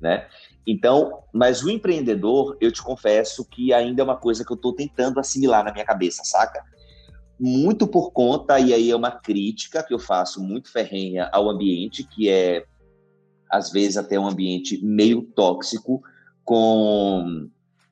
né? 0.00 0.28
Então, 0.70 1.22
mas 1.32 1.62
o 1.62 1.70
empreendedor, 1.70 2.58
eu 2.60 2.70
te 2.70 2.82
confesso 2.82 3.42
que 3.42 3.72
ainda 3.72 4.02
é 4.02 4.04
uma 4.04 4.18
coisa 4.18 4.44
que 4.44 4.52
eu 4.52 4.54
estou 4.56 4.74
tentando 4.74 5.18
assimilar 5.18 5.64
na 5.64 5.72
minha 5.72 5.84
cabeça, 5.84 6.22
saca? 6.26 6.62
Muito 7.40 7.86
por 7.86 8.10
conta, 8.10 8.60
e 8.60 8.74
aí 8.74 8.90
é 8.90 8.94
uma 8.94 9.10
crítica 9.10 9.82
que 9.82 9.94
eu 9.94 9.98
faço 9.98 10.42
muito 10.42 10.70
ferrenha 10.70 11.30
ao 11.32 11.48
ambiente, 11.48 12.04
que 12.04 12.28
é, 12.28 12.66
às 13.50 13.72
vezes, 13.72 13.96
até 13.96 14.20
um 14.20 14.26
ambiente 14.26 14.78
meio 14.84 15.22
tóxico, 15.22 16.02
com 16.44 17.48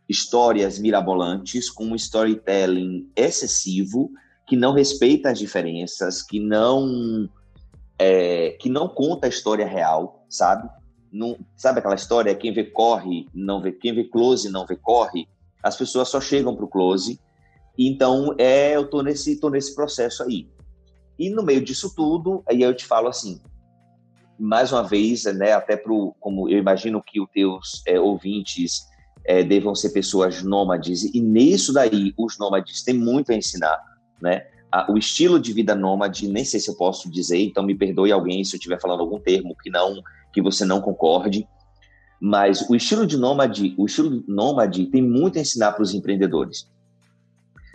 histórias 0.06 0.78
mirabolantes, 0.78 1.70
com 1.70 1.86
um 1.86 1.94
storytelling 1.94 3.10
excessivo, 3.16 4.10
que 4.46 4.54
não 4.54 4.74
respeita 4.74 5.30
as 5.30 5.38
diferenças, 5.38 6.22
que 6.22 6.38
não, 6.38 7.26
é, 7.98 8.50
que 8.60 8.68
não 8.68 8.86
conta 8.86 9.26
a 9.26 9.30
história 9.30 9.66
real, 9.66 10.26
sabe? 10.28 10.68
Não, 11.12 11.38
sabe 11.56 11.78
aquela 11.78 11.94
história? 11.94 12.34
Quem 12.34 12.52
vê 12.52 12.64
corre, 12.64 13.28
não 13.34 13.60
vê, 13.60 13.72
quem 13.72 13.94
vê 13.94 14.04
close 14.04 14.50
não 14.50 14.66
vê 14.66 14.76
corre. 14.76 15.28
As 15.62 15.76
pessoas 15.76 16.08
só 16.08 16.20
chegam 16.20 16.54
para 16.54 16.64
o 16.64 16.68
close. 16.68 17.20
Então, 17.78 18.34
é, 18.38 18.76
eu 18.76 18.88
tô 18.88 19.02
nesse, 19.02 19.38
tô 19.40 19.50
nesse 19.50 19.74
processo 19.74 20.22
aí. 20.22 20.48
E 21.18 21.30
no 21.30 21.42
meio 21.42 21.64
disso 21.64 21.92
tudo, 21.94 22.42
aí 22.48 22.62
eu 22.62 22.74
te 22.74 22.84
falo 22.84 23.08
assim, 23.08 23.40
mais 24.38 24.72
uma 24.72 24.82
vez, 24.82 25.24
né, 25.24 25.52
até 25.52 25.76
pro, 25.76 26.14
como 26.20 26.48
eu 26.48 26.58
imagino 26.58 27.02
que 27.02 27.20
os 27.20 27.30
teus 27.30 27.82
é, 27.86 27.98
ouvintes 27.98 28.86
é, 29.24 29.42
devam 29.42 29.74
ser 29.74 29.90
pessoas 29.90 30.42
nômades, 30.42 31.04
e 31.04 31.20
nisso 31.20 31.72
daí 31.72 32.12
os 32.16 32.38
nômades 32.38 32.82
têm 32.84 32.94
muito 32.94 33.32
a 33.32 33.34
ensinar, 33.34 33.78
né? 34.20 34.46
O 34.88 34.98
estilo 34.98 35.38
de 35.38 35.52
vida 35.52 35.74
nômade, 35.74 36.28
nem 36.28 36.44
sei 36.44 36.60
se 36.60 36.68
eu 36.68 36.74
posso 36.74 37.10
dizer, 37.10 37.38
então 37.38 37.62
me 37.62 37.74
perdoe 37.74 38.12
alguém 38.12 38.44
se 38.44 38.56
eu 38.56 38.58
estiver 38.58 38.80
falando 38.80 39.00
algum 39.00 39.18
termo 39.18 39.56
que 39.62 39.70
não 39.70 40.02
que 40.32 40.42
você 40.42 40.66
não 40.66 40.82
concorde, 40.82 41.48
mas 42.20 42.68
o 42.68 42.74
estilo 42.74 43.06
de 43.06 43.16
nômade, 43.16 43.74
o 43.78 43.86
estilo 43.86 44.22
nômade 44.26 44.86
tem 44.86 45.00
muito 45.00 45.38
a 45.38 45.40
ensinar 45.40 45.72
para 45.72 45.82
os 45.82 45.94
empreendedores. 45.94 46.70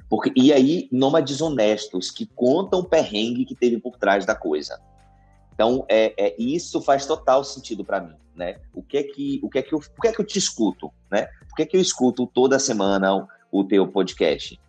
Porque, 0.08 0.32
e 0.36 0.52
aí, 0.52 0.90
nômades 0.92 1.42
honestos 1.42 2.12
que 2.12 2.26
contam 2.26 2.82
o 2.82 2.84
perrengue 2.84 3.46
que 3.46 3.56
teve 3.56 3.80
por 3.80 3.98
trás 3.98 4.26
da 4.26 4.36
coisa. 4.36 4.80
Então, 5.54 5.86
é, 5.88 6.14
é 6.18 6.36
isso 6.38 6.82
faz 6.82 7.06
total 7.06 7.44
sentido 7.44 7.84
para 7.84 8.02
mim, 8.02 8.16
né? 8.36 8.58
O 8.74 8.84
que 8.84 8.98
é 8.98 9.04
que, 9.04 9.40
o 9.42 9.50
que 9.50 9.60
é 9.60 9.62
que 9.62 9.74
eu, 9.74 9.80
por 9.80 10.02
que 10.02 10.08
é 10.08 10.12
que 10.12 10.20
eu 10.20 10.26
te 10.26 10.38
escuto, 10.38 10.92
né? 11.10 11.28
Por 11.48 11.56
que 11.56 11.64
é 11.64 11.66
que 11.66 11.78
eu 11.78 11.82
escuto 11.82 12.28
toda 12.28 12.60
semana 12.60 13.16
o, 13.16 13.28
o 13.52 13.64
teu 13.64 13.88
podcast? 13.88 14.60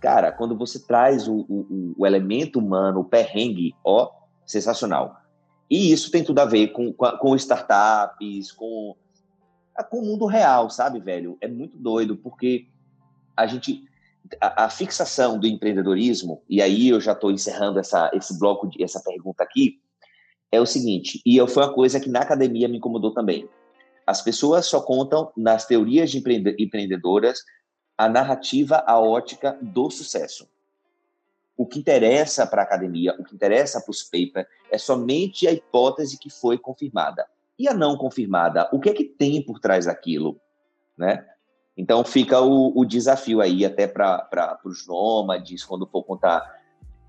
Cara, 0.00 0.30
quando 0.30 0.56
você 0.56 0.78
traz 0.78 1.26
o, 1.26 1.44
o, 1.48 1.94
o, 1.98 2.06
elemento 2.06 2.58
humano, 2.58 3.00
o 3.00 3.04
perrengue, 3.04 3.74
ó, 3.84 4.10
sensacional. 4.46 5.16
E 5.68 5.92
isso 5.92 6.10
tem 6.10 6.22
tudo 6.22 6.38
a 6.38 6.44
ver 6.44 6.68
com, 6.68 6.92
com, 6.92 7.10
com 7.18 7.36
startups, 7.36 8.52
com, 8.52 8.94
com 9.90 9.98
o 9.98 10.04
mundo 10.04 10.26
real, 10.26 10.70
sabe, 10.70 11.00
velho? 11.00 11.36
É 11.40 11.48
muito 11.48 11.76
doido, 11.76 12.16
porque 12.16 12.68
a 13.36 13.46
gente. 13.46 13.84
A, 14.40 14.64
a 14.64 14.70
fixação 14.70 15.38
do 15.38 15.46
empreendedorismo, 15.46 16.42
e 16.48 16.60
aí 16.60 16.88
eu 16.88 17.00
já 17.00 17.12
estou 17.12 17.30
encerrando 17.30 17.78
essa, 17.78 18.10
esse 18.12 18.38
bloco, 18.38 18.68
de, 18.68 18.82
essa 18.82 19.00
pergunta 19.00 19.42
aqui, 19.42 19.80
é 20.52 20.60
o 20.60 20.66
seguinte, 20.66 21.22
e 21.24 21.38
foi 21.46 21.62
uma 21.62 21.72
coisa 21.72 21.98
que 21.98 22.10
na 22.10 22.20
academia 22.20 22.68
me 22.68 22.76
incomodou 22.76 23.12
também. 23.12 23.48
As 24.06 24.22
pessoas 24.22 24.66
só 24.66 24.80
contam 24.80 25.30
nas 25.36 25.66
teorias 25.66 26.10
de 26.10 26.18
empreendedoras 26.58 27.40
a 27.98 28.08
narrativa, 28.08 28.84
a 28.86 29.00
ótica 29.00 29.58
do 29.60 29.90
sucesso. 29.90 30.48
O 31.56 31.66
que 31.66 31.80
interessa 31.80 32.46
para 32.46 32.62
a 32.62 32.64
academia, 32.64 33.16
o 33.18 33.24
que 33.24 33.34
interessa 33.34 33.80
para 33.80 33.90
os 33.90 34.04
papers, 34.04 34.46
é 34.70 34.78
somente 34.78 35.48
a 35.48 35.52
hipótese 35.52 36.16
que 36.16 36.30
foi 36.30 36.56
confirmada. 36.56 37.26
E 37.58 37.66
a 37.66 37.74
não 37.74 37.96
confirmada, 37.96 38.68
o 38.72 38.78
que 38.78 38.88
é 38.88 38.94
que 38.94 39.02
tem 39.02 39.42
por 39.42 39.58
trás 39.58 39.86
daquilo? 39.86 40.40
Né? 40.96 41.26
Então 41.76 42.04
fica 42.04 42.40
o, 42.40 42.72
o 42.78 42.84
desafio 42.84 43.40
aí 43.40 43.64
até 43.64 43.88
para 43.88 44.60
os 44.64 44.86
nômades, 44.86 45.64
quando 45.64 45.84
for 45.84 46.04
contar 46.04 46.56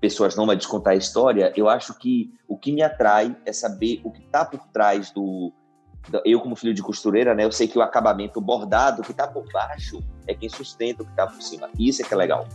pessoas 0.00 0.34
nômades 0.34 0.66
contar 0.66 0.92
a 0.92 0.96
história, 0.96 1.52
eu 1.54 1.68
acho 1.68 1.94
que 1.94 2.32
o 2.48 2.56
que 2.56 2.72
me 2.72 2.82
atrai 2.82 3.36
é 3.44 3.52
saber 3.52 4.00
o 4.02 4.10
que 4.10 4.22
está 4.22 4.44
por 4.44 4.66
trás 4.68 5.10
do, 5.10 5.52
eu 6.24 6.40
como 6.40 6.56
filho 6.56 6.74
de 6.74 6.82
costureira, 6.82 7.34
né, 7.34 7.44
eu 7.44 7.52
sei 7.52 7.68
que 7.68 7.78
o 7.78 7.82
acabamento 7.82 8.40
bordado 8.40 9.02
que 9.02 9.12
está 9.12 9.26
por 9.26 9.44
baixo 9.52 10.02
é 10.26 10.34
quem 10.34 10.48
sustenta 10.48 11.02
o 11.02 11.06
que 11.06 11.12
está 11.12 11.26
por 11.26 11.42
cima. 11.42 11.68
Isso 11.78 12.02
é 12.02 12.04
que 12.04 12.14
é 12.14 12.16
legal. 12.16 12.46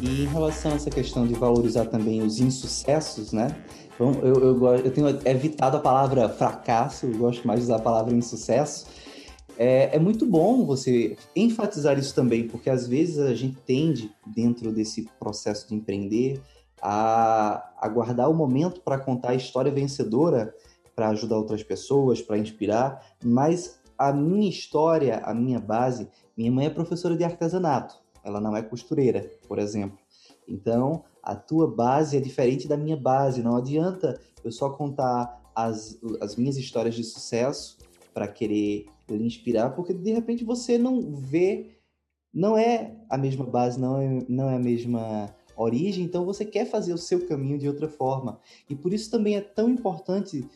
E 0.00 0.22
em 0.22 0.26
relação 0.26 0.72
a 0.72 0.74
essa 0.74 0.90
questão 0.90 1.26
de 1.26 1.34
valorizar 1.34 1.86
também 1.86 2.22
os 2.22 2.38
insucessos, 2.38 3.32
né? 3.32 3.48
Então, 3.94 4.12
eu, 4.22 4.34
eu, 4.34 4.74
eu 4.76 4.90
tenho 4.92 5.08
evitado 5.24 5.76
a 5.76 5.80
palavra 5.80 6.28
fracasso, 6.28 7.06
eu 7.06 7.18
gosto 7.18 7.46
mais 7.46 7.60
de 7.60 7.64
usar 7.64 7.76
a 7.76 7.80
palavra 7.80 8.14
insucesso, 8.14 8.86
é, 9.58 9.96
é, 9.96 9.98
muito 9.98 10.24
bom 10.24 10.64
você 10.64 11.16
enfatizar 11.34 11.98
isso 11.98 12.14
também, 12.14 12.46
porque 12.46 12.70
às 12.70 12.86
vezes 12.86 13.18
a 13.18 13.34
gente 13.34 13.56
tende, 13.66 14.14
dentro 14.24 14.72
desse 14.72 15.10
processo 15.18 15.68
de 15.68 15.74
empreender, 15.74 16.40
a 16.80 17.72
aguardar 17.76 18.30
o 18.30 18.34
momento 18.34 18.80
para 18.80 19.00
contar 19.00 19.30
a 19.30 19.34
história 19.34 19.72
vencedora, 19.72 20.54
para 20.94 21.08
ajudar 21.08 21.36
outras 21.36 21.64
pessoas, 21.64 22.22
para 22.22 22.38
inspirar, 22.38 23.04
mas 23.22 23.80
a 23.98 24.12
minha 24.12 24.48
história, 24.48 25.18
a 25.24 25.34
minha 25.34 25.58
base, 25.58 26.08
minha 26.36 26.52
mãe 26.52 26.66
é 26.66 26.70
professora 26.70 27.16
de 27.16 27.24
artesanato, 27.24 27.96
ela 28.22 28.40
não 28.40 28.56
é 28.56 28.62
costureira, 28.62 29.28
por 29.48 29.58
exemplo. 29.58 29.98
Então, 30.46 31.02
a 31.20 31.34
tua 31.34 31.66
base 31.66 32.16
é 32.16 32.20
diferente 32.20 32.68
da 32.68 32.76
minha 32.76 32.96
base, 32.96 33.42
não 33.42 33.56
adianta 33.56 34.20
eu 34.44 34.52
só 34.52 34.70
contar 34.70 35.42
as, 35.52 35.98
as 36.20 36.36
minhas 36.36 36.56
histórias 36.56 36.94
de 36.94 37.02
sucesso 37.02 37.76
para 38.14 38.28
querer 38.28 38.86
lhe 39.16 39.24
inspirar, 39.24 39.70
porque 39.70 39.92
de 39.92 40.12
repente 40.12 40.44
você 40.44 40.78
não 40.78 41.14
vê, 41.14 41.78
não 42.32 42.56
é 42.56 42.96
a 43.08 43.16
mesma 43.16 43.44
base, 43.44 43.80
não 43.80 44.00
é, 44.00 44.24
não 44.28 44.50
é 44.50 44.56
a 44.56 44.60
mesma 44.60 45.34
origem, 45.56 46.04
então 46.04 46.24
você 46.24 46.44
quer 46.44 46.64
fazer 46.66 46.92
o 46.92 46.98
seu 46.98 47.26
caminho 47.26 47.58
de 47.58 47.66
outra 47.66 47.88
forma. 47.88 48.38
E 48.68 48.74
por 48.74 48.92
isso 48.92 49.10
também 49.10 49.36
é 49.36 49.40
tão 49.40 49.68
importante 49.68 50.46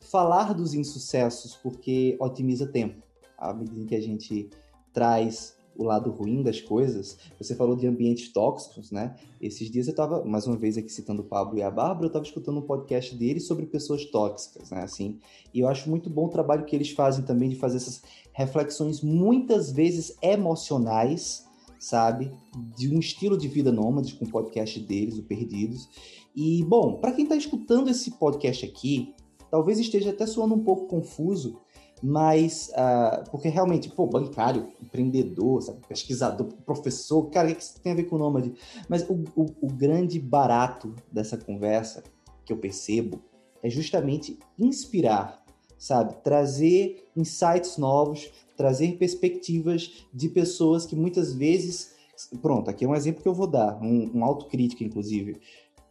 falar 0.00 0.52
dos 0.54 0.74
insucessos, 0.74 1.54
porque 1.56 2.16
otimiza 2.18 2.66
tempo. 2.66 3.02
À 3.36 3.52
medida 3.52 3.84
que 3.86 3.94
a 3.94 4.00
gente 4.00 4.50
traz 4.92 5.56
o 5.76 5.84
lado 5.84 6.10
ruim 6.10 6.42
das 6.42 6.60
coisas. 6.60 7.18
Você 7.38 7.54
falou 7.54 7.76
de 7.76 7.86
ambientes 7.86 8.32
tóxicos, 8.32 8.90
né? 8.90 9.16
Esses 9.40 9.70
dias 9.70 9.86
eu 9.86 9.92
estava, 9.92 10.24
mais 10.24 10.46
uma 10.46 10.56
vez 10.56 10.76
aqui 10.76 10.90
citando 10.90 11.22
o 11.22 11.24
Pablo 11.24 11.58
e 11.58 11.62
a 11.62 11.70
Bárbara, 11.70 12.04
eu 12.04 12.08
estava 12.08 12.24
escutando 12.24 12.58
um 12.58 12.62
podcast 12.62 13.14
deles 13.16 13.46
sobre 13.46 13.66
pessoas 13.66 14.04
tóxicas, 14.04 14.70
né? 14.70 14.82
Assim, 14.82 15.18
e 15.52 15.60
eu 15.60 15.68
acho 15.68 15.88
muito 15.88 16.08
bom 16.10 16.26
o 16.26 16.30
trabalho 16.30 16.64
que 16.64 16.76
eles 16.76 16.90
fazem 16.90 17.24
também 17.24 17.48
de 17.48 17.56
fazer 17.56 17.78
essas 17.78 18.02
reflexões 18.32 19.00
muitas 19.00 19.70
vezes 19.70 20.16
emocionais, 20.22 21.46
sabe? 21.78 22.30
De 22.76 22.94
um 22.94 22.98
estilo 22.98 23.36
de 23.36 23.48
vida 23.48 23.72
nômade 23.72 24.14
com 24.14 24.24
o 24.24 24.30
podcast 24.30 24.78
deles, 24.80 25.18
o 25.18 25.22
Perdidos. 25.22 25.88
E, 26.34 26.64
bom, 26.64 26.94
para 26.94 27.12
quem 27.12 27.24
está 27.24 27.36
escutando 27.36 27.90
esse 27.90 28.12
podcast 28.12 28.64
aqui, 28.64 29.14
talvez 29.50 29.78
esteja 29.78 30.10
até 30.10 30.26
soando 30.26 30.54
um 30.54 30.62
pouco 30.64 30.86
confuso, 30.86 31.60
mas 32.02 32.70
uh, 32.70 33.30
porque 33.30 33.48
realmente, 33.48 33.88
pô, 33.88 34.06
bancário, 34.06 34.68
empreendedor, 34.82 35.62
sabe, 35.62 35.78
pesquisador, 35.86 36.48
professor, 36.66 37.30
cara, 37.30 37.50
o 37.50 37.54
que 37.54 37.62
isso 37.62 37.80
tem 37.80 37.92
a 37.92 37.94
ver 37.94 38.04
com 38.04 38.16
o 38.16 38.18
nômade? 38.18 38.52
Mas 38.88 39.08
o, 39.08 39.22
o, 39.36 39.46
o 39.60 39.66
grande 39.68 40.18
barato 40.18 40.94
dessa 41.12 41.36
conversa 41.36 42.02
que 42.44 42.52
eu 42.52 42.56
percebo 42.56 43.22
é 43.62 43.70
justamente 43.70 44.36
inspirar, 44.58 45.44
sabe, 45.78 46.16
trazer 46.24 47.08
insights 47.16 47.78
novos, 47.78 48.30
trazer 48.56 48.98
perspectivas 48.98 50.04
de 50.12 50.28
pessoas 50.28 50.84
que 50.84 50.96
muitas 50.96 51.32
vezes, 51.32 51.92
pronto, 52.40 52.68
aqui 52.68 52.84
é 52.84 52.88
um 52.88 52.96
exemplo 52.96 53.22
que 53.22 53.28
eu 53.28 53.34
vou 53.34 53.46
dar, 53.46 53.80
um, 53.80 54.10
um 54.12 54.24
autocrítica, 54.24 54.82
inclusive. 54.82 55.40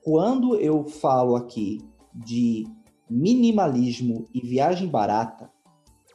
Quando 0.03 0.57
eu 0.57 0.83
falo 0.83 1.37
aqui 1.37 1.79
de 2.13 2.67
minimalismo 3.09 4.27
e 4.33 4.41
viagem 4.41 4.89
barata, 4.89 5.49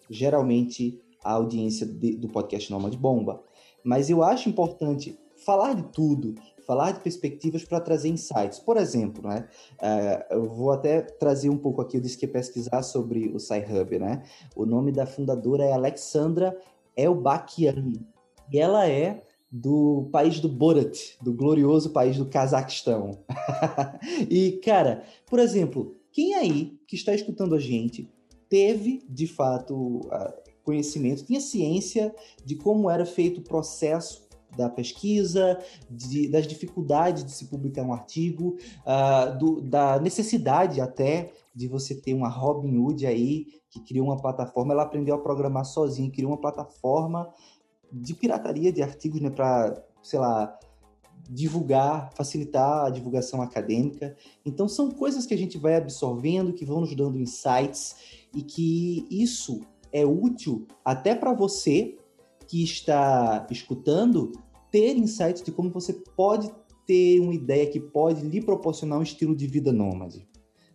geralmente 0.09 1.01
a 1.23 1.33
audiência 1.33 1.87
de, 1.87 2.17
do 2.17 2.29
podcast 2.29 2.71
Nômade 2.71 2.97
bomba. 2.97 3.43
Mas 3.85 4.11
eu 4.11 4.23
acho 4.23 4.49
importante 4.49 5.19
falar 5.45 5.75
de 5.75 5.83
tudo, 5.93 6.35
falar 6.67 6.93
de 6.93 7.01
perspectivas 7.01 7.65
para 7.65 7.81
trazer 7.81 8.09
insights. 8.09 8.59
Por 8.59 8.77
exemplo, 8.77 9.29
né, 9.29 9.49
uh, 9.81 10.35
eu 10.35 10.49
vou 10.49 10.73
até 10.73 11.03
trazer 11.03 11.51
um 11.51 11.59
pouco 11.59 11.81
aqui, 11.81 11.97
eu 11.97 12.01
disse 12.01 12.17
que 12.19 12.27
ia 12.27 12.33
pesquisar 12.33 12.83
sobre 12.83 13.29
o 13.29 13.39
SciHub, 13.39 13.99
né? 13.99 14.23
O 14.57 14.65
nome 14.65 14.91
da 14.91 15.07
fundadora 15.07 15.65
é 15.65 15.73
Alexandra 15.73 16.57
Elbakian, 16.97 17.93
e 18.53 18.59
ela 18.59 18.89
é 18.89 19.23
do 19.51 20.09
país 20.11 20.41
do 20.41 20.49
Borat, 20.49 21.17
do 21.23 21.33
glorioso 21.33 21.91
país 21.91 22.17
do 22.17 22.27
Cazaquistão. 22.27 23.19
e, 24.29 24.61
cara, 24.65 25.05
por 25.27 25.39
exemplo, 25.39 25.95
quem 26.13 26.35
aí 26.35 26.79
que 26.87 26.97
está 26.97 27.15
escutando 27.15 27.55
a 27.55 27.61
gente 27.61 28.11
teve, 28.49 29.05
de 29.09 29.27
fato, 29.27 30.01
conhecimento, 30.67 31.25
tinha 31.25 31.41
ciência 31.41 32.15
de 32.45 32.57
como 32.57 32.91
era 32.91 33.07
feito 33.07 33.39
o 33.39 33.45
processo 33.45 34.27
da 34.57 34.69
pesquisa, 34.69 35.59
de, 35.89 36.29
das 36.29 36.47
dificuldades 36.47 37.25
de 37.25 37.31
se 37.31 37.47
publicar 37.47 37.83
um 37.83 37.93
artigo, 37.93 38.57
uh, 38.83 39.39
do, 39.39 39.61
da 39.61 40.01
necessidade 40.01 40.81
até 40.81 41.33
de 41.55 41.69
você 41.69 41.95
ter 41.95 42.15
uma 42.15 42.29
Robin 42.29 42.77
Hood 42.77 43.07
aí 43.07 43.47
que 43.71 43.81
criou 43.81 44.07
uma 44.07 44.17
plataforma. 44.17 44.73
Ela 44.73 44.83
aprendeu 44.83 45.15
a 45.15 45.19
programar 45.19 45.65
sozinha, 45.65 46.11
criou 46.11 46.31
uma 46.31 46.41
plataforma 46.41 47.33
de 47.93 48.15
pirataria 48.15 48.73
de 48.73 48.83
artigos 48.83 49.21
né, 49.21 49.31
para, 49.31 49.83
sei 50.03 50.19
lá, 50.19 50.59
divulgar, 51.29 52.11
facilitar 52.15 52.87
a 52.87 52.91
divulgação 52.91 53.43
acadêmica. 53.43 54.17
Então, 54.45 54.69
são 54.69 54.91
coisas 54.91 55.27
que 55.27 55.35
a 55.35 55.39
gente 55.39 55.59
vai 55.59 55.75
absorvendo, 55.75 56.53
que 56.53 56.65
vão 56.65 56.81
nos 56.81 56.95
dando 56.95 57.19
insights 57.19 58.26
e 58.37 58.43
que 58.43 59.07
isso 59.11 59.63
é 59.91 60.05
útil 60.05 60.67
até 60.85 61.15
para 61.15 61.33
você 61.33 61.97
que 62.47 62.63
está 62.63 63.47
escutando 63.51 64.31
ter 64.71 64.97
insights 64.97 65.43
de 65.43 65.51
como 65.51 65.71
você 65.71 65.95
pode 65.95 66.51
ter 66.87 67.19
uma 67.19 67.35
ideia 67.35 67.67
que 67.67 67.81
pode 67.81 68.21
lhe 68.27 68.41
proporcionar 68.43 68.99
um 68.99 69.03
estilo 69.03 69.35
de 69.35 69.47
vida 69.47 69.73
nômade, 69.73 70.29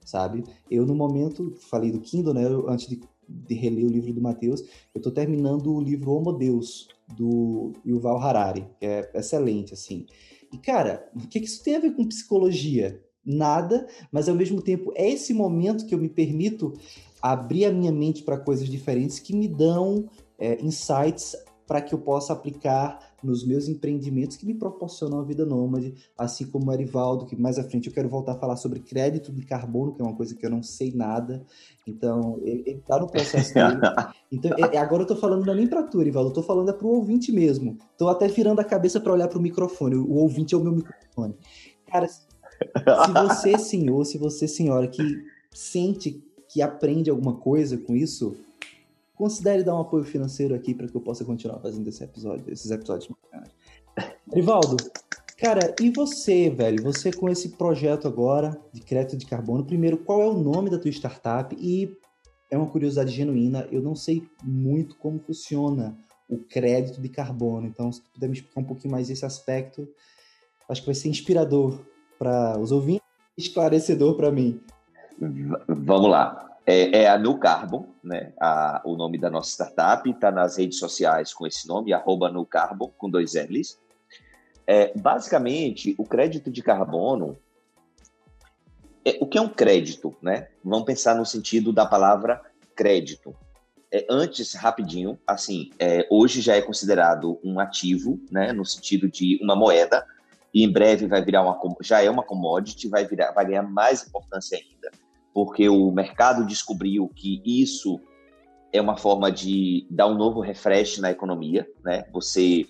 sabe? 0.03 0.43
Eu, 0.69 0.85
no 0.85 0.95
momento, 0.95 1.53
falei 1.69 1.91
do 1.91 2.01
Kindle, 2.01 2.33
né? 2.33 2.45
Eu, 2.45 2.67
antes 2.67 2.87
de, 2.87 2.99
de, 3.29 3.53
reler 3.53 3.85
o 3.85 3.89
livro 3.89 4.11
do 4.11 4.21
Mateus, 4.21 4.61
eu 4.93 4.97
estou 4.97 5.11
terminando 5.11 5.73
o 5.73 5.79
livro 5.79 6.11
Homo 6.11 6.33
Deus, 6.33 6.89
do 7.15 7.73
Yuval 7.85 8.19
Harari, 8.19 8.67
que 8.79 8.85
é 8.85 9.09
excelente, 9.13 9.73
assim. 9.73 10.05
E, 10.51 10.57
cara, 10.57 11.09
o 11.15 11.27
que 11.27 11.39
isso 11.39 11.63
tem 11.63 11.75
a 11.75 11.79
ver 11.79 11.95
com 11.95 12.07
psicologia? 12.07 13.01
Nada, 13.23 13.87
mas 14.11 14.27
ao 14.27 14.35
mesmo 14.35 14.61
tempo 14.61 14.91
é 14.95 15.07
esse 15.07 15.33
momento 15.33 15.85
que 15.85 15.93
eu 15.93 15.99
me 15.99 16.09
permito 16.09 16.73
abrir 17.21 17.65
a 17.65 17.71
minha 17.71 17.91
mente 17.91 18.23
para 18.23 18.37
coisas 18.37 18.67
diferentes 18.67 19.19
que 19.19 19.35
me 19.35 19.47
dão 19.47 20.09
é, 20.39 20.61
insights 20.63 21.35
para 21.71 21.81
que 21.81 21.95
eu 21.95 21.99
possa 21.99 22.33
aplicar 22.33 22.99
nos 23.23 23.47
meus 23.47 23.69
empreendimentos 23.69 24.35
que 24.35 24.45
me 24.45 24.53
proporcionam 24.53 25.19
a 25.19 25.23
vida 25.23 25.45
nômade, 25.45 25.93
assim 26.17 26.45
como 26.45 26.67
o 26.67 26.71
Arivaldo, 26.71 27.25
que 27.25 27.33
mais 27.33 27.57
à 27.57 27.63
frente 27.63 27.87
eu 27.87 27.93
quero 27.93 28.09
voltar 28.09 28.33
a 28.33 28.35
falar 28.35 28.57
sobre 28.57 28.81
crédito 28.81 29.31
de 29.31 29.45
carbono, 29.45 29.93
que 29.93 30.01
é 30.01 30.05
uma 30.05 30.13
coisa 30.13 30.35
que 30.35 30.45
eu 30.45 30.49
não 30.49 30.61
sei 30.61 30.91
nada. 30.93 31.45
Então, 31.87 32.39
ele, 32.43 32.71
está 32.71 32.99
no 32.99 33.07
processo 33.07 33.53
dele. 33.53 33.79
Então, 34.29 34.51
é, 34.57 34.77
agora 34.77 35.01
eu 35.01 35.05
estou 35.05 35.17
falando 35.17 35.45
não 35.45 35.53
é 35.53 35.55
nem 35.57 35.67
para 35.67 35.83
tu, 35.83 35.99
Arivaldo, 35.99 36.27
eu 36.27 36.31
estou 36.31 36.43
falando 36.43 36.69
é 36.69 36.73
para 36.73 36.87
o 36.87 36.91
ouvinte 36.91 37.31
mesmo. 37.31 37.77
Estou 37.91 38.09
até 38.09 38.27
virando 38.27 38.59
a 38.59 38.65
cabeça 38.65 38.99
para 38.99 39.13
olhar 39.13 39.27
para 39.27 39.37
o 39.37 39.41
microfone. 39.41 39.95
O 39.95 40.15
ouvinte 40.15 40.53
é 40.53 40.57
o 40.57 40.61
meu 40.61 40.71
microfone. 40.71 41.35
Cara, 41.85 42.07
se 42.07 42.25
você, 43.13 43.57
senhor, 43.57 44.05
se 44.05 44.17
você, 44.17 44.47
senhora, 44.47 44.87
que 44.87 45.03
sente 45.51 46.23
que 46.51 46.61
aprende 46.61 47.09
alguma 47.09 47.35
coisa 47.35 47.77
com 47.77 47.95
isso, 47.95 48.35
considere 49.15 49.63
dar 49.63 49.75
um 49.75 49.81
apoio 49.81 50.03
financeiro 50.03 50.53
aqui 50.53 50.73
para 50.73 50.87
que 50.87 50.95
eu 50.95 51.01
possa 51.01 51.23
continuar 51.23 51.59
fazendo 51.59 51.87
esse 51.87 52.03
episódio, 52.03 52.43
esses 52.51 52.69
episódios. 52.71 53.09
Rivaldo, 54.33 54.77
cara, 55.37 55.73
e 55.79 55.89
você, 55.89 56.49
velho? 56.49 56.83
Você 56.83 57.11
com 57.11 57.29
esse 57.29 57.49
projeto 57.49 58.07
agora 58.07 58.59
de 58.73 58.81
crédito 58.81 59.17
de 59.17 59.25
carbono, 59.25 59.65
primeiro, 59.65 59.97
qual 59.97 60.21
é 60.21 60.27
o 60.27 60.33
nome 60.33 60.69
da 60.69 60.77
tua 60.77 60.91
startup? 60.91 61.55
E 61.57 61.97
é 62.49 62.57
uma 62.57 62.69
curiosidade 62.69 63.11
genuína, 63.11 63.67
eu 63.71 63.81
não 63.81 63.95
sei 63.95 64.27
muito 64.43 64.97
como 64.97 65.19
funciona 65.19 65.97
o 66.27 66.37
crédito 66.37 67.01
de 67.01 67.07
carbono, 67.07 67.67
então 67.67 67.91
se 67.91 68.01
tu 68.01 68.09
puder 68.13 68.27
me 68.27 68.33
explicar 68.35 68.59
um 68.59 68.65
pouquinho 68.65 68.91
mais 68.91 69.09
esse 69.09 69.25
aspecto, 69.25 69.87
acho 70.67 70.81
que 70.81 70.87
vai 70.87 70.95
ser 70.95 71.07
inspirador 71.07 71.79
para 72.19 72.59
os 72.59 72.71
ouvintes, 72.71 73.05
esclarecedor 73.37 74.15
para 74.15 74.31
mim. 74.31 74.59
Vamos 75.67 76.09
lá. 76.09 76.51
É, 76.65 77.03
é, 77.03 77.09
a 77.09 77.17
New 77.17 77.37
Carbon, 77.37 77.87
né? 78.03 78.33
A, 78.39 78.81
o 78.85 78.95
nome 78.95 79.17
da 79.17 79.29
nossa 79.29 79.51
startup 79.51 80.09
está 80.09 80.31
nas 80.31 80.57
redes 80.57 80.79
sociais 80.79 81.33
com 81.33 81.45
esse 81.45 81.67
nome, 81.67 81.93
arroba 81.93 82.31
New 82.31 82.45
Carbon, 82.45 82.91
com 82.97 83.09
dois 83.09 83.33
L's. 83.33 83.79
É, 84.65 84.91
basicamente, 84.97 85.95
o 85.97 86.05
crédito 86.05 86.51
de 86.51 86.61
carbono, 86.61 87.37
é, 89.05 89.17
o 89.19 89.27
que 89.27 89.37
é 89.37 89.41
um 89.41 89.49
crédito, 89.49 90.15
né? 90.21 90.47
Vamos 90.63 90.85
pensar 90.85 91.15
no 91.15 91.25
sentido 91.25 91.73
da 91.73 91.85
palavra 91.85 92.41
crédito. 92.75 93.35
É, 93.91 94.05
antes, 94.09 94.53
rapidinho, 94.53 95.19
assim, 95.27 95.71
é, 95.77 96.07
hoje 96.09 96.41
já 96.41 96.55
é 96.55 96.61
considerado 96.61 97.39
um 97.43 97.59
ativo, 97.59 98.19
né? 98.31 98.53
No 98.53 98.65
sentido 98.65 99.09
de 99.09 99.39
uma 99.41 99.55
moeda, 99.55 100.05
e 100.53 100.63
em 100.63 100.71
breve 100.71 101.07
vai 101.07 101.23
virar 101.23 101.43
uma, 101.43 101.59
já 101.81 102.03
é 102.03 102.09
uma 102.09 102.23
commodity, 102.23 102.87
vai, 102.87 103.05
virar, 103.05 103.31
vai 103.31 103.45
ganhar 103.45 103.63
mais 103.63 104.07
importância 104.07 104.57
ainda 104.57 105.00
porque 105.33 105.67
o 105.69 105.91
mercado 105.91 106.45
descobriu 106.45 107.09
que 107.09 107.41
isso 107.45 107.99
é 108.73 108.81
uma 108.81 108.97
forma 108.97 109.31
de 109.31 109.85
dar 109.89 110.07
um 110.07 110.15
novo 110.15 110.39
refresh 110.39 110.97
na 110.99 111.11
economia, 111.11 111.67
né? 111.83 112.05
Você 112.13 112.67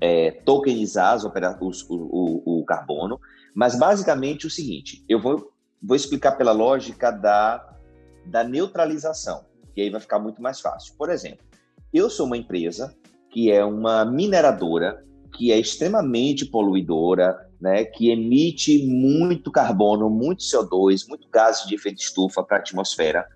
é, 0.00 0.30
tokenizar 0.30 1.16
os, 1.60 1.86
o, 1.88 2.60
o, 2.60 2.64
carbono, 2.64 3.20
mas 3.54 3.78
basicamente 3.78 4.46
o 4.46 4.50
seguinte, 4.50 5.04
eu 5.08 5.20
vou, 5.20 5.52
vou 5.82 5.96
explicar 5.96 6.32
pela 6.32 6.52
lógica 6.52 7.10
da, 7.10 7.76
da 8.24 8.42
neutralização, 8.42 9.44
que 9.74 9.80
aí 9.80 9.90
vai 9.90 10.00
ficar 10.00 10.18
muito 10.18 10.40
mais 10.40 10.60
fácil. 10.60 10.94
Por 10.96 11.10
exemplo, 11.10 11.44
eu 11.92 12.08
sou 12.08 12.26
uma 12.26 12.36
empresa 12.36 12.96
que 13.30 13.50
é 13.52 13.64
uma 13.64 14.04
mineradora 14.04 15.04
que 15.36 15.52
é 15.52 15.58
extremamente 15.58 16.44
poluidora, 16.44 17.49
né, 17.60 17.84
que 17.84 18.10
emite 18.10 18.86
muito 18.86 19.50
carbono, 19.52 20.08
muito 20.08 20.42
CO2, 20.42 21.06
muito 21.08 21.28
gás 21.28 21.64
de 21.66 21.74
efeito 21.74 22.00
estufa 22.00 22.42
para 22.42 22.56
a 22.56 22.60
atmosfera. 22.60 23.26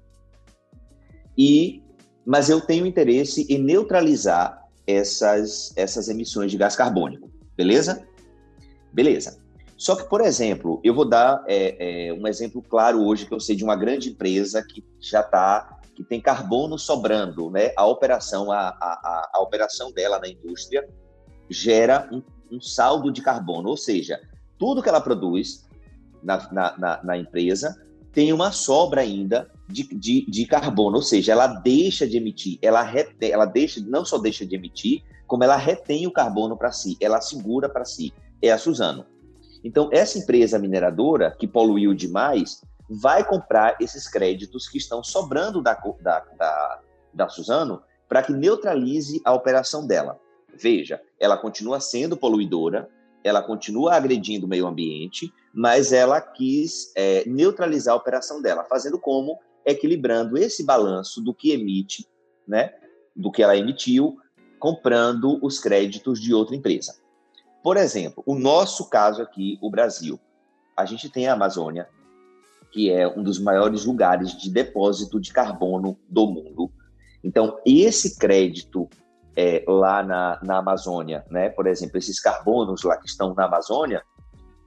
E 1.37 1.83
mas 2.27 2.49
eu 2.49 2.59
tenho 2.59 2.87
interesse 2.87 3.47
em 3.51 3.59
neutralizar 3.59 4.63
essas 4.87 5.73
essas 5.77 6.09
emissões 6.09 6.51
de 6.51 6.57
gás 6.57 6.75
carbônico, 6.75 7.31
beleza? 7.57 8.07
Beleza. 8.93 9.43
Só 9.77 9.97
que, 9.97 10.09
por 10.09 10.21
exemplo, 10.21 10.81
eu 10.85 10.95
vou 10.95 11.05
dar 11.05 11.45
é, 11.47 12.09
é, 12.09 12.13
um 12.13 12.27
exemplo 12.27 12.63
claro 12.63 13.05
hoje 13.05 13.27
que 13.27 13.35
eu 13.35 13.41
sei 13.41 13.57
de 13.57 13.65
uma 13.65 13.77
grande 13.77 14.09
empresa 14.09 14.63
que 14.63 14.83
já 15.01 15.21
está 15.21 15.81
que 15.95 16.03
tem 16.03 16.21
carbono 16.21 16.79
sobrando, 16.79 17.51
né? 17.51 17.73
A 17.77 17.87
operação 17.87 18.51
a, 18.51 18.69
a, 18.69 19.31
a 19.35 19.43
operação 19.43 19.93
dela 19.93 20.19
na 20.19 20.29
indústria 20.29 20.89
gera 21.51 22.09
um 22.11 22.23
um 22.51 22.61
saldo 22.61 23.13
de 23.13 23.23
carbono, 23.23 23.69
ou 23.69 23.77
seja, 23.77 24.21
tudo 24.59 24.83
que 24.83 24.89
ela 24.89 25.01
produz 25.01 25.69
na, 26.23 26.53
na, 26.53 26.79
na, 26.79 27.05
na 27.05 27.19
empresa 27.19 27.77
tem 28.13 28.33
uma 28.33 28.53
sobra 28.53 29.01
ainda 29.01 29.51
de, 29.69 29.83
de, 29.95 30.25
de, 30.31 30.47
carbono, 30.47 30.97
ou 30.97 31.03
seja, 31.03 31.33
ela 31.33 31.49
deixa 31.49 32.07
de 32.07 32.17
emitir, 32.17 32.59
ela, 32.63 32.83
retém, 32.83 33.33
ela 33.33 33.45
deixa, 33.45 33.81
não 33.85 34.05
só 34.05 34.19
deixa 34.19 34.47
de 34.47 34.55
emitir, 34.55 35.03
como 35.27 35.43
ela 35.43 35.57
retém 35.57 36.07
o 36.07 36.13
carbono 36.13 36.57
para 36.57 36.71
si, 36.71 36.97
ela 37.01 37.21
segura 37.21 37.69
para 37.69 37.85
si. 37.85 38.13
É 38.41 38.53
a 38.53 38.59
Suzano. 38.59 39.07
Então, 39.65 39.89
essa 39.91 40.19
empresa 40.19 40.59
mineradora, 40.59 41.35
que 41.37 41.49
poluiu 41.49 41.95
demais, 41.95 42.61
vai 42.89 43.25
comprar 43.25 43.77
esses 43.81 44.07
créditos 44.07 44.69
que 44.69 44.77
estão 44.77 45.03
sobrando 45.03 45.63
da, 45.63 45.73
da, 46.01 46.21
da, 46.39 46.81
da 47.13 47.29
Suzano 47.29 47.83
para 48.09 48.23
que 48.23 48.33
neutralize 48.33 49.21
a 49.25 49.33
operação 49.33 49.87
dela. 49.87 50.21
Veja, 50.59 51.01
ela 51.19 51.37
continua 51.37 51.81
sendo 51.81 52.17
poluidora, 52.17 52.89
ela 53.23 53.43
continua 53.43 53.95
agredindo 53.95 54.47
o 54.47 54.49
meio 54.49 54.67
ambiente, 54.67 55.33
mas 55.53 55.93
ela 55.93 56.21
quis 56.21 56.93
é, 56.95 57.25
neutralizar 57.27 57.95
a 57.95 57.97
operação 57.97 58.43
dela, 58.43 58.65
fazendo 58.65 58.99
como? 58.99 59.39
Equilibrando 59.65 60.37
esse 60.37 60.63
balanço 60.63 61.23
do 61.23 61.33
que 61.33 61.53
emite, 61.53 62.07
né, 62.47 62.75
do 63.17 63.33
que 63.33 63.43
ela 63.43 63.57
emitiu, 63.57 64.19
comprando 64.59 65.39
os 65.43 65.59
créditos 65.59 66.21
de 66.21 66.35
outra 66.35 66.55
empresa. 66.55 66.97
Por 67.63 67.79
exemplo, 67.79 68.23
o 68.27 68.35
nosso 68.35 68.91
caso 68.91 69.23
aqui, 69.23 69.59
o 69.63 69.71
Brasil. 69.71 70.21
A 70.77 70.85
gente 70.85 71.09
tem 71.09 71.29
a 71.29 71.33
Amazônia, 71.33 71.89
que 72.71 72.91
é 72.91 73.09
um 73.09 73.23
dos 73.23 73.39
maiores 73.39 73.87
lugares 73.87 74.37
de 74.37 74.51
depósito 74.51 75.19
de 75.19 75.33
carbono 75.33 75.99
do 76.09 76.27
mundo. 76.27 76.71
Então, 77.23 77.59
esse 77.65 78.19
crédito 78.19 78.89
é, 79.37 79.65
lá 79.67 80.03
na, 80.03 80.41
na 80.43 80.59
Amazônia, 80.59 81.25
né? 81.31 81.49
Por 81.49 81.67
exemplo, 81.67 81.99
esses 81.99 82.21
carbonos 82.21 82.83
lá 82.83 82.97
que 82.97 83.09
estão 83.09 83.35
na 83.35 83.47
Amazônia, 83.47 84.03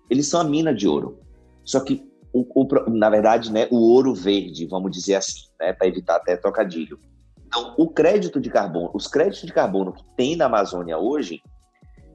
eles 0.09 0.27
são 0.27 0.41
a 0.41 0.43
mina 0.43 0.73
de 0.73 0.87
ouro. 0.87 1.19
Só 1.63 1.79
que, 1.79 2.09
o, 2.33 2.45
o, 2.55 2.89
na 2.89 3.09
verdade, 3.09 3.51
né, 3.51 3.67
o 3.71 3.77
ouro 3.77 4.13
verde, 4.13 4.65
vamos 4.67 4.91
dizer 4.91 5.15
assim, 5.15 5.47
né, 5.59 5.73
para 5.73 5.87
evitar 5.87 6.17
até 6.17 6.35
trocadilho. 6.35 6.99
Então, 7.45 7.73
o 7.77 7.89
crédito 7.89 8.39
de 8.39 8.49
carbono, 8.49 8.91
os 8.93 9.07
créditos 9.07 9.45
de 9.45 9.53
carbono 9.53 9.93
que 9.93 10.03
tem 10.15 10.35
na 10.35 10.45
Amazônia 10.45 10.97
hoje, 10.97 11.41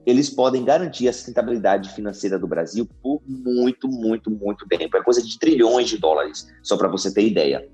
eles 0.04 0.28
podem 0.28 0.64
garantir 0.64 1.08
a 1.08 1.12
sustentabilidade 1.12 1.90
financeira 1.90 2.38
do 2.38 2.46
Brasil 2.46 2.88
por 3.02 3.22
muito, 3.26 3.88
muito, 3.88 4.30
muito 4.30 4.66
tempo. 4.66 4.96
É 4.96 5.02
coisa 5.02 5.22
de 5.22 5.38
trilhões 5.38 5.88
de 5.88 5.98
dólares, 5.98 6.48
só 6.62 6.76
para 6.76 6.88
você 6.88 7.12
ter 7.12 7.26
ideia. 7.26 7.66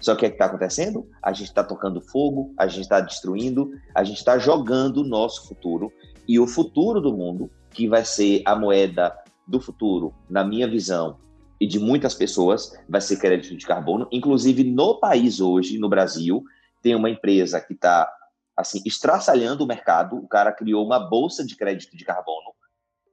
Só 0.00 0.14
que 0.14 0.18
o 0.18 0.20
que 0.20 0.26
é 0.26 0.28
está 0.28 0.46
acontecendo? 0.46 1.08
A 1.22 1.32
gente 1.32 1.48
está 1.48 1.64
tocando 1.64 2.00
fogo, 2.00 2.54
a 2.56 2.66
gente 2.66 2.82
está 2.82 3.00
destruindo, 3.00 3.72
a 3.94 4.04
gente 4.04 4.18
está 4.18 4.38
jogando 4.38 4.98
o 4.98 5.04
nosso 5.04 5.48
futuro 5.48 5.92
e 6.26 6.38
o 6.38 6.46
futuro 6.46 7.00
do 7.00 7.12
mundo, 7.12 7.50
que 7.70 7.88
vai 7.88 8.04
ser 8.04 8.42
a 8.44 8.54
moeda 8.54 9.16
do 9.46 9.60
futuro, 9.60 10.14
na 10.28 10.44
minha 10.44 10.68
visão, 10.68 11.18
e 11.60 11.66
de 11.66 11.78
muitas 11.78 12.14
pessoas, 12.14 12.72
vai 12.88 13.00
ser 13.00 13.16
crédito 13.16 13.56
de 13.56 13.66
carbono. 13.66 14.06
Inclusive, 14.12 14.62
no 14.62 15.00
país 15.00 15.40
hoje, 15.40 15.78
no 15.78 15.88
Brasil, 15.88 16.44
tem 16.82 16.94
uma 16.94 17.10
empresa 17.10 17.60
que 17.60 17.72
está 17.72 18.08
assim, 18.56 18.80
estraçalhando 18.84 19.64
o 19.64 19.66
mercado. 19.66 20.16
O 20.16 20.28
cara 20.28 20.52
criou 20.52 20.84
uma 20.84 20.98
bolsa 20.98 21.44
de 21.44 21.56
crédito 21.56 21.96
de 21.96 22.04
carbono 22.04 22.52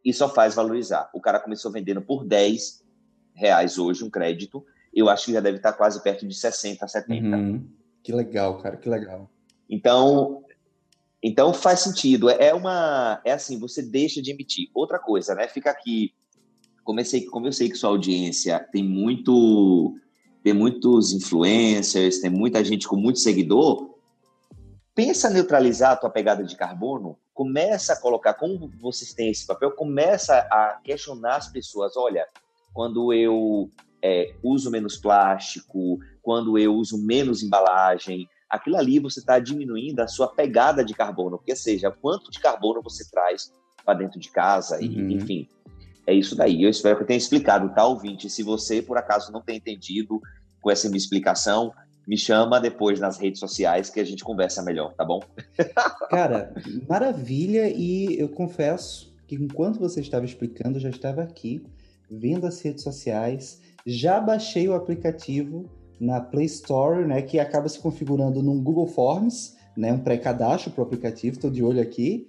e 0.03 0.13
só 0.13 0.29
faz 0.29 0.53
valorizar. 0.53 1.09
O 1.13 1.21
cara 1.21 1.39
começou 1.39 1.71
vendendo 1.71 2.01
por 2.01 2.25
10 2.25 2.83
reais 3.33 3.77
hoje 3.79 4.03
um 4.03 4.09
crédito 4.09 4.63
eu 4.95 5.09
acho 5.09 5.25
que 5.25 5.33
já 5.33 5.41
deve 5.41 5.57
estar 5.57 5.73
quase 5.73 6.01
perto 6.01 6.25
de 6.25 6.33
60, 6.33 6.87
70. 6.87 7.35
Uhum. 7.35 7.67
Que 8.01 8.13
legal, 8.13 8.57
cara, 8.59 8.77
que 8.77 8.87
legal. 8.87 9.29
Então, 9.69 10.43
então 11.21 11.53
faz 11.53 11.81
sentido. 11.81 12.29
É 12.29 12.53
uma, 12.53 13.19
é 13.25 13.33
assim, 13.33 13.59
você 13.59 13.81
deixa 13.81 14.21
de 14.21 14.31
emitir. 14.31 14.69
Outra 14.73 14.97
coisa, 14.97 15.35
né? 15.35 15.47
Fica 15.47 15.69
aqui. 15.69 16.13
Comecei, 16.83 17.25
como 17.25 17.47
eu 17.47 17.51
sei 17.51 17.67
que 17.67 17.75
sua 17.75 17.89
audiência 17.89 18.59
tem 18.71 18.83
muito, 18.83 19.95
tem 20.43 20.53
muitos 20.53 21.13
influencers, 21.13 22.19
tem 22.19 22.29
muita 22.29 22.63
gente 22.63 22.87
com 22.87 22.95
muito 22.95 23.19
seguidor. 23.19 23.95
Pensa 24.93 25.29
neutralizar 25.29 25.91
a 25.91 25.95
tua 25.97 26.09
pegada 26.09 26.43
de 26.43 26.55
carbono. 26.55 27.17
Começa 27.33 27.93
a 27.93 27.99
colocar, 27.99 28.35
como 28.35 28.71
vocês 28.79 29.13
têm 29.13 29.29
esse 29.29 29.45
papel, 29.45 29.71
começa 29.71 30.37
a 30.49 30.79
questionar 30.83 31.35
as 31.35 31.49
pessoas. 31.49 31.97
Olha, 31.97 32.25
quando 32.71 33.11
eu 33.11 33.69
é, 34.05 34.35
uso 34.43 34.69
menos 34.69 34.97
plástico, 34.97 35.99
quando 36.21 36.59
eu 36.59 36.75
uso 36.75 36.95
menos 37.03 37.41
embalagem, 37.41 38.29
aquilo 38.47 38.77
ali 38.77 38.99
você 38.99 39.19
está 39.19 39.39
diminuindo 39.39 39.99
a 39.99 40.07
sua 40.07 40.27
pegada 40.27 40.85
de 40.85 40.93
carbono, 40.93 41.39
que 41.39 41.55
seja, 41.55 41.89
quanto 41.89 42.29
de 42.29 42.39
carbono 42.39 42.83
você 42.83 43.03
traz 43.09 43.51
para 43.83 43.97
dentro 43.97 44.19
de 44.19 44.29
casa, 44.29 44.79
e, 44.79 44.89
uhum. 44.89 45.09
enfim. 45.09 45.49
É 46.05 46.13
isso 46.13 46.35
daí. 46.35 46.61
Eu 46.61 46.69
espero 46.69 46.97
que 46.97 47.01
eu 47.01 47.07
tenha 47.07 47.17
explicado, 47.17 47.73
tá, 47.73 47.83
ouvinte? 47.83 48.29
Se 48.29 48.43
você, 48.43 48.79
por 48.79 48.95
acaso, 48.95 49.31
não 49.31 49.41
tem 49.41 49.57
entendido 49.57 50.21
com 50.61 50.69
essa 50.69 50.87
minha 50.87 50.99
explicação, 50.99 51.73
me 52.07 52.15
chama 52.15 52.59
depois 52.59 52.99
nas 52.99 53.17
redes 53.17 53.39
sociais 53.39 53.89
que 53.89 53.99
a 53.99 54.03
gente 54.03 54.23
conversa 54.23 54.61
melhor, 54.61 54.93
tá 54.93 55.03
bom? 55.03 55.19
Cara, 56.11 56.53
maravilha. 56.87 57.67
E 57.69 58.19
eu 58.19 58.29
confesso 58.29 59.11
que 59.25 59.33
enquanto 59.33 59.79
você 59.79 59.99
estava 59.99 60.25
explicando, 60.25 60.77
eu 60.77 60.81
já 60.81 60.89
estava 60.89 61.23
aqui 61.23 61.65
vendo 62.07 62.45
as 62.45 62.61
redes 62.61 62.83
sociais, 62.83 63.59
já 63.85 64.19
baixei 64.19 64.67
o 64.67 64.73
aplicativo 64.73 65.69
na 65.99 66.19
Play 66.19 66.45
Store, 66.45 67.05
né, 67.05 67.21
que 67.21 67.39
acaba 67.39 67.69
se 67.69 67.79
configurando 67.79 68.41
num 68.41 68.61
Google 68.61 68.87
Forms, 68.87 69.55
né, 69.77 69.93
um 69.93 69.99
pré-cadastro 69.99 70.71
para 70.71 70.81
o 70.81 70.85
aplicativo, 70.85 71.35
estou 71.35 71.51
de 71.51 71.63
olho 71.63 71.81
aqui. 71.81 72.27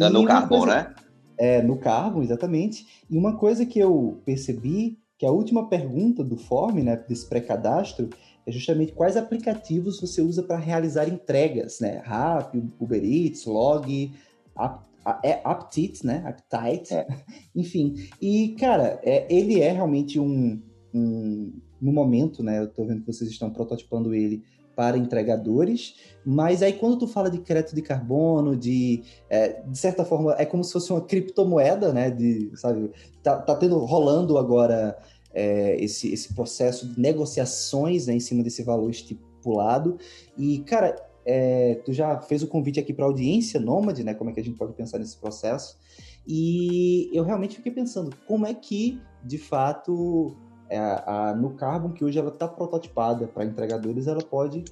É 0.00 0.08
no 0.08 0.24
Carbon, 0.24 0.58
coisa... 0.60 0.74
né? 0.74 0.94
É, 1.36 1.62
no 1.62 1.76
Carbon, 1.76 2.22
exatamente. 2.22 3.04
E 3.10 3.16
uma 3.16 3.36
coisa 3.36 3.66
que 3.66 3.78
eu 3.78 4.20
percebi, 4.24 4.98
que 5.18 5.26
a 5.26 5.30
última 5.30 5.68
pergunta 5.68 6.24
do 6.24 6.36
form, 6.36 6.82
né, 6.82 6.96
desse 7.08 7.28
pré-cadastro, 7.28 8.08
é 8.46 8.52
justamente 8.52 8.92
quais 8.92 9.16
aplicativos 9.16 10.00
você 10.00 10.20
usa 10.20 10.42
para 10.42 10.58
realizar 10.58 11.08
entregas, 11.08 11.80
né? 11.80 12.02
Rappi, 12.04 12.62
Uber 12.78 13.02
Eats, 13.02 13.46
Log, 13.46 14.12
é 15.22 15.40
Aptite, 15.42 16.04
né? 16.06 16.22
Aptite, 16.26 16.94
é. 16.94 17.06
enfim. 17.56 17.94
E, 18.20 18.54
cara, 18.58 19.00
é, 19.02 19.26
ele 19.34 19.60
é 19.60 19.72
realmente 19.72 20.20
um, 20.20 20.60
um, 20.94 21.52
No 21.80 21.92
momento, 21.92 22.42
né? 22.42 22.60
Eu 22.60 22.68
tô 22.68 22.84
vendo 22.84 23.00
que 23.00 23.12
vocês 23.12 23.28
estão 23.30 23.50
prototipando 23.50 24.14
ele 24.14 24.42
para 24.76 24.98
entregadores, 24.98 25.94
mas 26.24 26.62
aí 26.62 26.72
quando 26.72 26.98
tu 26.98 27.06
fala 27.06 27.30
de 27.30 27.38
crédito 27.38 27.74
de 27.74 27.82
carbono, 27.82 28.56
de 28.56 29.02
é, 29.30 29.62
de 29.62 29.78
certa 29.78 30.04
forma 30.04 30.34
é 30.36 30.44
como 30.44 30.64
se 30.64 30.72
fosse 30.72 30.92
uma 30.92 31.00
criptomoeda, 31.00 31.92
né? 31.92 32.10
De 32.10 32.50
sabe, 32.56 32.90
tá, 33.22 33.36
tá 33.38 33.54
tendo 33.54 33.78
rolando 33.78 34.36
agora 34.36 34.96
é, 35.32 35.76
esse, 35.82 36.12
esse 36.12 36.34
processo 36.34 36.88
de 36.88 37.00
negociações 37.00 38.06
né, 38.06 38.14
em 38.14 38.20
cima 38.20 38.42
desse 38.42 38.62
valor 38.62 38.90
estipulado 38.90 39.98
e 40.36 40.58
cara 40.60 40.94
é, 41.26 41.76
tu 41.84 41.92
já 41.92 42.20
fez 42.20 42.42
o 42.42 42.46
convite 42.46 42.78
aqui 42.78 42.92
para 42.92 43.06
audiência 43.06 43.58
nômade, 43.58 44.04
né? 44.04 44.14
Como 44.14 44.30
é 44.30 44.32
que 44.32 44.40
a 44.40 44.44
gente 44.44 44.58
pode 44.58 44.74
pensar 44.74 44.98
nesse 44.98 45.16
processo? 45.16 45.78
E 46.26 47.10
eu 47.12 47.24
realmente 47.24 47.56
fiquei 47.56 47.72
pensando 47.72 48.14
como 48.26 48.46
é 48.46 48.54
que, 48.54 49.00
de 49.22 49.38
fato, 49.38 50.36
a, 50.74 51.30
a, 51.30 51.34
no 51.34 51.54
Carbon, 51.54 51.92
que 51.92 52.04
hoje 52.04 52.18
ela 52.18 52.30
está 52.30 52.48
prototipada 52.48 53.26
para 53.26 53.44
entregadores, 53.44 54.06
ela 54.06 54.22
pode 54.22 54.64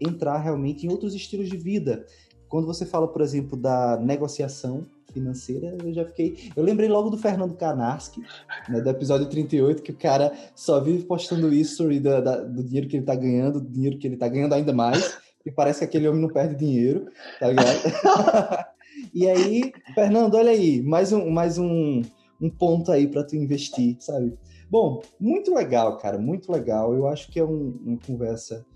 entrar 0.00 0.38
realmente 0.38 0.86
em 0.86 0.90
outros 0.90 1.14
estilos 1.14 1.48
de 1.48 1.56
vida. 1.56 2.04
Quando 2.48 2.66
você 2.66 2.86
fala, 2.86 3.08
por 3.08 3.22
exemplo, 3.22 3.56
da 3.56 3.96
negociação 3.96 4.82
financeira, 5.12 5.76
eu 5.82 5.92
já 5.92 6.04
fiquei. 6.04 6.50
Eu 6.54 6.62
lembrei 6.62 6.88
logo 6.88 7.10
do 7.10 7.18
Fernando 7.18 7.54
Kanarski, 7.54 8.22
né, 8.68 8.80
do 8.80 8.90
episódio 8.90 9.26
38, 9.26 9.82
que 9.82 9.90
o 9.90 9.96
cara 9.96 10.32
só 10.54 10.80
vive 10.80 11.04
postando 11.04 11.52
isso 11.52 11.88
da, 12.00 12.20
da, 12.20 12.36
do 12.42 12.62
dinheiro 12.62 12.88
que 12.88 12.96
ele 12.96 13.02
está 13.02 13.14
ganhando, 13.14 13.60
do 13.60 13.70
dinheiro 13.70 13.98
que 13.98 14.06
ele 14.06 14.14
está 14.14 14.28
ganhando 14.28 14.52
ainda 14.52 14.72
mais 14.72 15.18
que 15.46 15.52
parece 15.52 15.78
que 15.78 15.84
aquele 15.84 16.08
homem 16.08 16.20
não 16.20 16.28
perde 16.28 16.56
dinheiro, 16.56 17.06
tá 17.38 17.46
ligado? 17.46 17.68
e 19.14 19.28
aí, 19.28 19.72
Fernando, 19.94 20.34
olha 20.34 20.50
aí, 20.50 20.82
mais 20.82 21.12
um, 21.12 21.30
mais 21.30 21.56
um, 21.56 22.02
um 22.40 22.50
ponto 22.50 22.90
aí 22.90 23.06
para 23.06 23.22
tu 23.22 23.36
investir, 23.36 23.96
sabe? 24.00 24.36
Bom, 24.68 25.00
muito 25.18 25.54
legal, 25.54 25.96
cara, 25.98 26.18
muito 26.18 26.50
legal. 26.50 26.92
Eu 26.94 27.06
acho 27.06 27.30
que 27.30 27.38
é 27.38 27.44
um, 27.44 27.78
uma 27.84 27.98
conversa 27.98 28.66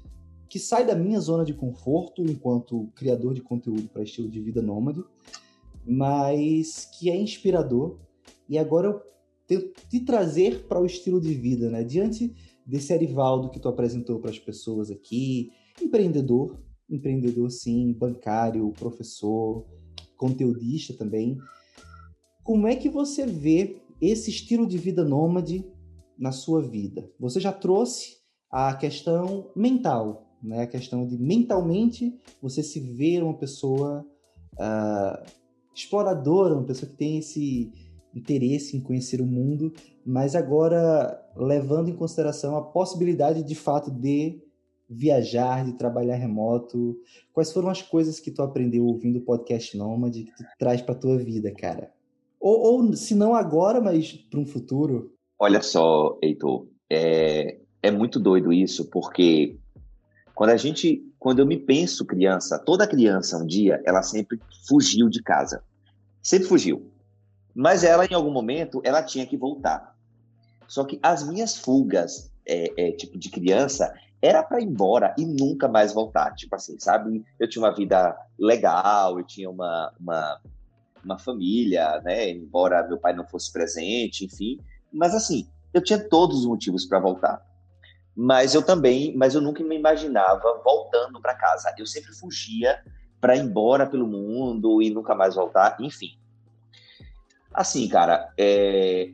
que 0.48 0.58
sai 0.58 0.86
da 0.86 0.94
minha 0.94 1.20
zona 1.20 1.44
de 1.44 1.54
conforto 1.54 2.22
enquanto 2.22 2.88
criador 2.94 3.34
de 3.34 3.40
conteúdo 3.40 3.88
para 3.88 4.02
estilo 4.02 4.28
de 4.28 4.40
vida 4.40 4.62
nômade, 4.62 5.02
mas 5.86 6.88
que 6.98 7.10
é 7.10 7.16
inspirador. 7.16 7.98
E 8.48 8.58
agora 8.58 8.88
eu 8.88 9.02
tento 9.46 9.72
te 9.88 10.00
trazer 10.00 10.66
para 10.66 10.80
o 10.80 10.86
estilo 10.86 11.20
de 11.20 11.34
vida, 11.34 11.68
né? 11.70 11.82
Diante 11.82 12.34
desse 12.64 12.92
Arivaldo 12.92 13.50
que 13.50 13.58
tu 13.58 13.68
apresentou 13.68 14.20
para 14.20 14.30
as 14.30 14.38
pessoas 14.38 14.90
aqui, 14.90 15.50
empreendedor, 15.82 16.56
empreendedor 16.88 17.50
sim, 17.50 17.92
bancário, 17.92 18.72
professor, 18.78 19.64
conteudista 20.16 20.94
também. 20.94 21.36
Como 22.44 22.66
é 22.66 22.76
que 22.76 22.88
você 22.88 23.26
vê 23.26 23.80
esse 24.00 24.30
estilo 24.30 24.66
de 24.66 24.78
vida 24.78 25.04
nômade 25.04 25.64
na 26.20 26.30
sua 26.30 26.62
vida? 26.62 27.10
Você 27.18 27.40
já 27.40 27.52
trouxe 27.52 28.18
a 28.50 28.74
questão 28.74 29.50
mental, 29.56 30.36
né? 30.42 30.62
A 30.62 30.66
questão 30.66 31.06
de 31.06 31.16
mentalmente 31.16 32.14
você 32.42 32.62
se 32.62 32.78
ver 32.78 33.22
uma 33.22 33.34
pessoa 33.34 34.06
uh, 34.54 35.30
exploradora, 35.74 36.54
uma 36.54 36.66
pessoa 36.66 36.90
que 36.90 36.96
tem 36.96 37.18
esse 37.18 37.72
interesse 38.14 38.76
em 38.76 38.80
conhecer 38.80 39.20
o 39.20 39.26
mundo, 39.26 39.72
mas 40.04 40.34
agora 40.34 41.20
levando 41.36 41.88
em 41.88 41.96
consideração 41.96 42.56
a 42.56 42.62
possibilidade 42.62 43.42
de 43.42 43.54
fato 43.54 43.90
de 43.90 44.42
viajar, 44.90 45.64
de 45.64 45.74
trabalhar 45.74 46.16
remoto? 46.16 46.98
Quais 47.32 47.52
foram 47.52 47.68
as 47.68 47.80
coisas 47.80 48.18
que 48.18 48.32
tu 48.32 48.42
aprendeu 48.42 48.84
ouvindo 48.84 49.20
o 49.20 49.22
podcast 49.22 49.76
Nômade 49.76 50.24
que 50.24 50.32
tu 50.32 50.44
traz 50.58 50.82
para 50.82 50.96
tua 50.96 51.16
vida, 51.16 51.52
cara? 51.52 51.92
Ou, 52.40 52.58
ou 52.58 52.96
se 52.96 53.14
não 53.14 53.34
agora, 53.34 53.80
mas 53.80 54.12
para 54.12 54.40
um 54.40 54.46
futuro? 54.46 55.12
Olha 55.42 55.62
só, 55.62 56.18
Heitor, 56.22 56.66
é, 56.90 57.56
é 57.82 57.90
muito 57.90 58.20
doido 58.20 58.52
isso, 58.52 58.90
porque 58.90 59.56
quando 60.34 60.50
a 60.50 60.56
gente, 60.58 61.02
quando 61.18 61.38
eu 61.38 61.46
me 61.46 61.56
penso 61.56 62.04
criança, 62.04 62.58
toda 62.58 62.86
criança 62.86 63.38
um 63.38 63.46
dia, 63.46 63.82
ela 63.86 64.02
sempre 64.02 64.38
fugiu 64.68 65.08
de 65.08 65.22
casa, 65.22 65.64
sempre 66.22 66.46
fugiu. 66.46 66.92
Mas 67.54 67.84
ela, 67.84 68.04
em 68.04 68.12
algum 68.12 68.30
momento, 68.30 68.82
ela 68.84 69.02
tinha 69.02 69.26
que 69.26 69.34
voltar. 69.34 69.96
Só 70.68 70.84
que 70.84 71.00
as 71.02 71.26
minhas 71.26 71.56
fugas, 71.56 72.30
é, 72.46 72.88
é, 72.88 72.92
tipo 72.92 73.18
de 73.18 73.30
criança, 73.30 73.94
era 74.20 74.42
para 74.42 74.60
ir 74.60 74.66
embora 74.66 75.14
e 75.16 75.24
nunca 75.24 75.66
mais 75.66 75.94
voltar. 75.94 76.34
Tipo 76.34 76.54
assim, 76.54 76.78
sabe? 76.78 77.24
Eu 77.38 77.48
tinha 77.48 77.64
uma 77.64 77.74
vida 77.74 78.14
legal, 78.38 79.18
eu 79.18 79.24
tinha 79.24 79.48
uma, 79.48 79.90
uma, 79.98 80.38
uma 81.02 81.18
família, 81.18 81.98
né? 82.02 82.28
Embora 82.28 82.86
meu 82.86 82.98
pai 82.98 83.14
não 83.14 83.26
fosse 83.26 83.50
presente, 83.50 84.26
enfim. 84.26 84.60
Mas 84.92 85.14
assim, 85.14 85.48
eu 85.72 85.82
tinha 85.82 85.98
todos 85.98 86.40
os 86.40 86.46
motivos 86.46 86.84
para 86.84 86.98
voltar. 86.98 87.44
Mas 88.16 88.54
eu 88.54 88.62
também, 88.62 89.16
mas 89.16 89.34
eu 89.34 89.40
nunca 89.40 89.62
me 89.62 89.76
imaginava 89.76 90.60
voltando 90.64 91.20
para 91.20 91.34
casa. 91.34 91.72
Eu 91.78 91.86
sempre 91.86 92.12
fugia 92.12 92.82
para 93.20 93.36
ir 93.36 93.40
embora 93.40 93.86
pelo 93.86 94.06
mundo 94.06 94.82
e 94.82 94.90
nunca 94.90 95.14
mais 95.14 95.34
voltar, 95.34 95.76
enfim. 95.80 96.18
Assim, 97.52 97.88
cara, 97.88 98.32
é, 98.38 99.10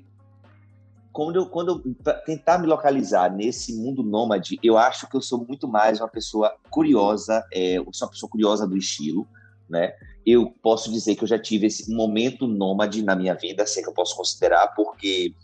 quando 1.16 1.36
eu, 1.36 1.46
quando 1.46 1.82
eu 2.04 2.14
tentar 2.26 2.58
me 2.58 2.66
localizar 2.66 3.30
nesse 3.30 3.74
mundo 3.74 4.02
nômade, 4.02 4.58
eu 4.62 4.76
acho 4.76 5.08
que 5.08 5.16
eu 5.16 5.22
sou 5.22 5.44
muito 5.46 5.66
mais 5.66 5.98
uma 5.98 6.08
pessoa 6.08 6.54
curiosa, 6.70 7.42
é, 7.50 7.78
eu 7.78 7.88
sou 7.92 8.06
uma 8.06 8.12
pessoa 8.12 8.28
curiosa 8.28 8.66
do 8.66 8.76
estilo, 8.76 9.26
né? 9.68 9.92
Eu 10.24 10.52
posso 10.62 10.90
dizer 10.90 11.14
que 11.14 11.24
eu 11.24 11.28
já 11.28 11.38
tive 11.38 11.66
esse 11.66 11.92
momento 11.94 12.46
nômade 12.46 13.02
na 13.02 13.14
minha 13.14 13.34
vida, 13.34 13.66
sei 13.66 13.82
que 13.82 13.88
eu 13.88 13.94
posso 13.94 14.16
considerar, 14.16 14.68
porque 14.74 15.34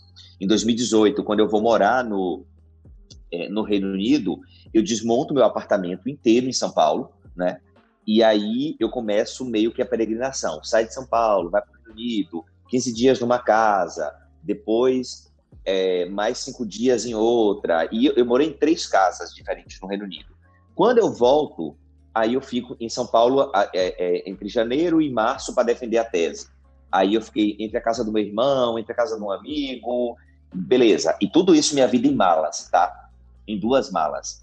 em 0.40 0.46
2018, 0.46 1.22
quando 1.22 1.40
eu 1.40 1.48
vou 1.48 1.62
morar 1.62 2.04
no, 2.04 2.44
é, 3.30 3.48
no 3.48 3.62
Reino 3.62 3.92
Unido, 3.92 4.40
eu 4.74 4.82
desmonto 4.82 5.34
meu 5.34 5.44
apartamento 5.44 6.08
inteiro 6.08 6.46
em 6.48 6.52
São 6.52 6.70
Paulo, 6.70 7.12
né? 7.36 7.60
E 8.06 8.22
aí 8.22 8.76
eu 8.80 8.90
começo 8.90 9.44
meio 9.44 9.72
que 9.72 9.80
a 9.80 9.86
peregrinação. 9.86 10.62
Sai 10.64 10.86
de 10.86 10.94
São 10.94 11.06
Paulo, 11.06 11.50
vai 11.50 11.62
para 11.62 11.70
o 11.70 11.76
Reino 11.76 11.92
Unido, 11.92 12.44
15 12.68 12.92
dias 12.92 13.20
numa 13.20 13.38
casa, 13.38 14.12
depois 14.42 15.32
é, 15.64 16.06
mais 16.06 16.38
cinco 16.38 16.66
dias 16.66 17.06
em 17.06 17.14
outra. 17.14 17.88
E 17.92 18.06
eu, 18.06 18.14
eu, 18.14 18.26
morei 18.26 18.48
em 18.48 18.52
três 18.52 18.86
casas 18.86 19.34
diferentes 19.34 19.80
no 19.80 19.88
Reino 19.88 20.04
Unido. 20.04 20.34
Quando 20.74 20.98
eu 20.98 21.12
volto, 21.12 21.76
aí 22.14 22.34
eu 22.34 22.40
fico 22.40 22.76
em 22.80 22.88
São 22.88 23.06
Paulo 23.06 23.50
é, 23.54 23.70
é, 23.74 24.30
entre 24.30 24.48
janeiro 24.48 25.00
e 25.00 25.10
março 25.10 25.54
para 25.54 25.64
defender 25.64 25.98
a 25.98 26.04
tese. 26.04 26.46
Aí 26.90 27.14
eu 27.14 27.22
fiquei 27.22 27.56
entre 27.58 27.78
a 27.78 27.80
casa 27.80 28.04
do 28.04 28.12
meu 28.12 28.22
irmão, 28.22 28.78
entre 28.78 28.92
a 28.92 28.96
casa 28.96 29.16
de 29.16 29.22
um 29.22 29.30
amigo, 29.30 30.16
beleza. 30.52 31.16
E 31.20 31.28
tudo 31.28 31.54
isso 31.54 31.74
minha 31.74 31.88
vida 31.88 32.06
em 32.06 32.14
malas, 32.14 32.68
tá? 32.70 33.08
Em 33.48 33.58
duas 33.58 33.90
malas. 33.90 34.42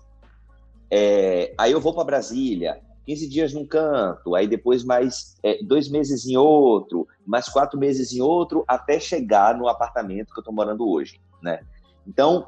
É, 0.89 1.53
aí 1.57 1.72
eu 1.72 1.80
vou 1.80 1.93
para 1.93 2.03
Brasília, 2.03 2.82
15 3.05 3.30
dias 3.30 3.53
num 3.53 3.65
canto, 3.65 4.34
aí 4.34 4.47
depois 4.47 4.84
mais 4.84 5.38
é, 5.43 5.63
dois 5.63 5.88
meses 5.88 6.26
em 6.26 6.36
outro, 6.36 7.07
mais 7.26 7.47
quatro 7.47 7.78
meses 7.78 8.11
em 8.13 8.22
outro, 8.22 8.63
até 8.67 8.99
chegar 8.99 9.55
no 9.55 9.67
apartamento 9.67 10.34
que 10.34 10.39
eu 10.39 10.41
estou 10.41 10.53
morando 10.53 10.89
hoje, 10.89 11.22
né? 11.41 11.61
Então, 12.07 12.47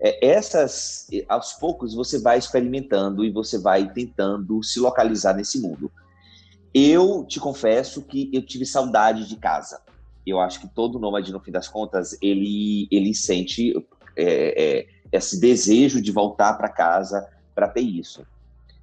é, 0.00 0.26
essas, 0.26 1.06
aos 1.28 1.52
poucos, 1.54 1.94
você 1.94 2.18
vai 2.18 2.38
experimentando 2.38 3.24
e 3.24 3.30
você 3.30 3.58
vai 3.58 3.92
tentando 3.92 4.62
se 4.62 4.78
localizar 4.78 5.34
nesse 5.34 5.60
mundo. 5.60 5.90
Eu 6.72 7.24
te 7.24 7.40
confesso 7.40 8.02
que 8.02 8.30
eu 8.32 8.42
tive 8.44 8.64
saudade 8.64 9.28
de 9.28 9.36
casa. 9.36 9.80
Eu 10.26 10.40
acho 10.40 10.60
que 10.60 10.68
todo 10.68 10.98
nômade, 10.98 11.32
no 11.32 11.40
fim 11.40 11.50
das 11.50 11.68
contas, 11.68 12.16
ele, 12.20 12.86
ele 12.90 13.14
sente 13.14 13.74
é, 14.16 14.78
é 14.80 14.86
esse 15.10 15.40
desejo 15.40 16.02
de 16.02 16.12
voltar 16.12 16.54
para 16.54 16.68
casa 16.68 17.26
para 17.54 17.68
ter 17.68 17.80
isso 17.80 18.26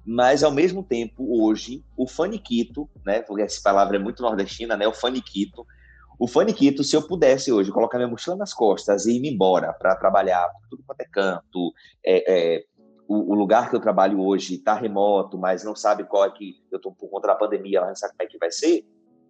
mas 0.06 0.44
ao 0.44 0.52
mesmo 0.52 0.84
tempo, 0.84 1.42
hoje, 1.42 1.84
o 1.96 2.06
faniquito, 2.06 2.88
né, 3.04 3.20
porque 3.22 3.42
essa 3.42 3.60
palavra 3.60 3.96
é 3.96 3.98
muito 3.98 4.22
nordestina, 4.22 4.76
né, 4.76 4.86
o 4.86 4.92
faniquito, 4.92 5.66
o 6.18 6.26
faniquito, 6.26 6.82
se 6.82 6.96
eu 6.96 7.06
pudesse 7.06 7.52
hoje 7.52 7.70
colocar 7.70 7.98
minha 7.98 8.08
mochila 8.08 8.36
nas 8.36 8.54
costas 8.54 9.06
e 9.06 9.16
ir 9.16 9.26
embora 9.26 9.72
para 9.72 9.94
trabalhar 9.96 10.48
tudo 10.70 10.82
quanto 10.86 11.00
é 11.00 11.04
canto, 11.04 11.72
é, 12.04 12.56
é, 12.56 12.64
o, 13.06 13.32
o, 13.32 13.34
lugar 13.34 13.68
que 13.68 13.76
eu 13.76 13.80
trabalho 13.80 14.20
hoje 14.20 14.54
está 14.54 14.74
remoto, 14.74 15.36
mas 15.36 15.62
não 15.62 15.76
sabe 15.76 16.04
qual 16.04 16.24
é 16.24 16.30
que 16.30 16.56
eu 16.72 16.76
estou 16.76 16.92
por 16.92 17.10
conta 17.10 17.28
da 17.28 17.34
pandemia, 17.34 17.80
não 17.80 17.94
sabe 17.94 18.14
como 18.16 18.28
é 18.28 18.30
que 18.30 18.38
vai 18.38 18.50
ser, 18.50 18.84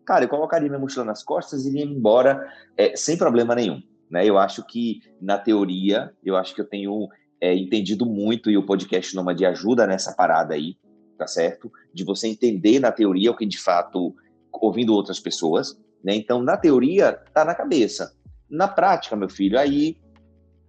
cara, 0.05 0.24
eu 0.24 0.28
colocaria 0.28 0.68
minha 0.68 0.78
mochila 0.78 1.05
nas 1.05 1.24
costas 1.24 1.64
e 1.64 1.70
iria 1.70 1.84
embora 1.84 2.49
é, 2.76 2.97
sem 2.97 3.18
problema 3.18 3.55
nenhum. 3.55 3.82
Né? 4.09 4.24
Eu 4.24 4.39
acho 4.39 4.64
que, 4.64 5.01
na 5.20 5.37
teoria, 5.37 6.14
eu 6.24 6.37
acho 6.37 6.55
que 6.55 6.61
eu 6.61 6.68
tenho 6.68 7.09
é, 7.41 7.55
entendido 7.55 8.07
muito 8.07 8.49
e 8.49 8.57
o 8.57 8.64
podcast 8.64 9.14
Nômade 9.14 9.45
ajuda 9.45 9.87
nessa 9.87 10.14
parada 10.14 10.55
aí, 10.55 10.76
tá 11.18 11.26
certo? 11.26 11.70
De 11.93 12.05
você 12.05 12.28
entender 12.28 12.78
na 12.78 12.93
teoria 12.93 13.32
o 13.32 13.37
que 13.37 13.45
de 13.45 13.59
fato, 13.59 14.14
ouvindo 14.53 14.95
outras 14.95 15.18
pessoas, 15.18 15.76
né? 16.07 16.14
Então, 16.14 16.40
na 16.40 16.57
teoria, 16.57 17.12
tá 17.34 17.44
na 17.44 17.52
cabeça. 17.52 18.14
Na 18.48 18.68
prática, 18.68 19.16
meu 19.16 19.28
filho, 19.28 19.59
aí 19.59 19.96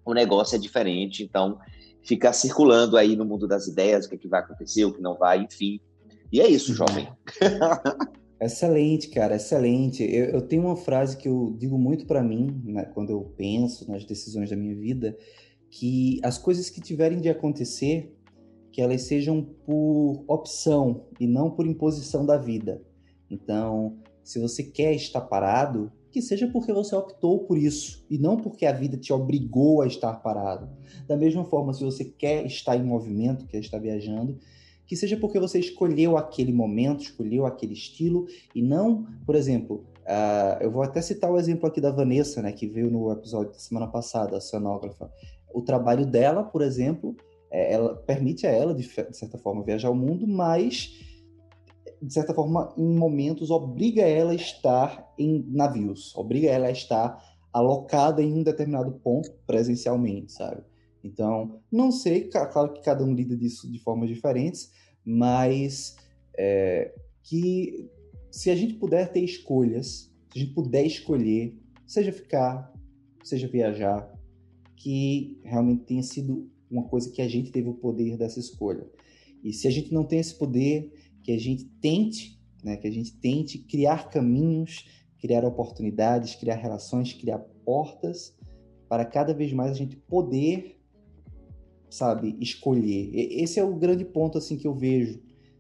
o 0.03 0.11
negócio 0.11 0.55
é 0.55 0.59
diferente. 0.59 1.23
Então, 1.23 1.59
ficar 2.03 2.33
circulando 2.33 2.97
aí 2.97 3.15
no 3.15 3.23
mundo 3.23 3.47
das 3.47 3.67
ideias, 3.67 4.05
o 4.05 4.09
que, 4.09 4.15
é 4.15 4.17
que 4.17 4.27
vai 4.27 4.39
acontecer, 4.39 4.83
o 4.83 4.91
que 4.91 4.99
não 4.99 5.15
vai, 5.15 5.43
enfim. 5.43 5.79
E 6.33 6.41
é 6.41 6.47
isso, 6.47 6.73
jovem. 6.73 7.07
Excelente, 8.39 9.09
cara, 9.09 9.35
excelente. 9.35 10.03
Eu, 10.03 10.25
eu, 10.25 10.41
tenho 10.43 10.61
uma 10.61 10.75
frase 10.75 11.17
que 11.17 11.27
eu 11.27 11.55
digo 11.57 11.75
muito 11.75 12.05
para 12.05 12.21
mim, 12.21 12.61
né, 12.65 12.85
quando 12.93 13.09
eu 13.09 13.33
penso 13.35 13.89
nas 13.89 14.05
decisões 14.05 14.51
da 14.51 14.55
minha 14.55 14.75
vida, 14.75 15.17
que 15.71 16.19
as 16.23 16.37
coisas 16.37 16.69
que 16.69 16.79
tiverem 16.79 17.19
de 17.19 17.29
acontecer, 17.29 18.15
que 18.71 18.79
elas 18.79 19.01
sejam 19.01 19.41
por 19.41 20.23
opção 20.27 21.07
e 21.19 21.25
não 21.25 21.49
por 21.49 21.65
imposição 21.65 22.27
da 22.27 22.37
vida. 22.37 22.79
Então, 23.27 23.97
se 24.27 24.39
você 24.39 24.61
quer 24.61 24.93
estar 24.93 25.21
parado, 25.21 25.89
que 26.11 26.21
seja 26.21 26.49
porque 26.49 26.73
você 26.73 26.93
optou 26.93 27.45
por 27.45 27.57
isso 27.57 28.05
e 28.09 28.17
não 28.17 28.35
porque 28.35 28.65
a 28.65 28.73
vida 28.73 28.97
te 28.97 29.13
obrigou 29.13 29.81
a 29.81 29.87
estar 29.87 30.13
parado. 30.15 30.69
Da 31.07 31.15
mesma 31.15 31.45
forma, 31.45 31.73
se 31.73 31.81
você 31.81 32.03
quer 32.03 32.45
estar 32.45 32.75
em 32.75 32.83
movimento, 32.83 33.47
quer 33.47 33.59
estar 33.59 33.79
viajando, 33.79 34.37
que 34.85 34.97
seja 34.97 35.15
porque 35.15 35.39
você 35.39 35.59
escolheu 35.59 36.17
aquele 36.17 36.51
momento, 36.51 37.03
escolheu 37.03 37.45
aquele 37.45 37.71
estilo 37.71 38.27
e 38.53 38.61
não, 38.61 39.07
por 39.25 39.33
exemplo, 39.33 39.85
uh, 40.01 40.61
eu 40.61 40.71
vou 40.71 40.83
até 40.83 41.01
citar 41.01 41.31
o 41.31 41.39
exemplo 41.39 41.65
aqui 41.65 41.79
da 41.79 41.89
Vanessa, 41.89 42.41
né, 42.41 42.51
que 42.51 42.67
veio 42.67 42.91
no 42.91 43.09
episódio 43.09 43.53
da 43.53 43.59
semana 43.59 43.87
passada, 43.87 44.35
a 44.35 44.41
cenógrafa. 44.41 45.09
O 45.53 45.61
trabalho 45.61 46.05
dela, 46.05 46.43
por 46.43 46.61
exemplo, 46.61 47.15
é, 47.49 47.71
ela 47.75 47.95
permite 47.95 48.45
a 48.45 48.51
ela, 48.51 48.75
de, 48.75 48.83
de 48.83 49.17
certa 49.17 49.37
forma, 49.37 49.63
viajar 49.63 49.89
o 49.89 49.95
mundo, 49.95 50.27
mas 50.27 51.06
de 52.01 52.13
certa 52.13 52.33
forma, 52.33 52.73
em 52.77 52.95
momentos, 52.95 53.49
obriga 53.49 54.01
ela 54.01 54.31
a 54.31 54.35
estar 54.35 55.13
em 55.17 55.45
navios, 55.49 56.15
obriga 56.15 56.49
ela 56.49 56.67
a 56.67 56.71
estar 56.71 57.21
alocada 57.51 58.21
em 58.21 58.33
um 58.33 58.43
determinado 58.43 58.91
ponto 59.03 59.31
presencialmente, 59.45 60.31
sabe? 60.31 60.61
Então, 61.03 61.61
não 61.71 61.91
sei, 61.91 62.29
claro 62.29 62.73
que 62.73 62.81
cada 62.81 63.03
um 63.03 63.13
lida 63.13 63.35
disso 63.35 63.71
de 63.71 63.79
formas 63.79 64.09
diferentes, 64.09 64.71
mas 65.03 65.95
é, 66.37 66.93
que 67.23 67.89
se 68.29 68.49
a 68.49 68.55
gente 68.55 68.75
puder 68.75 69.11
ter 69.11 69.21
escolhas, 69.21 70.11
se 70.31 70.37
a 70.37 70.39
gente 70.39 70.53
puder 70.53 70.85
escolher, 70.85 71.57
seja 71.85 72.11
ficar, 72.11 72.71
seja 73.23 73.47
viajar, 73.47 74.13
que 74.75 75.39
realmente 75.43 75.85
tenha 75.85 76.03
sido 76.03 76.49
uma 76.69 76.83
coisa 76.83 77.09
que 77.09 77.21
a 77.21 77.27
gente 77.27 77.51
teve 77.51 77.69
o 77.69 77.73
poder 77.73 78.17
dessa 78.17 78.39
escolha. 78.39 78.85
E 79.43 79.53
se 79.53 79.67
a 79.67 79.71
gente 79.71 79.93
não 79.93 80.03
tem 80.03 80.19
esse 80.19 80.35
poder, 80.35 80.91
que 81.27 81.33
a 81.33 81.37
gente 81.37 81.65
tente, 81.81 82.39
né, 82.63 82.77
que 82.77 82.87
a 82.87 82.91
gente 82.91 83.13
tente 83.17 83.57
criar 83.57 84.09
caminhos, 84.09 84.85
criar 85.19 85.43
oportunidades, 85.43 86.35
criar 86.35 86.55
relações, 86.55 87.11
criar 87.11 87.39
portas 87.65 88.33
para 88.87 89.03
cada 89.03 89.33
vez 89.33 89.51
mais 89.51 89.71
a 89.71 89.73
gente 89.73 89.97
poder 89.97 90.77
sabe, 91.89 92.37
escolher. 92.39 93.11
Esse 93.13 93.59
é 93.59 93.63
o 93.63 93.75
grande 93.75 94.05
ponto 94.05 94.37
assim 94.37 94.57
que 94.57 94.65
eu 94.65 94.73
vejo 94.73 95.19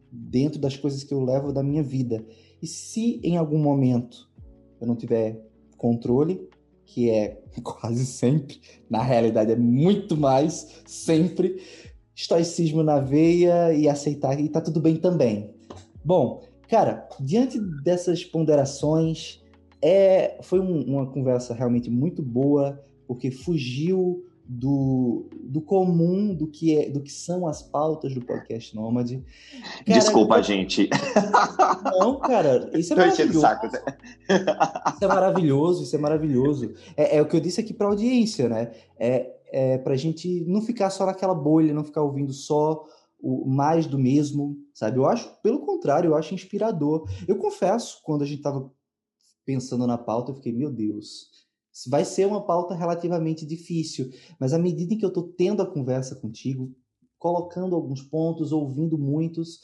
dentro 0.09 0.57
das 0.57 0.77
coisas 0.77 1.03
que 1.03 1.13
eu 1.13 1.21
levo 1.21 1.51
da 1.51 1.61
minha 1.61 1.83
vida. 1.83 2.25
E 2.61 2.67
se 2.67 3.19
em 3.21 3.35
algum 3.35 3.57
momento 3.57 4.29
eu 4.79 4.87
não 4.87 4.95
tiver 4.95 5.45
controle, 5.75 6.47
que 6.85 7.09
é 7.09 7.41
quase 7.61 8.05
sempre, 8.05 8.61
na 8.89 9.03
realidade 9.03 9.51
é 9.51 9.57
muito 9.57 10.15
mais 10.15 10.81
sempre, 10.85 11.61
estoicismo 12.15 12.81
na 12.81 13.01
veia 13.01 13.73
e 13.73 13.89
aceitar 13.89 14.39
e 14.39 14.47
tá 14.49 14.61
tudo 14.61 14.79
bem 14.79 14.95
também. 14.95 15.56
Bom, 16.07 16.41
cara, 16.69 17.05
diante 17.19 17.59
dessas 17.59 18.23
ponderações, 18.23 19.43
é, 19.81 20.39
foi 20.41 20.57
um, 20.57 20.81
uma 20.83 21.05
conversa 21.05 21.53
realmente 21.53 21.89
muito 21.89 22.23
boa, 22.23 22.81
porque 23.05 23.29
fugiu 23.29 24.25
do, 24.47 25.27
do 25.43 25.59
comum 25.59 26.33
do 26.33 26.47
que, 26.47 26.77
é, 26.79 26.89
do 26.89 27.01
que 27.01 27.11
são 27.11 27.45
as 27.45 27.61
pautas 27.61 28.13
do 28.13 28.21
podcast 28.21 28.73
Nômade. 28.73 29.21
Cara, 29.85 29.99
Desculpa, 29.99 30.37
eu... 30.37 30.43
gente. 30.43 30.89
Não, 31.99 32.21
cara, 32.21 32.69
isso 32.73 32.93
é 32.93 32.95
maravilhoso. 32.95 33.41
Saco. 33.41 33.67
Né? 33.67 33.79
Isso 34.29 35.03
é 35.03 35.07
maravilhoso, 35.07 35.83
isso 35.83 35.95
é 35.97 35.99
maravilhoso. 35.99 36.73
É, 36.95 37.17
é 37.17 37.21
o 37.21 37.27
que 37.27 37.35
eu 37.35 37.41
disse 37.41 37.59
aqui 37.59 37.73
para 37.73 37.85
a 37.85 37.89
audiência, 37.89 38.47
né? 38.47 38.71
É, 38.97 39.33
é 39.51 39.77
para 39.77 39.93
a 39.93 39.97
gente 39.97 40.45
não 40.47 40.61
ficar 40.61 40.89
só 40.89 41.05
naquela 41.05 41.35
bolha, 41.35 41.73
não 41.73 41.83
ficar 41.83 42.01
ouvindo 42.01 42.31
só 42.31 42.85
o 43.19 43.45
mais 43.47 43.85
do 43.85 43.97
mesmo, 43.97 44.57
sabe? 44.73 44.97
Eu 44.97 45.05
acho, 45.05 45.29
pelo 45.41 45.65
contrário, 45.65 46.09
eu 46.09 46.15
acho 46.15 46.33
inspirador. 46.33 47.09
Eu 47.27 47.37
confesso, 47.37 47.99
quando 48.03 48.21
a 48.21 48.25
gente 48.25 48.37
estava 48.37 48.71
pensando 49.45 49.87
na 49.87 49.97
pauta, 49.97 50.31
eu 50.31 50.35
fiquei, 50.35 50.53
meu 50.53 50.71
Deus, 50.71 51.29
vai 51.87 52.03
ser 52.03 52.25
uma 52.25 52.45
pauta 52.45 52.75
relativamente 52.75 53.45
difícil, 53.45 54.09
mas 54.39 54.53
à 54.53 54.57
medida 54.57 54.93
em 54.93 54.97
que 54.97 55.05
eu 55.05 55.09
estou 55.09 55.23
tendo 55.23 55.61
a 55.61 55.71
conversa 55.71 56.15
contigo, 56.15 56.75
colocando 57.17 57.75
alguns 57.75 58.01
pontos, 58.01 58.51
ouvindo 58.51 58.97
muitos, 58.97 59.61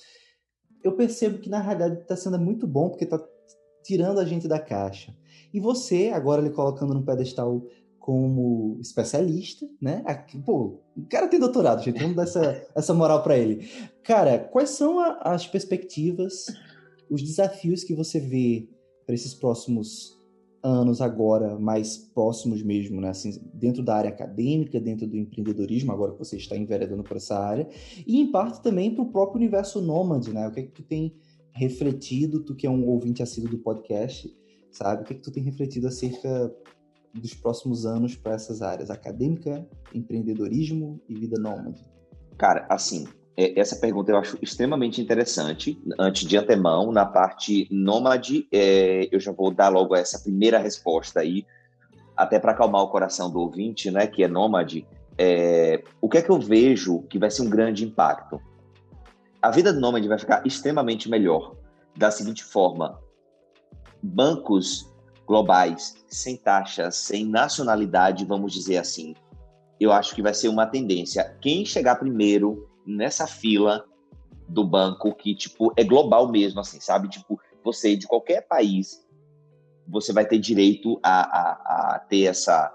eu 0.83 0.95
percebo 0.95 1.39
que 1.39 1.49
na 1.49 1.59
realidade 1.59 2.01
está 2.01 2.15
sendo 2.15 2.39
muito 2.39 2.67
bom 2.67 2.89
porque 2.89 3.05
está 3.05 3.23
tirando 3.83 4.19
a 4.19 4.25
gente 4.25 4.47
da 4.47 4.59
caixa. 4.59 5.15
E 5.53 5.59
você, 5.59 6.09
agora 6.09 6.41
ele 6.41 6.53
colocando 6.53 6.93
no 6.93 7.05
pedestal 7.05 7.65
como 8.03 8.77
especialista, 8.81 9.65
né? 9.81 10.03
Aqui, 10.05 10.37
pô, 10.37 10.81
o 10.93 11.05
cara 11.09 11.29
tem 11.29 11.39
doutorado, 11.39 11.81
gente, 11.81 12.01
vamos 12.01 12.17
dar 12.17 12.23
essa, 12.23 12.67
essa 12.75 12.93
moral 12.93 13.23
para 13.23 13.37
ele. 13.37 13.65
Cara, 14.03 14.37
quais 14.37 14.71
são 14.71 14.99
a, 14.99 15.19
as 15.21 15.47
perspectivas, 15.47 16.47
os 17.09 17.23
desafios 17.23 17.81
que 17.81 17.95
você 17.95 18.19
vê 18.19 18.67
para 19.05 19.15
esses 19.15 19.33
próximos 19.33 20.21
anos 20.61 20.99
agora 20.99 21.57
mais 21.57 21.95
próximos 21.95 22.61
mesmo, 22.61 22.99
né? 22.99 23.07
Assim, 23.07 23.39
dentro 23.53 23.81
da 23.81 23.95
área 23.95 24.09
acadêmica, 24.09 24.81
dentro 24.81 25.07
do 25.07 25.15
empreendedorismo, 25.15 25.93
agora 25.93 26.11
que 26.11 26.19
você 26.19 26.35
está 26.35 26.57
enveredando 26.57 27.03
por 27.03 27.15
essa 27.15 27.39
área, 27.39 27.69
e 28.05 28.19
em 28.19 28.29
parte 28.29 28.61
também 28.61 28.93
para 28.93 29.05
o 29.05 29.11
próprio 29.13 29.37
universo 29.37 29.79
nômade, 29.79 30.33
né? 30.33 30.45
O 30.45 30.51
que 30.51 30.59
é 30.59 30.63
que 30.63 30.73
tu 30.73 30.83
tem 30.83 31.15
refletido, 31.53 32.43
tu 32.43 32.53
que 32.53 32.67
é 32.67 32.69
um 32.69 32.85
ouvinte 32.85 33.23
assíduo 33.23 33.49
do 33.49 33.59
podcast, 33.59 34.29
sabe? 34.71 35.03
O 35.03 35.05
que 35.05 35.13
é 35.13 35.15
que 35.15 35.23
tu 35.23 35.31
tem 35.31 35.41
refletido 35.41 35.87
acerca 35.87 36.53
dos 37.13 37.33
próximos 37.33 37.85
anos 37.85 38.15
para 38.15 38.33
essas 38.33 38.61
áreas, 38.61 38.89
acadêmica, 38.89 39.65
empreendedorismo 39.93 40.99
e 41.07 41.13
vida 41.13 41.39
nômade? 41.39 41.83
Cara, 42.37 42.65
assim, 42.69 43.07
é, 43.37 43.59
essa 43.59 43.75
pergunta 43.75 44.11
eu 44.11 44.17
acho 44.17 44.37
extremamente 44.41 45.01
interessante. 45.01 45.79
Antes 45.99 46.27
de 46.27 46.37
antemão, 46.37 46.91
na 46.91 47.05
parte 47.05 47.67
nômade, 47.71 48.47
é, 48.51 49.07
eu 49.11 49.19
já 49.19 49.31
vou 49.31 49.51
dar 49.51 49.69
logo 49.69 49.95
essa 49.95 50.19
primeira 50.19 50.57
resposta 50.59 51.19
aí, 51.19 51.45
até 52.15 52.39
para 52.39 52.51
acalmar 52.51 52.81
o 52.81 52.89
coração 52.89 53.31
do 53.31 53.39
ouvinte, 53.39 53.89
né, 53.89 54.07
que 54.07 54.23
é 54.23 54.27
nômade. 54.27 54.87
É, 55.17 55.83
o 56.01 56.09
que 56.09 56.17
é 56.17 56.21
que 56.21 56.29
eu 56.29 56.39
vejo 56.39 57.03
que 57.03 57.19
vai 57.19 57.29
ser 57.29 57.43
um 57.43 57.49
grande 57.49 57.85
impacto? 57.85 58.41
A 59.41 59.51
vida 59.51 59.73
do 59.73 59.79
nômade 59.79 60.07
vai 60.07 60.17
ficar 60.17 60.45
extremamente 60.45 61.09
melhor 61.09 61.55
da 61.95 62.09
seguinte 62.09 62.43
forma: 62.43 62.99
bancos 64.01 64.92
globais, 65.25 65.95
sem 66.07 66.35
taxas, 66.35 66.95
sem 66.95 67.25
nacionalidade, 67.25 68.25
vamos 68.25 68.53
dizer 68.53 68.77
assim. 68.77 69.15
Eu 69.79 69.91
acho 69.91 70.15
que 70.15 70.21
vai 70.21 70.33
ser 70.33 70.49
uma 70.49 70.65
tendência. 70.65 71.35
Quem 71.41 71.65
chegar 71.65 71.95
primeiro 71.95 72.69
nessa 72.85 73.25
fila 73.27 73.85
do 74.47 74.63
banco 74.63 75.13
que, 75.15 75.35
tipo, 75.35 75.73
é 75.77 75.83
global 75.83 76.31
mesmo, 76.31 76.59
assim, 76.59 76.79
sabe? 76.79 77.09
Tipo, 77.09 77.39
você 77.63 77.95
de 77.95 78.07
qualquer 78.07 78.41
país, 78.47 79.03
você 79.87 80.13
vai 80.13 80.25
ter 80.25 80.37
direito 80.37 80.99
a, 81.01 81.21
a, 81.21 81.51
a 81.95 81.99
ter 81.99 82.23
essa, 82.23 82.71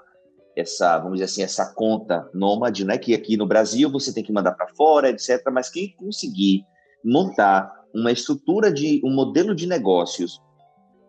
essa, 0.56 0.98
vamos 0.98 1.14
dizer 1.14 1.24
assim, 1.24 1.42
essa 1.42 1.72
conta 1.74 2.28
nômade, 2.34 2.84
né? 2.84 2.98
Que 2.98 3.14
aqui 3.14 3.36
no 3.36 3.46
Brasil 3.46 3.90
você 3.90 4.12
tem 4.12 4.24
que 4.24 4.32
mandar 4.32 4.52
para 4.52 4.68
fora, 4.68 5.10
etc. 5.10 5.42
Mas 5.52 5.70
quem 5.70 5.94
conseguir 5.96 6.64
montar 7.04 7.72
uma 7.94 8.12
estrutura 8.12 8.72
de 8.72 9.00
um 9.04 9.14
modelo 9.14 9.54
de 9.54 9.66
negócios 9.66 10.42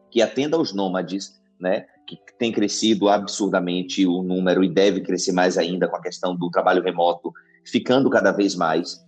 que 0.10 0.22
atenda 0.22 0.58
aos 0.58 0.74
nômades, 0.74 1.40
né? 1.60 1.86
Que 2.08 2.18
tem 2.38 2.52
crescido 2.52 3.10
absurdamente 3.10 4.06
o 4.06 4.24
número 4.24 4.64
e 4.64 4.70
deve 4.70 5.02
crescer 5.02 5.32
mais 5.32 5.58
ainda 5.58 5.88
com 5.88 5.96
a 5.96 6.02
questão 6.02 6.36
do 6.36 6.50
trabalho 6.50 6.84
remoto 6.84 7.32
ficando 7.66 8.10
cada 8.10 8.32
vez 8.32 8.56
mais. 8.56 9.06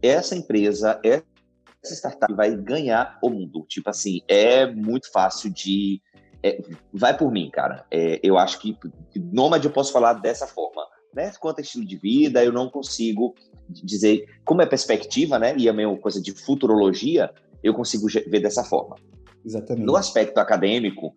Essa 0.00 0.36
empresa, 0.36 1.00
essa 1.02 1.94
startup 1.94 2.32
vai 2.34 2.54
ganhar 2.54 3.18
o 3.22 3.30
mundo. 3.30 3.64
Tipo 3.68 3.90
assim, 3.90 4.20
é 4.28 4.66
muito 4.66 5.10
fácil 5.10 5.52
de. 5.52 6.00
É, 6.42 6.60
vai 6.92 7.16
por 7.16 7.32
mim, 7.32 7.50
cara. 7.50 7.86
É, 7.90 8.20
eu 8.22 8.38
acho 8.38 8.60
que 8.60 8.76
nômade 9.16 9.66
eu 9.66 9.72
posso 9.72 9.92
falar 9.92 10.14
dessa 10.14 10.46
forma. 10.46 10.86
Né? 11.14 11.32
Quanto 11.40 11.60
a 11.60 11.62
estilo 11.62 11.84
de 11.84 11.96
vida, 11.96 12.44
eu 12.44 12.52
não 12.52 12.68
consigo 12.68 13.34
dizer 13.68 14.26
como 14.44 14.60
é 14.60 14.66
perspectiva, 14.66 15.38
né? 15.38 15.54
E 15.56 15.68
é 15.68 15.72
meio 15.72 15.96
coisa 15.96 16.20
de 16.20 16.32
futurologia, 16.32 17.32
eu 17.62 17.72
consigo 17.72 18.06
ver 18.08 18.40
dessa 18.40 18.62
forma. 18.62 18.96
Exatamente. 19.44 19.84
No 19.84 19.96
aspecto 19.96 20.38
acadêmico 20.38 21.14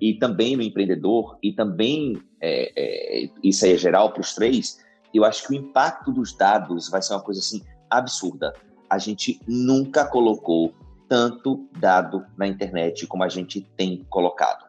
e 0.00 0.14
também 0.14 0.56
no 0.56 0.62
empreendedor 0.62 1.38
e 1.42 1.52
também 1.52 2.20
é, 2.40 2.72
é, 2.76 3.30
isso 3.42 3.64
aí 3.64 3.74
é 3.74 3.78
geral 3.78 4.12
para 4.12 4.20
os 4.20 4.34
três, 4.34 4.78
eu 5.14 5.24
acho 5.24 5.46
que 5.46 5.52
o 5.52 5.56
impacto 5.56 6.10
dos 6.10 6.36
dados 6.36 6.88
vai 6.88 7.02
ser 7.02 7.14
uma 7.14 7.22
coisa 7.22 7.40
assim 7.40 7.62
absurda. 7.88 8.52
A 8.88 8.98
gente 8.98 9.40
nunca 9.46 10.04
colocou 10.04 10.74
tanto 11.08 11.68
dado 11.78 12.24
na 12.36 12.46
internet 12.46 13.06
como 13.06 13.22
a 13.22 13.28
gente 13.28 13.60
tem 13.76 14.04
colocado. 14.08 14.64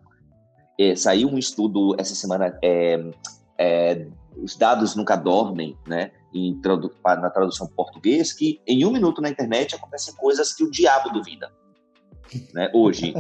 É, 0.78 0.96
saiu 0.96 1.30
um 1.30 1.38
estudo 1.38 1.96
essa 1.98 2.14
semana, 2.14 2.58
é, 2.62 3.02
é, 3.58 4.08
os 4.36 4.56
dados 4.56 4.96
nunca 4.96 5.16
dormem, 5.16 5.78
né? 5.88 6.12
Tradu 6.62 6.92
na 7.04 7.30
tradução 7.30 7.68
português, 7.68 8.34
que 8.34 8.60
em 8.68 8.84
um 8.86 8.92
minuto 8.92 9.22
na 9.22 9.30
internet 9.30 9.76
acontecem 9.76 10.16
coisas 10.16 10.52
que 10.52 10.64
o 10.64 10.72
diabo 10.72 11.12
duvida, 11.12 11.52
né? 12.54 12.70
Hoje. 12.74 13.14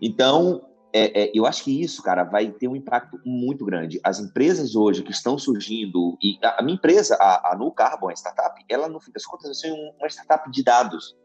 Então, 0.00 0.68
é, 0.92 1.24
é, 1.24 1.32
eu 1.34 1.44
acho 1.44 1.64
que 1.64 1.82
isso, 1.82 2.02
cara, 2.02 2.24
vai 2.24 2.50
ter 2.50 2.68
um 2.68 2.76
impacto 2.76 3.20
muito 3.24 3.64
grande. 3.64 4.00
As 4.02 4.20
empresas 4.20 4.74
hoje 4.74 5.02
que 5.02 5.10
estão 5.10 5.38
surgindo, 5.38 6.16
e 6.22 6.38
a, 6.42 6.60
a 6.60 6.62
minha 6.62 6.76
empresa, 6.76 7.16
a, 7.20 7.52
a 7.52 7.56
No 7.56 7.70
Carbon, 7.72 8.08
a 8.08 8.12
startup, 8.12 8.64
ela, 8.68 8.88
no 8.88 9.00
fim 9.00 9.12
das 9.12 9.26
contas, 9.26 9.46
vai 9.46 9.54
ser 9.54 9.72
uma 9.72 10.08
startup 10.08 10.50
de 10.50 10.62
dados. 10.62 11.16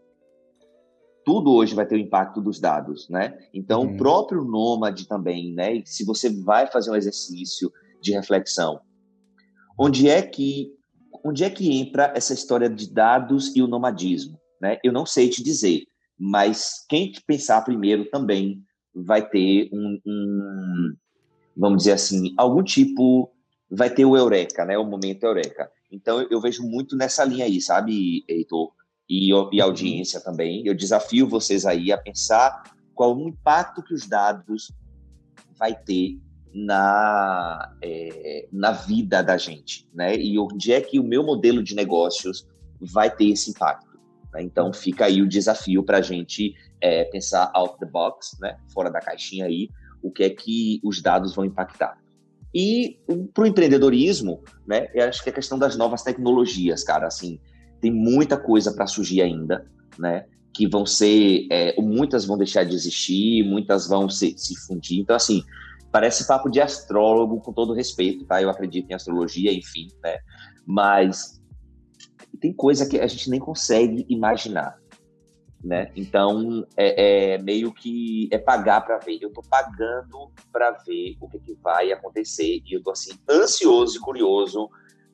Tudo 1.25 1.53
hoje 1.53 1.73
vai 1.73 1.85
ter 1.85 1.95
o 1.95 1.99
impacto 1.99 2.41
dos 2.41 2.59
dados, 2.59 3.07
né? 3.09 3.37
Então, 3.53 3.81
uhum. 3.81 3.93
o 3.93 3.97
próprio 3.97 4.43
Nômade 4.43 5.07
também, 5.07 5.53
né? 5.53 5.81
Se 5.85 6.03
você 6.03 6.29
vai 6.29 6.67
fazer 6.67 6.91
um 6.91 6.95
exercício 6.95 7.71
de 8.01 8.11
reflexão, 8.11 8.81
onde 9.79 10.09
é 10.09 10.21
que 10.21 10.73
onde 11.23 11.45
é 11.45 11.49
que 11.49 11.71
entra 11.79 12.11
essa 12.13 12.33
história 12.33 12.69
de 12.69 12.91
dados 12.91 13.55
e 13.55 13.61
o 13.61 13.67
nomadismo, 13.67 14.37
né? 14.59 14.77
Eu 14.83 14.91
não 14.91 15.05
sei 15.05 15.29
te 15.29 15.41
dizer, 15.41 15.85
mas 16.25 16.85
quem 16.87 17.11
pensar 17.27 17.61
primeiro 17.63 18.05
também 18.05 18.63
vai 18.95 19.27
ter 19.27 19.69
um, 19.73 19.99
um, 20.05 20.95
vamos 21.55 21.79
dizer 21.79 21.91
assim, 21.91 22.33
algum 22.37 22.63
tipo, 22.63 23.29
vai 23.69 23.89
ter 23.89 24.05
o 24.05 24.15
eureka, 24.15 24.63
né? 24.63 24.77
O 24.77 24.85
momento 24.85 25.25
eureka. 25.25 25.69
Então 25.91 26.25
eu 26.31 26.39
vejo 26.39 26.63
muito 26.63 26.95
nessa 26.95 27.25
linha 27.25 27.43
aí, 27.43 27.59
sabe, 27.59 28.23
Heitor? 28.25 28.71
E, 29.09 29.31
e 29.31 29.33
uhum. 29.33 29.63
audiência 29.63 30.21
também. 30.21 30.65
Eu 30.65 30.73
desafio 30.73 31.27
vocês 31.27 31.65
aí 31.65 31.91
a 31.91 31.97
pensar 31.97 32.71
qual 32.95 33.17
o 33.17 33.27
impacto 33.27 33.83
que 33.83 33.93
os 33.93 34.07
dados 34.07 34.71
vai 35.59 35.75
ter 35.75 36.17
na, 36.53 37.75
é, 37.81 38.47
na 38.49 38.71
vida 38.71 39.21
da 39.21 39.35
gente, 39.35 39.89
né? 39.93 40.15
E 40.15 40.39
onde 40.39 40.71
é 40.71 40.79
que 40.79 40.99
o 40.99 41.03
meu 41.03 41.21
modelo 41.21 41.61
de 41.61 41.75
negócios 41.75 42.47
vai 42.79 43.13
ter 43.13 43.25
esse 43.25 43.49
impacto. 43.49 43.92
Né? 44.33 44.43
Então 44.43 44.73
fica 44.73 45.05
aí 45.05 45.21
o 45.21 45.27
desafio 45.27 45.83
para 45.83 45.99
a 45.99 46.01
gente 46.01 46.53
é, 46.81 47.05
pensar 47.05 47.51
out 47.53 47.77
the 47.79 47.85
box, 47.85 48.37
né? 48.41 48.57
fora 48.73 48.89
da 48.89 48.99
caixinha 48.99 49.45
aí, 49.45 49.69
o 50.01 50.11
que 50.11 50.23
é 50.23 50.29
que 50.29 50.81
os 50.83 51.01
dados 51.01 51.33
vão 51.35 51.45
impactar. 51.45 51.97
E 52.53 52.99
para 53.33 53.43
o 53.43 53.47
empreendedorismo, 53.47 54.43
né, 54.67 54.87
eu 54.93 55.07
acho 55.07 55.23
que 55.23 55.29
é 55.29 55.31
a 55.31 55.35
questão 55.35 55.57
das 55.57 55.75
novas 55.75 56.03
tecnologias, 56.03 56.83
cara, 56.83 57.07
assim, 57.07 57.39
tem 57.81 57.91
muita 57.91 58.37
coisa 58.37 58.71
para 58.71 58.85
surgir 58.85 59.21
ainda, 59.21 59.65
né, 59.97 60.25
que 60.53 60.67
vão 60.67 60.85
ser, 60.85 61.47
é, 61.49 61.81
muitas 61.81 62.25
vão 62.25 62.37
deixar 62.37 62.63
de 62.63 62.75
existir, 62.75 63.43
muitas 63.43 63.87
vão 63.87 64.07
se, 64.07 64.35
se 64.37 64.55
fundir, 64.67 64.99
então, 64.99 65.15
assim, 65.15 65.41
parece 65.91 66.27
papo 66.27 66.47
de 66.47 66.61
astrólogo, 66.61 67.39
com 67.39 67.51
todo 67.51 67.73
respeito, 67.73 68.23
tá, 68.25 68.39
eu 68.39 68.51
acredito 68.51 68.91
em 68.91 68.93
astrologia, 68.93 69.51
enfim, 69.51 69.87
né, 70.03 70.19
mas 70.63 71.41
tem 72.43 72.51
coisa 72.51 72.85
que 72.85 72.99
a 72.99 73.07
gente 73.07 73.29
nem 73.29 73.39
consegue 73.39 74.05
imaginar, 74.09 74.77
né? 75.63 75.89
Então 75.95 76.67
é, 76.75 77.35
é 77.35 77.37
meio 77.37 77.71
que 77.71 78.27
é 78.33 78.37
pagar 78.37 78.81
para 78.81 78.97
ver. 78.97 79.17
Eu 79.21 79.29
estou 79.29 79.45
pagando 79.49 80.29
para 80.51 80.71
ver 80.71 81.15
o 81.21 81.29
que, 81.29 81.39
que, 81.39 81.53
vai 81.63 81.93
acontecer 81.93 82.61
e 82.65 82.73
eu 82.73 82.79
estou 82.79 82.91
assim 82.91 83.13
ansioso 83.29 83.95
e 83.95 84.01
curioso 84.01 84.69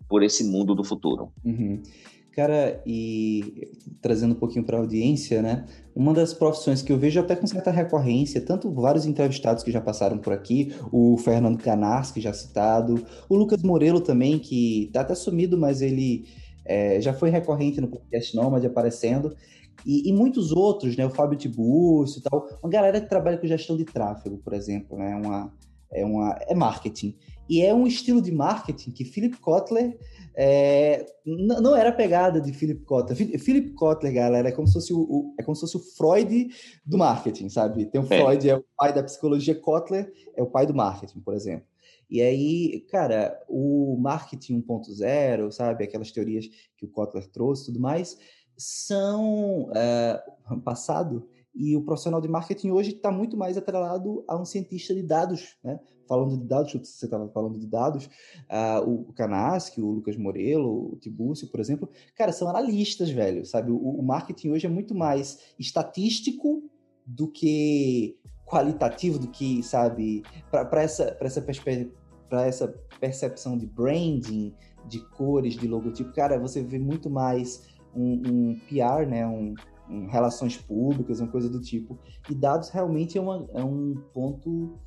por 0.07 0.23
esse 0.23 0.43
mundo 0.43 0.73
do 0.73 0.84
futuro. 0.84 1.32
Uhum. 1.45 1.84
Cara, 2.32 2.82
e 2.84 3.69
trazendo 4.01 4.32
um 4.32 4.39
pouquinho 4.39 4.65
para 4.65 4.77
a 4.77 4.80
audiência, 4.80 5.39
né? 5.43 5.67
Uma 5.95 6.15
das 6.15 6.34
profissões 6.34 6.82
que 6.82 6.91
eu 6.91 6.97
vejo 6.97 7.19
até 7.19 7.36
com 7.36 7.45
certa 7.45 7.69
recorrência, 7.69 8.41
tanto 8.41 8.71
vários 8.71 9.05
entrevistados 9.05 9.63
que 9.63 9.71
já 9.71 9.82
passaram 9.82 10.17
por 10.17 10.34
aqui, 10.34 10.73
o 10.91 11.15
Fernando 11.17 11.61
Canars, 11.61 12.09
que 12.09 12.21
já 12.21 12.34
citado, 12.34 13.05
o 13.27 13.36
Lucas 13.36 13.61
Morelo 13.61 14.01
também, 14.01 14.39
que 14.39 14.86
está 14.86 15.01
até 15.01 15.13
sumido, 15.13 15.59
mas 15.59 15.84
ele 15.84 16.25
é, 16.70 17.01
já 17.01 17.11
foi 17.11 17.32
recorrente 17.32 17.82
no 17.82 17.88
podcast 17.88 18.36
Nomad 18.36 18.63
aparecendo, 18.63 19.36
e, 19.84 20.07
e, 20.09 20.13
muitos 20.13 20.51
outros, 20.51 20.95
né? 20.95 21.05
O 21.05 21.09
Fábio 21.09 21.38
Tiburcio 21.38 22.20
e 22.20 22.22
tal, 22.22 22.47
uma 22.61 22.70
galera 22.70 22.99
que 22.99 23.09
trabalha 23.09 23.38
com 23.38 23.47
gestão 23.47 23.78
de 23.78 23.86
tráfego, 23.86 24.38
por 24.38 24.53
exemplo, 24.53 24.97
né? 24.97 25.15
Uma, 25.15 25.53
é, 25.91 26.05
uma, 26.05 26.38
é 26.41 26.53
marketing. 26.53 27.17
E 27.49 27.61
é 27.61 27.74
um 27.74 27.88
estilo 27.88 28.22
de 28.22 28.32
marketing 28.32 28.91
que 28.91 29.03
Philip 29.03 29.38
Kotler 29.38 29.97
é, 30.36 31.05
não 31.26 31.76
era 31.76 31.91
pegada 31.91 32.39
de 32.39 32.53
Philip 32.53 32.84
Kotler. 32.84 33.17
Philip 33.39 33.72
Kotler, 33.72 34.13
galera, 34.13 34.49
é 34.49 34.51
como 34.51 34.67
se 34.67 34.74
fosse 34.74 34.93
o, 34.93 34.99
o, 34.99 35.36
é 35.39 35.43
como 35.43 35.55
se 35.55 35.61
fosse 35.61 35.78
o 35.78 35.80
Freud 35.80 36.49
do 36.86 36.97
marketing, 36.97 37.49
sabe? 37.49 37.86
Tem 37.86 37.99
o 37.99 38.03
é. 38.03 38.22
Freud, 38.22 38.49
é 38.49 38.57
o 38.57 38.63
pai 38.78 38.93
da 38.93 39.01
psicologia, 39.01 39.55
Kotler 39.55 40.11
é 40.36 40.43
o 40.43 40.47
pai 40.47 40.67
do 40.67 40.76
marketing, 40.76 41.22
por 41.22 41.34
exemplo. 41.34 41.65
E 42.10 42.22
aí, 42.22 42.80
cara, 42.89 43.39
o 43.47 43.97
marketing 43.99 44.62
1.0, 44.62 45.51
sabe, 45.51 45.84
aquelas 45.84 46.12
teorias 46.12 46.47
que 46.76 46.86
o 46.86 46.89
Kotler 46.89 47.28
trouxe 47.28 47.64
e 47.64 47.66
tudo 47.68 47.80
mais, 47.80 48.18
são 48.57 49.70
é, 49.76 50.22
passado 50.64 51.28
e 51.53 51.76
o 51.76 51.82
profissional 51.82 52.22
de 52.22 52.28
marketing 52.28 52.72
hoje 52.72 52.91
está 52.91 53.12
muito 53.12 53.36
mais 53.36 53.57
atrelado 53.57 54.24
a 54.28 54.39
um 54.39 54.45
cientista 54.45 54.93
de 54.93 55.03
dados, 55.03 55.57
né? 55.64 55.80
Falando 56.07 56.38
de 56.38 56.45
dados, 56.45 56.72
você 56.72 57.05
estava 57.05 57.28
falando 57.30 57.60
de 57.60 57.68
dados, 57.68 58.05
uh, 58.05 58.89
o 58.89 59.14
Canaski, 59.14 59.82
o 59.82 59.91
Lucas 59.91 60.16
Morelo, 60.16 60.93
o 60.93 60.95
Tibúrcio, 60.95 61.47
por 61.49 61.60
exemplo, 61.60 61.88
cara, 62.16 62.32
são 62.32 62.49
analistas, 62.49 63.10
velho, 63.12 63.45
sabe? 63.45 63.72
O, 63.72 63.78
o 63.78 64.01
marketing 64.01 64.49
hoje 64.49 64.66
é 64.66 64.70
muito 64.70 64.95
mais 64.95 65.38
estatístico 65.60 66.64
do 67.05 67.28
que 67.28 68.18
qualitativo, 68.45 69.20
do 69.20 69.28
que, 69.28 69.62
sabe, 69.62 70.24
para 70.49 70.82
essa, 70.82 71.16
essa 71.20 71.41
perspectiva 71.41 71.91
para 72.30 72.45
essa 72.45 72.67
percepção 72.99 73.57
de 73.57 73.65
branding, 73.65 74.53
de 74.88 74.99
cores, 74.99 75.55
de 75.55 75.67
logotipo, 75.67 76.13
cara, 76.13 76.39
você 76.39 76.61
vê 76.61 76.77
muito 76.77 77.09
mais 77.09 77.67
um, 77.93 78.21
um 78.25 78.59
PR, 78.67 79.07
né, 79.07 79.25
um, 79.25 79.55
um, 79.89 80.07
relações 80.07 80.57
públicas, 80.57 81.19
uma 81.19 81.30
coisa 81.30 81.49
do 81.49 81.59
tipo. 81.59 81.97
E 82.30 82.36
dados 82.36 82.69
realmente 82.69 83.17
é, 83.17 83.21
uma, 83.21 83.47
é 83.53 83.63
um 83.63 83.95
ponto 84.13 84.77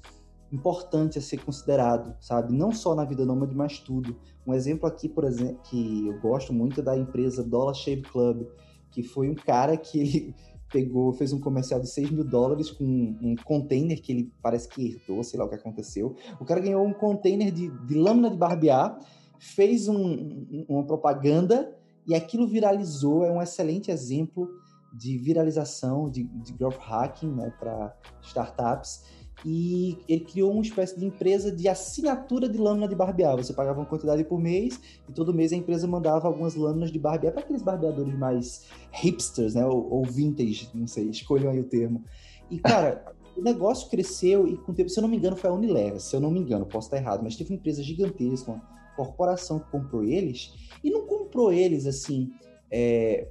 importante 0.52 1.18
a 1.18 1.22
ser 1.22 1.38
considerado, 1.38 2.14
sabe? 2.20 2.52
Não 2.52 2.72
só 2.72 2.94
na 2.94 3.04
vida 3.04 3.24
nômade, 3.24 3.54
mas 3.54 3.78
tudo. 3.78 4.16
Um 4.46 4.52
exemplo 4.52 4.86
aqui, 4.86 5.08
por 5.08 5.24
exemplo, 5.24 5.58
que 5.64 6.06
eu 6.06 6.20
gosto 6.20 6.52
muito 6.52 6.80
é 6.80 6.82
da 6.82 6.96
empresa 6.96 7.42
Dollar 7.42 7.74
Shave 7.74 8.02
Club, 8.02 8.46
que 8.90 9.02
foi 9.02 9.30
um 9.30 9.34
cara 9.34 9.76
que 9.76 9.98
ele 9.98 10.34
pegou, 10.72 11.12
fez 11.12 11.32
um 11.32 11.38
comercial 11.38 11.78
de 11.78 11.88
6 11.88 12.10
mil 12.10 12.24
dólares 12.24 12.70
com 12.70 12.84
um 12.84 13.34
container 13.44 14.00
que 14.00 14.10
ele 14.10 14.32
parece 14.42 14.68
que 14.68 14.86
herdou, 14.86 15.22
sei 15.22 15.38
lá 15.38 15.44
o 15.44 15.48
que 15.48 15.54
aconteceu. 15.54 16.16
O 16.40 16.44
cara 16.44 16.60
ganhou 16.60 16.84
um 16.84 16.92
container 16.92 17.52
de, 17.52 17.68
de 17.68 17.94
lâmina 17.94 18.30
de 18.30 18.36
barbear, 18.36 18.98
fez 19.38 19.88
um, 19.88 20.64
uma 20.68 20.84
propaganda 20.84 21.76
e 22.06 22.14
aquilo 22.14 22.46
viralizou. 22.46 23.24
É 23.24 23.30
um 23.30 23.42
excelente 23.42 23.90
exemplo 23.90 24.48
de 24.92 25.16
viralização, 25.18 26.08
de, 26.10 26.24
de 26.24 26.52
growth 26.52 26.78
hacking 26.78 27.30
né, 27.30 27.52
para 27.58 27.94
startups 28.22 29.04
e 29.44 29.98
ele 30.08 30.20
criou 30.20 30.52
uma 30.52 30.62
espécie 30.62 30.98
de 30.98 31.04
empresa 31.04 31.50
de 31.50 31.68
assinatura 31.68 32.48
de 32.48 32.58
lâmina 32.58 32.86
de 32.86 32.94
barbear. 32.94 33.36
Você 33.36 33.52
pagava 33.52 33.80
uma 33.80 33.86
quantidade 33.86 34.22
por 34.24 34.40
mês 34.40 34.80
e 35.08 35.12
todo 35.12 35.34
mês 35.34 35.52
a 35.52 35.56
empresa 35.56 35.86
mandava 35.86 36.28
algumas 36.28 36.54
lâminas 36.54 36.92
de 36.92 36.98
barbear 36.98 37.32
para 37.32 37.42
aqueles 37.42 37.62
barbeadores 37.62 38.16
mais 38.16 38.66
hipsters, 38.92 39.54
né? 39.54 39.66
Ou, 39.66 39.92
ou, 39.92 40.04
vintage, 40.04 40.70
não 40.74 40.86
sei, 40.86 41.08
escolham 41.08 41.50
aí 41.50 41.58
o 41.58 41.64
termo. 41.64 42.04
E, 42.50 42.58
cara, 42.58 43.12
o 43.36 43.42
negócio 43.42 43.90
cresceu 43.90 44.46
e 44.46 44.56
com 44.56 44.72
o 44.72 44.74
tempo, 44.74 44.90
se 44.90 44.98
eu 44.98 45.02
não 45.02 45.08
me 45.08 45.16
engano, 45.16 45.36
foi 45.36 45.50
a 45.50 45.52
Unilever, 45.52 46.00
se 46.00 46.14
eu 46.14 46.20
não 46.20 46.30
me 46.30 46.38
engano, 46.38 46.66
posso 46.66 46.86
estar 46.86 46.98
errado, 46.98 47.22
mas 47.22 47.36
teve 47.36 47.50
uma 47.50 47.56
empresa 47.56 47.82
gigantesca, 47.82 48.52
uma 48.52 48.62
corporação 48.96 49.58
que 49.58 49.70
comprou 49.70 50.04
eles 50.04 50.52
e 50.84 50.90
não 50.90 51.06
comprou 51.06 51.52
eles 51.52 51.86
assim. 51.86 52.30
É, 52.70 53.26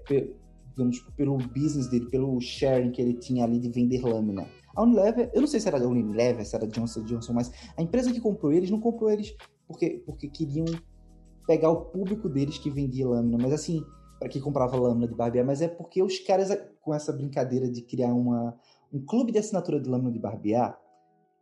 digamos, 0.71 0.99
pelo 1.17 1.37
business 1.37 1.87
dele, 1.87 2.05
pelo 2.09 2.39
sharing 2.39 2.91
que 2.91 3.01
ele 3.01 3.13
tinha 3.13 3.43
ali 3.43 3.59
de 3.59 3.69
vender 3.69 4.01
lâmina 4.03 4.47
a 4.75 4.83
Unilever, 4.83 5.31
eu 5.33 5.41
não 5.41 5.47
sei 5.47 5.59
se 5.59 5.67
era 5.67 5.79
da 5.79 5.87
Unilever, 5.87 6.45
se 6.45 6.55
era 6.55 6.67
Johnson 6.67 7.03
Johnson, 7.03 7.33
mas 7.33 7.51
a 7.77 7.81
empresa 7.81 8.11
que 8.11 8.21
comprou 8.21 8.51
eles 8.51 8.69
não 8.69 8.79
comprou 8.79 9.09
eles 9.09 9.35
porque, 9.67 10.01
porque 10.05 10.27
queriam 10.27 10.65
pegar 11.47 11.69
o 11.69 11.85
público 11.85 12.29
deles 12.29 12.57
que 12.57 12.69
vendia 12.69 13.07
lâmina, 13.07 13.37
mas 13.41 13.53
assim, 13.53 13.83
para 14.19 14.29
que 14.29 14.39
comprava 14.39 14.77
lâmina 14.77 15.07
de 15.07 15.15
barbear, 15.15 15.45
mas 15.45 15.61
é 15.61 15.67
porque 15.67 16.03
os 16.03 16.19
caras, 16.19 16.55
com 16.81 16.93
essa 16.93 17.11
brincadeira 17.11 17.69
de 17.69 17.81
criar 17.81 18.13
uma, 18.13 18.57
um 18.93 19.03
clube 19.03 19.31
de 19.31 19.39
assinatura 19.39 19.79
de 19.79 19.89
lâmina 19.89 20.11
de 20.11 20.19
barbear, 20.19 20.79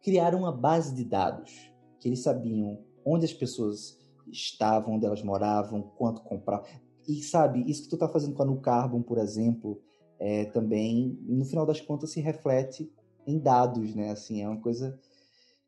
criaram 0.01 0.39
uma 0.39 0.51
base 0.51 0.95
de 0.95 1.03
dados 1.03 1.71
que 1.99 2.07
eles 2.07 2.23
sabiam 2.23 2.79
onde 3.05 3.25
as 3.25 3.33
pessoas 3.33 3.99
estavam, 4.31 4.95
onde 4.95 5.05
elas 5.05 5.21
moravam, 5.21 5.81
quanto 5.81 6.21
compravam. 6.21 6.65
e 7.07 7.21
sabe, 7.21 7.69
isso 7.69 7.83
que 7.83 7.89
tu 7.89 7.97
tá 7.97 8.07
fazendo 8.07 8.33
com 8.33 8.43
a 8.43 8.45
No 8.45 8.61
Carbon, 8.61 9.01
por 9.01 9.17
exemplo, 9.17 9.81
é, 10.19 10.45
também, 10.45 11.17
no 11.23 11.45
final 11.45 11.65
das 11.65 11.81
contas, 11.81 12.11
se 12.11 12.21
reflete 12.21 12.91
em 13.25 13.37
dados, 13.37 13.93
né? 13.95 14.11
Assim, 14.11 14.41
é 14.41 14.47
uma 14.47 14.59
coisa 14.59 14.97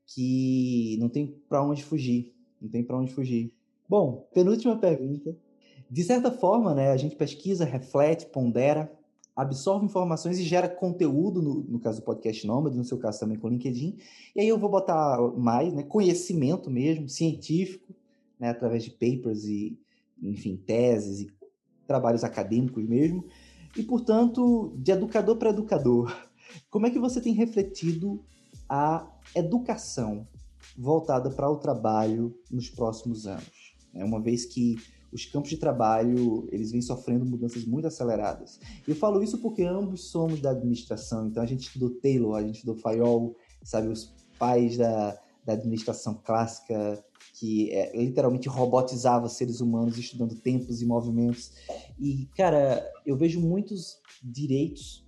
que 0.06 0.98
não 1.00 1.10
tem 1.10 1.28
para 1.48 1.64
onde 1.64 1.84
fugir. 1.84 2.34
Não 2.62 2.70
tem 2.70 2.84
para 2.84 2.98
onde 2.98 3.14
fugir. 3.14 3.54
Bom, 3.88 4.28
penúltima 4.34 4.78
pergunta. 4.78 5.36
De 5.90 6.04
certa 6.04 6.32
forma, 6.32 6.74
né, 6.74 6.92
a 6.92 6.98
gente 6.98 7.16
pesquisa, 7.16 7.66
reflete, 7.66 8.26
pondera, 8.28 8.90
absorve 9.36 9.86
informações 9.86 10.40
e 10.40 10.44
gera 10.44 10.70
conteúdo, 10.70 11.42
no, 11.42 11.56
no 11.64 11.80
caso 11.80 12.00
do 12.00 12.06
podcast 12.06 12.46
Nômade, 12.46 12.78
no 12.78 12.86
seu 12.86 12.98
caso 12.98 13.20
também 13.20 13.38
com 13.38 13.48
o 13.48 13.50
LinkedIn. 13.50 13.98
E 14.36 14.42
aí 14.42 14.48
eu 14.48 14.58
vou 14.58 14.70
botar 14.70 15.20
mais, 15.38 15.74
né, 15.74 15.84
conhecimento 15.84 16.70
mesmo, 16.70 17.10
científico, 17.10 17.94
né, 18.40 18.50
através 18.50 18.84
de 18.84 18.92
papers 18.92 19.44
e, 19.46 19.78
enfim, 20.22 20.56
teses 20.56 21.22
e 21.22 21.32
trabalhos 21.86 22.24
acadêmicos 22.24 22.88
mesmo. 22.88 23.26
E, 23.78 23.84
portanto, 23.84 24.74
de 24.78 24.92
educador 24.92 25.38
para 25.38 25.50
educador, 25.50 26.16
como 26.70 26.88
é 26.88 26.90
que 26.90 27.00
você 27.00 27.22
tem 27.22 27.34
refletido 27.34 28.24
a 28.70 29.08
educação 29.36 30.28
voltada 30.78 31.30
para 31.30 31.50
o 31.50 31.58
trabalho 31.58 32.36
nos 32.50 32.70
próximos 32.70 33.28
anos? 33.28 33.76
É 33.94 34.04
uma 34.04 34.22
vez 34.22 34.46
que 34.46 34.78
os 35.12 35.26
campos 35.26 35.50
de 35.50 35.58
trabalho 35.58 36.48
eles 36.52 36.72
vêm 36.72 36.82
sofrendo 36.82 37.26
mudanças 37.26 37.66
muito 37.66 37.88
aceleradas. 37.88 38.60
Eu 38.88 38.96
falo 38.96 39.22
isso 39.22 39.38
porque 39.40 39.64
ambos 39.64 40.10
somos 40.10 40.40
da 40.40 40.52
administração, 40.52 41.28
então 41.28 41.44
a 41.44 41.46
gente 41.46 41.68
estudou 41.68 41.90
Taylor, 41.90 42.36
a 42.36 42.42
gente 42.42 42.56
estudou 42.56 42.76
Fayol, 42.76 43.36
sabe, 43.64 43.90
os 43.90 44.14
pais 44.40 44.78
da, 44.78 45.20
da 45.46 45.54
administração 45.54 46.14
clássica 46.24 47.04
que 47.34 47.72
é, 47.72 47.96
literalmente 47.98 48.48
robotizava 48.48 49.28
seres 49.30 49.62
humanos 49.62 49.98
estudando 49.98 50.36
tempos 50.36 50.82
e 50.82 50.86
movimentos. 50.86 51.52
E, 52.00 52.28
cara, 52.36 52.88
eu 53.06 53.18
vejo 53.18 53.40
muitos 53.40 54.00
direitos, 54.24 55.01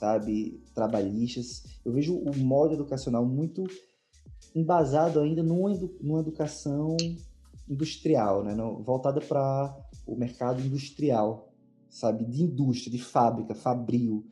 sabe, 0.00 0.58
trabalhistas, 0.74 1.62
eu 1.84 1.92
vejo 1.92 2.16
o 2.16 2.34
modo 2.38 2.72
educacional 2.72 3.22
muito 3.26 3.64
embasado 4.54 5.20
ainda 5.20 5.42
numa, 5.42 5.68
numa 6.00 6.20
educação 6.20 6.96
industrial, 7.68 8.42
né? 8.42 8.56
voltada 8.82 9.20
para 9.20 9.76
o 10.06 10.16
mercado 10.16 10.62
industrial, 10.62 11.52
sabe? 11.90 12.24
De 12.24 12.42
indústria, 12.42 12.90
de 12.90 13.02
fábrica, 13.02 13.54
fabril. 13.54 14.26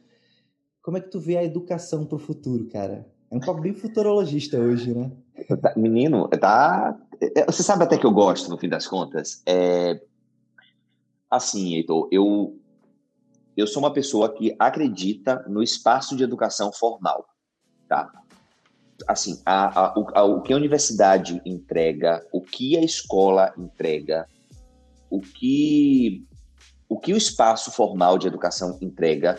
Como 0.81 0.97
é 0.97 1.03
que 1.03 1.11
tu 1.11 1.21
vê 1.21 1.37
a 1.37 1.45
educação 1.45 2.07
para 2.07 2.17
o 2.17 2.19
futuro, 2.19 2.67
cara? 2.69 3.07
É 3.31 3.37
um 3.37 3.41
papo 3.41 3.61
bem 3.61 3.75
futurologista 3.75 4.59
hoje, 4.59 4.95
né? 4.95 5.13
Tá, 5.61 5.75
menino, 5.77 6.29
tá. 6.29 6.99
É, 7.21 7.45
você 7.45 7.63
sabe 7.63 7.85
até 7.85 7.99
que 7.99 8.07
eu 8.07 8.11
gosto, 8.11 8.49
no 8.49 8.57
fim 8.57 8.71
das 8.71 8.87
contas. 8.87 9.43
É... 9.45 10.01
Assim, 11.31 11.75
Heitor, 11.75 12.09
eu, 12.11 12.59
eu 13.59 13.67
sou 13.67 13.83
uma 13.83 13.93
pessoa 13.93 14.33
que 14.33 14.55
acredita 14.59 15.45
no 15.49 15.63
espaço 15.63 16.17
de 16.17 16.23
educação 16.23 16.73
formal, 16.73 17.27
tá? 17.89 18.11
assim, 19.07 19.41
a, 19.45 19.81
a, 19.81 19.99
o, 19.99 20.07
a, 20.15 20.25
o 20.25 20.43
que 20.43 20.53
a 20.53 20.57
universidade 20.57 21.41
entrega, 21.45 22.27
o 22.33 22.41
que 22.41 22.77
a 22.77 22.83
escola 22.83 23.53
entrega, 23.57 24.27
o 25.11 25.21
que 25.21 26.25
o 26.89 26.99
que 26.99 27.13
o 27.13 27.17
espaço 27.19 27.71
formal 27.71 28.17
de 28.17 28.27
educação 28.27 28.79
entrega, 28.81 29.39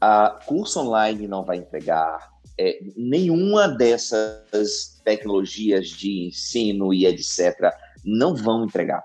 a 0.00 0.38
curso 0.46 0.78
online 0.80 1.26
não 1.26 1.44
vai 1.44 1.56
entregar, 1.56 2.30
é, 2.56 2.78
nenhuma 2.96 3.66
dessas 3.66 5.00
tecnologias 5.04 5.88
de 5.88 6.28
ensino 6.28 6.94
e 6.94 7.06
etc. 7.06 7.72
não 8.04 8.36
vão 8.36 8.64
entregar, 8.64 9.02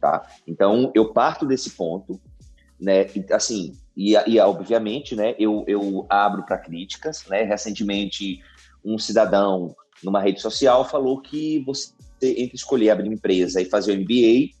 tá? 0.00 0.24
Então 0.46 0.92
eu 0.94 1.12
parto 1.12 1.44
desse 1.44 1.70
ponto, 1.70 2.20
né? 2.80 3.06
Assim, 3.32 3.72
e, 3.96 4.14
e 4.26 4.38
obviamente, 4.38 5.16
né? 5.16 5.34
Eu, 5.38 5.64
eu 5.66 6.06
abro 6.08 6.44
para 6.44 6.58
críticas, 6.58 7.24
né? 7.26 7.42
Recentemente 7.42 8.40
um 8.84 8.98
cidadão 8.98 9.74
numa 10.02 10.20
rede 10.20 10.40
social 10.40 10.88
falou 10.88 11.20
que 11.20 11.58
você, 11.64 11.92
entre 12.22 12.56
escolher 12.56 12.90
abrir 12.90 13.08
empresa 13.08 13.60
e 13.60 13.64
fazer 13.64 13.92
o 13.92 14.00
MBA, 14.00 14.54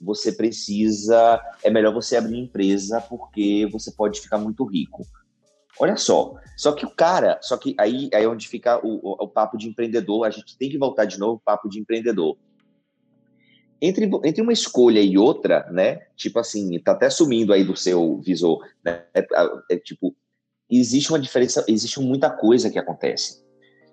você 0.00 0.32
precisa. 0.32 1.40
É 1.62 1.70
melhor 1.70 1.94
você 1.94 2.16
abrir 2.16 2.38
empresa 2.38 3.00
porque 3.00 3.68
você 3.70 3.92
pode 3.92 4.20
ficar 4.20 4.38
muito 4.38 4.64
rico. 4.64 5.06
Olha 5.78 5.96
só. 5.96 6.34
Só 6.56 6.72
que 6.72 6.84
o 6.84 6.90
cara. 6.90 7.38
Só 7.40 7.56
que 7.56 7.74
aí, 7.78 8.10
aí 8.12 8.24
é 8.24 8.28
onde 8.28 8.48
fica 8.48 8.84
o, 8.84 9.00
o, 9.02 9.24
o 9.24 9.28
papo 9.28 9.56
de 9.56 9.68
empreendedor. 9.68 10.26
A 10.26 10.30
gente 10.30 10.56
tem 10.56 10.70
que 10.70 10.78
voltar 10.78 11.04
de 11.04 11.18
novo 11.18 11.40
papo 11.44 11.68
de 11.68 11.80
empreendedor. 11.80 12.36
Entre, 13.84 14.08
entre 14.24 14.40
uma 14.40 14.52
escolha 14.52 15.00
e 15.00 15.18
outra, 15.18 15.68
né? 15.72 16.06
Tipo 16.14 16.38
assim, 16.38 16.78
tá 16.78 16.92
até 16.92 17.10
sumindo 17.10 17.52
aí 17.52 17.64
do 17.64 17.76
seu 17.76 18.18
visor, 18.18 18.64
né? 18.84 19.02
É, 19.12 19.20
é, 19.20 19.48
é 19.70 19.76
tipo, 19.76 20.14
existe 20.70 21.10
uma 21.10 21.18
diferença, 21.18 21.64
existe 21.66 21.98
muita 21.98 22.30
coisa 22.30 22.70
que 22.70 22.78
acontece. 22.78 23.42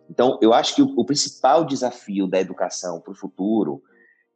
Então, 0.07 0.37
eu 0.43 0.53
acho 0.53 0.75
que 0.75 0.83
o, 0.83 0.93
o 0.95 1.03
principal 1.03 1.65
desafio 1.65 2.27
da 2.27 2.39
educação 2.39 3.01
para 3.01 3.11
o 3.11 3.15
futuro, 3.15 3.81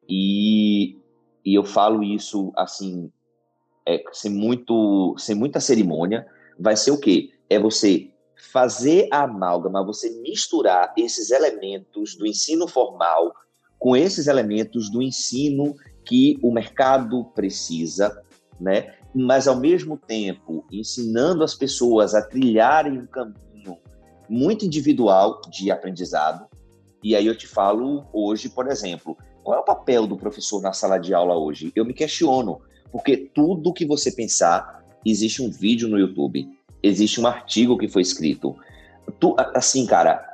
e, 0.10 0.98
e 1.46 1.54
eu 1.54 1.64
falo 1.64 2.04
isso 2.04 2.52
assim, 2.56 3.12
é, 3.88 4.04
sem, 4.12 4.32
muito, 4.32 5.16
sem 5.20 5.36
muita 5.36 5.60
cerimônia, 5.60 6.26
vai 6.60 6.76
ser 6.76 6.90
o 6.90 7.00
quê? 7.00 7.32
É 7.48 7.60
você 7.60 8.10
fazer 8.52 9.08
a 9.12 9.24
amálgama, 9.24 9.86
você 9.86 10.10
misturar 10.22 10.94
esses 10.98 11.30
elementos 11.30 12.16
do 12.16 12.26
ensino 12.26 12.68
formal 12.68 13.34
com 13.84 13.98
esses 13.98 14.28
elementos 14.28 14.90
do 14.90 15.02
ensino 15.02 15.76
que 16.06 16.40
o 16.42 16.54
mercado 16.54 17.26
precisa, 17.36 18.18
né? 18.58 18.94
Mas 19.14 19.46
ao 19.46 19.58
mesmo 19.58 19.98
tempo 19.98 20.66
ensinando 20.72 21.44
as 21.44 21.54
pessoas 21.54 22.16
a 22.16 22.22
trilharem 22.22 22.98
um 22.98 23.06
caminho 23.06 23.78
muito 24.30 24.66
individual 24.66 25.42
de 25.52 25.70
aprendizado. 25.70 26.46
E 27.04 27.14
aí 27.14 27.28
eu 27.28 27.38
te 27.38 27.46
falo 27.46 28.06
hoje, 28.14 28.48
por 28.48 28.72
exemplo, 28.72 29.18
qual 29.44 29.58
é 29.58 29.60
o 29.60 29.66
papel 29.66 30.08
do 30.08 30.16
professor 30.16 30.62
na 30.62 30.72
sala 30.72 30.98
de 30.98 31.14
aula 31.14 31.36
hoje? 31.36 31.70
Eu 31.76 31.84
me 31.84 31.94
questiono, 31.94 32.62
porque 32.90 33.18
tudo 33.18 33.74
que 33.74 33.86
você 33.86 34.14
pensar, 34.14 34.82
existe 35.06 35.42
um 35.42 35.52
vídeo 35.52 35.90
no 35.90 36.00
YouTube, 36.00 36.48
existe 36.82 37.20
um 37.20 37.28
artigo 37.28 37.78
que 37.78 37.90
foi 37.90 38.02
escrito. 38.02 38.56
Tu, 39.20 39.36
assim, 39.54 39.86
cara, 39.86 40.26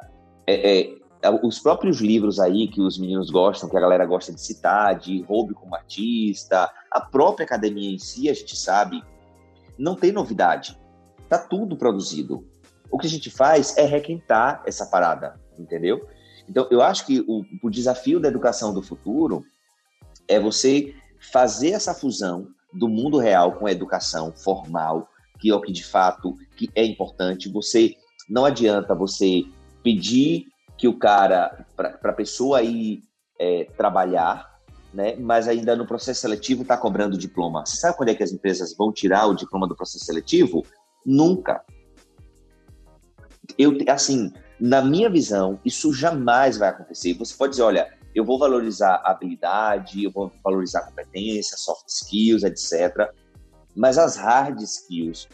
é, 0.46 0.82
é, 0.82 0.99
os 1.44 1.60
próprios 1.60 2.00
livros 2.00 2.40
aí 2.40 2.68
que 2.68 2.82
os 2.82 2.98
meninos 2.98 3.30
gostam, 3.30 3.70
que 3.70 3.76
a 3.76 3.82
galera 3.82 4.06
gosta 4.06 4.32
de 4.32 4.40
citar, 4.40 4.98
de 4.98 5.22
Roube 5.24 5.54
como 5.54 5.76
artista, 5.76 6.72
a 6.90 7.02
própria 7.02 7.46
academia 7.46 7.94
em 7.94 7.98
si, 7.98 8.30
a 8.30 8.34
gente 8.34 8.56
sabe, 8.56 9.04
não 9.78 9.96
tem 9.96 10.12
novidade. 10.12 10.80
Tá 11.28 11.38
tudo 11.38 11.76
produzido. 11.76 12.48
O 12.90 12.98
que 12.98 13.08
a 13.08 13.10
gente 13.10 13.30
faz 13.30 13.78
é 13.78 13.86
requentar 13.86 14.64
essa 14.66 14.86
parada, 14.86 15.40
entendeu? 15.58 16.08
Então, 16.48 16.68
eu 16.72 16.82
acho 16.82 17.06
que 17.06 17.24
o, 17.28 17.44
o 17.62 17.70
desafio 17.70 18.20
da 18.20 18.28
educação 18.28 18.74
do 18.74 18.82
futuro 18.82 19.44
é 20.28 20.40
você 20.40 20.96
fazer 21.32 21.72
essa 21.72 21.94
fusão 21.94 22.48
do 22.74 22.88
mundo 22.88 23.18
real 23.18 23.54
com 23.54 23.68
a 23.68 23.72
educação 23.72 24.32
formal, 24.32 25.08
que 25.40 25.50
é 25.50 25.56
o 25.56 25.62
que 25.62 25.72
de 25.72 25.84
fato 25.84 26.36
que 26.56 26.70
é 26.74 26.84
importante. 26.84 27.52
Você 27.52 27.96
não 28.30 28.46
adianta 28.46 28.96
você 28.96 29.44
pedir 29.84 30.48
que 30.80 30.88
o 30.88 30.98
cara, 30.98 31.68
para 31.76 32.00
a 32.02 32.14
pessoa 32.14 32.64
ir 32.64 33.04
é, 33.40 33.66
trabalhar, 33.78 34.50
né, 34.92 35.16
mas 35.18 35.48
ainda 35.48 35.76
no 35.76 35.86
processo 35.86 36.22
seletivo 36.22 36.64
está 36.64 36.76
cobrando 36.76 37.16
diploma. 37.16 37.64
Você 37.64 37.78
sabe 37.78 37.96
quando 37.96 38.10
é 38.10 38.16
que 38.16 38.24
as 38.24 38.32
empresas 38.32 38.76
vão 38.76 38.92
tirar 38.92 39.28
o 39.28 39.36
diploma 39.36 39.68
do 39.68 39.76
processo 39.76 40.06
seletivo? 40.06 40.66
Nunca 41.06 41.64
eu, 43.58 43.78
assim, 43.88 44.32
na 44.60 44.82
minha 44.82 45.10
visão, 45.10 45.60
isso 45.66 45.94
jamais 45.94 46.58
vai 46.58 46.70
acontecer. 46.70 47.14
Você 47.16 47.36
pode 47.36 47.52
dizer, 47.52 47.64
olha, 47.64 47.94
eu 48.14 48.26
vou 48.26 48.38
valorizar 48.38 48.96
a 49.04 49.12
habilidade, 49.12 50.04
eu 50.04 50.12
vou 50.12 50.32
valorizar 50.44 50.80
a 50.80 50.86
competência, 50.86 51.58
soft 51.58 51.88
skills, 51.88 52.44
etc. 52.44 53.12
Mas 53.76 53.98
as 53.98 54.16
hard 54.18 54.62
skills, 54.62 55.28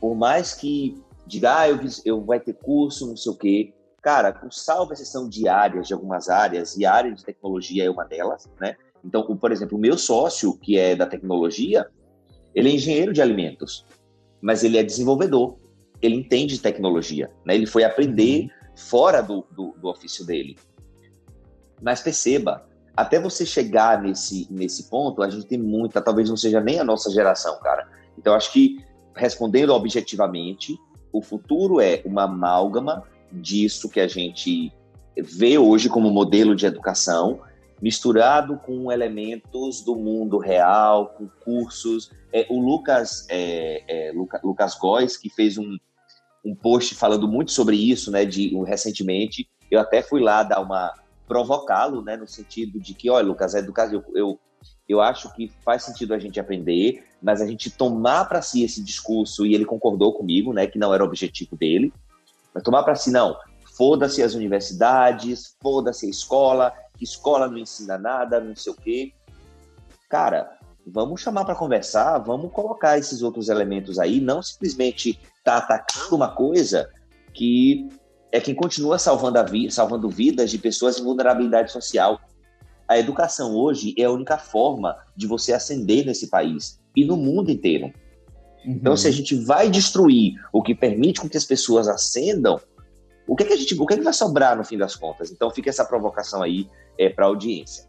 por 0.00 0.14
mais 0.14 0.54
que 0.54 1.02
diga, 1.26 1.60
ah, 1.60 1.68
eu, 1.68 1.78
eu 2.04 2.24
vai 2.24 2.40
ter 2.40 2.54
curso, 2.54 3.06
não 3.06 3.16
sei 3.16 3.32
o 3.32 3.36
quê, 3.36 3.74
cara, 4.02 4.32
com 4.32 4.50
salvo 4.50 4.92
exceção 4.92 5.28
de 5.28 5.48
áreas, 5.48 5.86
de 5.86 5.94
algumas 5.94 6.28
áreas, 6.28 6.76
e 6.76 6.84
a 6.84 6.92
área 6.92 7.12
de 7.12 7.24
tecnologia 7.24 7.84
é 7.84 7.90
uma 7.90 8.04
delas, 8.04 8.50
né? 8.60 8.76
Então, 9.04 9.24
por 9.36 9.52
exemplo, 9.52 9.78
o 9.78 9.80
meu 9.80 9.96
sócio, 9.96 10.56
que 10.58 10.76
é 10.76 10.94
da 10.94 11.06
tecnologia, 11.06 11.88
ele 12.54 12.68
é 12.68 12.72
engenheiro 12.72 13.12
de 13.12 13.22
alimentos, 13.22 13.86
mas 14.40 14.62
ele 14.62 14.76
é 14.76 14.82
desenvolvedor 14.82 15.56
ele 16.02 16.16
entende 16.16 16.58
tecnologia, 16.58 17.30
né? 17.46 17.54
Ele 17.54 17.66
foi 17.66 17.84
aprender 17.84 18.42
uhum. 18.42 18.50
fora 18.74 19.22
do, 19.22 19.46
do, 19.52 19.72
do 19.80 19.88
ofício 19.88 20.26
dele. 20.26 20.58
Mas 21.80 22.00
perceba, 22.00 22.66
até 22.96 23.20
você 23.20 23.46
chegar 23.46 24.02
nesse, 24.02 24.48
nesse 24.50 24.90
ponto, 24.90 25.22
a 25.22 25.30
gente 25.30 25.46
tem 25.46 25.58
muita, 25.58 26.02
talvez 26.02 26.28
não 26.28 26.36
seja 26.36 26.60
nem 26.60 26.80
a 26.80 26.84
nossa 26.84 27.08
geração, 27.10 27.58
cara. 27.60 27.88
Então, 28.18 28.34
acho 28.34 28.52
que, 28.52 28.84
respondendo 29.14 29.70
objetivamente, 29.70 30.76
o 31.12 31.22
futuro 31.22 31.80
é 31.80 32.02
uma 32.04 32.24
amálgama 32.24 33.04
disso 33.32 33.88
que 33.88 34.00
a 34.00 34.08
gente 34.08 34.72
vê 35.16 35.58
hoje 35.58 35.88
como 35.88 36.10
modelo 36.10 36.54
de 36.54 36.66
educação, 36.66 37.40
misturado 37.80 38.56
com 38.58 38.92
elementos 38.92 39.82
do 39.82 39.96
mundo 39.96 40.38
real, 40.38 41.08
com 41.08 41.28
cursos. 41.44 42.10
É, 42.32 42.46
o 42.48 42.60
Lucas, 42.60 43.26
é, 43.28 43.82
é, 43.88 44.12
Luca, 44.12 44.40
Lucas 44.42 44.76
Góes, 44.76 45.16
que 45.16 45.28
fez 45.28 45.58
um, 45.58 45.76
um 46.44 46.54
post 46.54 46.94
falando 46.94 47.26
muito 47.26 47.50
sobre 47.52 47.76
isso, 47.76 48.10
né, 48.10 48.24
de 48.24 48.54
um, 48.54 48.62
recentemente, 48.62 49.48
eu 49.70 49.80
até 49.80 50.02
fui 50.02 50.20
lá 50.20 50.42
dar 50.42 50.60
uma 50.60 50.92
provocá-lo, 51.26 52.02
né, 52.02 52.16
no 52.16 52.28
sentido 52.28 52.78
de 52.78 52.94
que, 52.94 53.10
olha, 53.10 53.26
Lucas, 53.26 53.54
a 53.54 53.58
educação, 53.58 53.94
eu, 53.94 54.04
eu, 54.14 54.40
eu 54.88 55.00
acho 55.00 55.32
que 55.34 55.50
faz 55.64 55.82
sentido 55.82 56.14
a 56.14 56.18
gente 56.18 56.38
aprender, 56.38 57.04
mas 57.22 57.40
a 57.40 57.46
gente 57.46 57.70
tomar 57.70 58.26
para 58.26 58.42
si 58.42 58.62
esse 58.62 58.82
discurso, 58.82 59.46
e 59.46 59.54
ele 59.54 59.64
concordou 59.64 60.12
comigo, 60.12 60.52
né, 60.52 60.66
que 60.66 60.78
não 60.78 60.92
era 60.94 61.02
o 61.02 61.06
objetivo 61.06 61.56
dele, 61.56 61.92
mas 62.54 62.62
tomar 62.62 62.82
para 62.82 62.94
si, 62.94 63.10
não, 63.10 63.36
foda-se 63.76 64.22
as 64.22 64.34
universidades, 64.34 65.56
foda-se 65.62 66.06
a 66.06 66.10
escola, 66.10 66.72
que 66.96 67.04
escola 67.04 67.48
não 67.48 67.58
ensina 67.58 67.98
nada, 67.98 68.40
não 68.40 68.54
sei 68.54 68.72
o 68.72 68.76
quê. 68.76 69.12
Cara, 70.08 70.58
vamos 70.86 71.20
chamar 71.20 71.44
para 71.44 71.54
conversar, 71.54 72.18
vamos 72.18 72.52
colocar 72.52 72.98
esses 72.98 73.22
outros 73.22 73.48
elementos 73.48 73.98
aí, 73.98 74.20
não 74.20 74.42
simplesmente 74.42 75.18
tá 75.44 75.56
atacando 75.58 76.16
uma 76.16 76.34
coisa 76.34 76.90
que 77.32 77.88
é 78.30 78.40
quem 78.40 78.54
continua 78.54 78.98
salvando, 78.98 79.38
a 79.38 79.42
vi 79.42 79.70
salvando 79.70 80.08
vidas 80.08 80.50
de 80.50 80.58
pessoas 80.58 80.98
em 80.98 81.04
vulnerabilidade 81.04 81.70
social. 81.70 82.20
A 82.88 82.98
educação 82.98 83.54
hoje 83.54 83.94
é 83.98 84.04
a 84.04 84.10
única 84.10 84.38
forma 84.38 84.96
de 85.16 85.26
você 85.26 85.52
ascender 85.52 86.04
nesse 86.04 86.28
país 86.28 86.80
e 86.96 87.04
no 87.04 87.16
mundo 87.16 87.50
inteiro. 87.50 87.92
Uhum. 88.64 88.72
Então, 88.72 88.96
se 88.96 89.08
a 89.08 89.10
gente 89.10 89.34
vai 89.34 89.68
destruir 89.68 90.34
o 90.52 90.62
que 90.62 90.74
permite 90.74 91.20
com 91.20 91.28
que 91.28 91.36
as 91.36 91.44
pessoas 91.44 91.88
ascendam, 91.88 92.60
o 93.26 93.36
que, 93.36 93.44
é 93.44 93.46
que 93.46 93.52
a 93.52 93.56
gente, 93.56 93.74
o 93.78 93.86
que, 93.86 93.94
é 93.94 93.96
que 93.96 94.02
vai 94.02 94.12
sobrar 94.12 94.56
no 94.56 94.64
fim 94.64 94.76
das 94.76 94.94
contas? 94.94 95.30
Então, 95.30 95.50
fica 95.50 95.70
essa 95.70 95.84
provocação 95.84 96.42
aí 96.42 96.68
é, 96.98 97.08
para 97.08 97.24
a 97.24 97.28
audiência. 97.28 97.86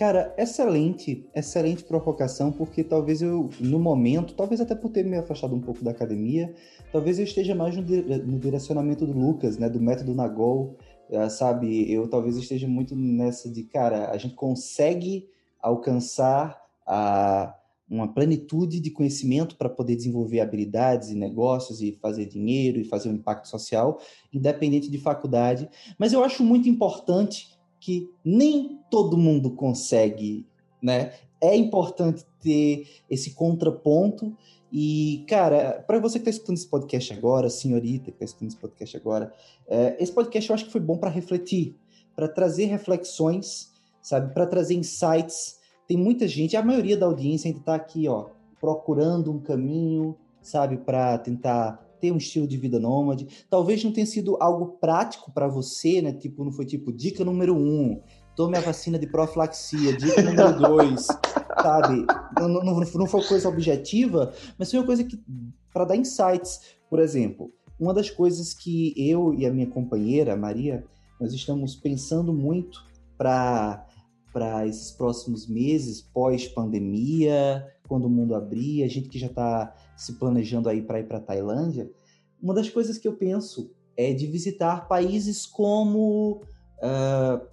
Cara, 0.00 0.34
excelente, 0.38 1.28
excelente 1.34 1.84
provocação, 1.84 2.50
porque 2.50 2.82
talvez 2.82 3.20
eu, 3.20 3.50
no 3.60 3.78
momento, 3.78 4.32
talvez 4.32 4.58
até 4.58 4.74
por 4.74 4.88
ter 4.88 5.04
me 5.04 5.18
afastado 5.18 5.54
um 5.54 5.60
pouco 5.60 5.84
da 5.84 5.90
academia, 5.90 6.54
talvez 6.90 7.18
eu 7.18 7.24
esteja 7.24 7.54
mais 7.54 7.76
no, 7.76 7.82
no 7.82 8.38
direcionamento 8.38 9.04
do 9.04 9.12
Lucas, 9.12 9.58
né, 9.58 9.68
do 9.68 9.78
método 9.78 10.14
Nagol, 10.14 10.78
uh, 11.10 11.28
sabe? 11.28 11.92
Eu 11.92 12.08
talvez 12.08 12.36
esteja 12.38 12.66
muito 12.66 12.96
nessa 12.96 13.50
de, 13.50 13.62
cara, 13.64 14.10
a 14.10 14.16
gente 14.16 14.34
consegue 14.34 15.28
alcançar 15.60 16.58
a 16.86 17.54
uma 17.90 18.06
plenitude 18.06 18.78
de 18.78 18.90
conhecimento 18.90 19.56
para 19.56 19.68
poder 19.68 19.96
desenvolver 19.96 20.40
habilidades 20.40 21.10
e 21.10 21.16
negócios 21.16 21.82
e 21.82 21.98
fazer 22.00 22.26
dinheiro 22.26 22.78
e 22.78 22.84
fazer 22.84 23.08
um 23.08 23.14
impacto 23.14 23.48
social, 23.48 24.00
independente 24.32 24.88
de 24.88 24.96
faculdade. 24.96 25.68
Mas 25.98 26.12
eu 26.12 26.22
acho 26.22 26.44
muito 26.44 26.68
importante 26.68 27.58
que 27.80 28.08
nem 28.24 28.78
todo 28.90 29.18
mundo 29.18 29.50
consegue, 29.50 30.46
né? 30.80 31.14
É 31.40 31.56
importante 31.56 32.24
ter 32.40 32.86
esse 33.08 33.32
contraponto 33.32 34.36
e, 34.72 35.24
cara, 35.26 35.82
para 35.84 35.98
você 35.98 36.18
que 36.18 36.28
está 36.28 36.30
escutando 36.30 36.58
esse 36.58 36.68
podcast 36.68 37.12
agora, 37.12 37.50
senhorita 37.50 38.04
que 38.04 38.10
está 38.10 38.24
escutando 38.24 38.48
esse 38.50 38.58
podcast 38.58 38.96
agora, 38.96 39.32
é, 39.66 39.96
esse 39.98 40.12
podcast 40.12 40.48
eu 40.48 40.54
acho 40.54 40.66
que 40.66 40.72
foi 40.72 40.80
bom 40.80 40.96
para 40.96 41.10
refletir, 41.10 41.74
para 42.14 42.28
trazer 42.28 42.66
reflexões, 42.66 43.72
sabe? 44.00 44.32
Para 44.32 44.46
trazer 44.46 44.74
insights 44.74 45.59
tem 45.90 45.96
muita 45.96 46.28
gente, 46.28 46.56
a 46.56 46.62
maioria 46.62 46.96
da 46.96 47.04
audiência 47.04 47.48
ainda 47.48 47.58
está 47.58 47.74
aqui, 47.74 48.06
ó, 48.06 48.26
procurando 48.60 49.32
um 49.32 49.40
caminho, 49.40 50.14
sabe, 50.40 50.76
para 50.76 51.18
tentar 51.18 51.84
ter 52.00 52.12
um 52.12 52.16
estilo 52.16 52.46
de 52.46 52.56
vida 52.56 52.78
nômade. 52.78 53.26
Talvez 53.50 53.82
não 53.82 53.90
tenha 53.90 54.06
sido 54.06 54.36
algo 54.40 54.78
prático 54.80 55.32
para 55.32 55.48
você, 55.48 56.00
né? 56.00 56.12
Tipo, 56.12 56.44
não 56.44 56.52
foi 56.52 56.64
tipo 56.64 56.92
dica 56.92 57.24
número 57.24 57.56
um, 57.56 58.00
tome 58.36 58.56
a 58.56 58.60
vacina 58.60 59.00
de 59.00 59.08
profilaxia, 59.08 59.96
dica 59.96 60.22
número 60.22 60.56
dois, 60.60 61.06
sabe? 61.60 62.06
Não, 62.38 62.48
não, 62.48 62.78
não 62.78 63.06
foi 63.08 63.24
coisa 63.24 63.48
objetiva, 63.48 64.32
mas 64.56 64.70
foi 64.70 64.78
uma 64.78 64.86
coisa 64.86 65.02
que 65.02 65.20
para 65.74 65.86
dar 65.86 65.96
insights. 65.96 66.76
Por 66.88 67.00
exemplo, 67.00 67.50
uma 67.80 67.92
das 67.92 68.08
coisas 68.08 68.54
que 68.54 68.94
eu 68.96 69.34
e 69.34 69.44
a 69.44 69.52
minha 69.52 69.66
companheira, 69.66 70.36
Maria, 70.36 70.84
nós 71.20 71.32
estamos 71.34 71.74
pensando 71.74 72.32
muito 72.32 72.78
para 73.18 73.84
para 74.32 74.66
esses 74.66 74.90
próximos 74.92 75.46
meses 75.46 76.00
pós-pandemia, 76.00 77.66
quando 77.88 78.06
o 78.06 78.10
mundo 78.10 78.34
abrir, 78.34 78.84
a 78.84 78.88
gente 78.88 79.08
que 79.08 79.18
já 79.18 79.26
está 79.26 79.74
se 79.96 80.14
planejando 80.14 80.68
aí 80.68 80.82
para 80.82 81.00
ir 81.00 81.08
para 81.08 81.20
Tailândia, 81.20 81.90
uma 82.40 82.54
das 82.54 82.70
coisas 82.70 82.96
que 82.96 83.06
eu 83.06 83.14
penso 83.14 83.70
é 83.96 84.12
de 84.12 84.26
visitar 84.26 84.88
países 84.88 85.44
como 85.44 86.42
uh, 86.78 87.46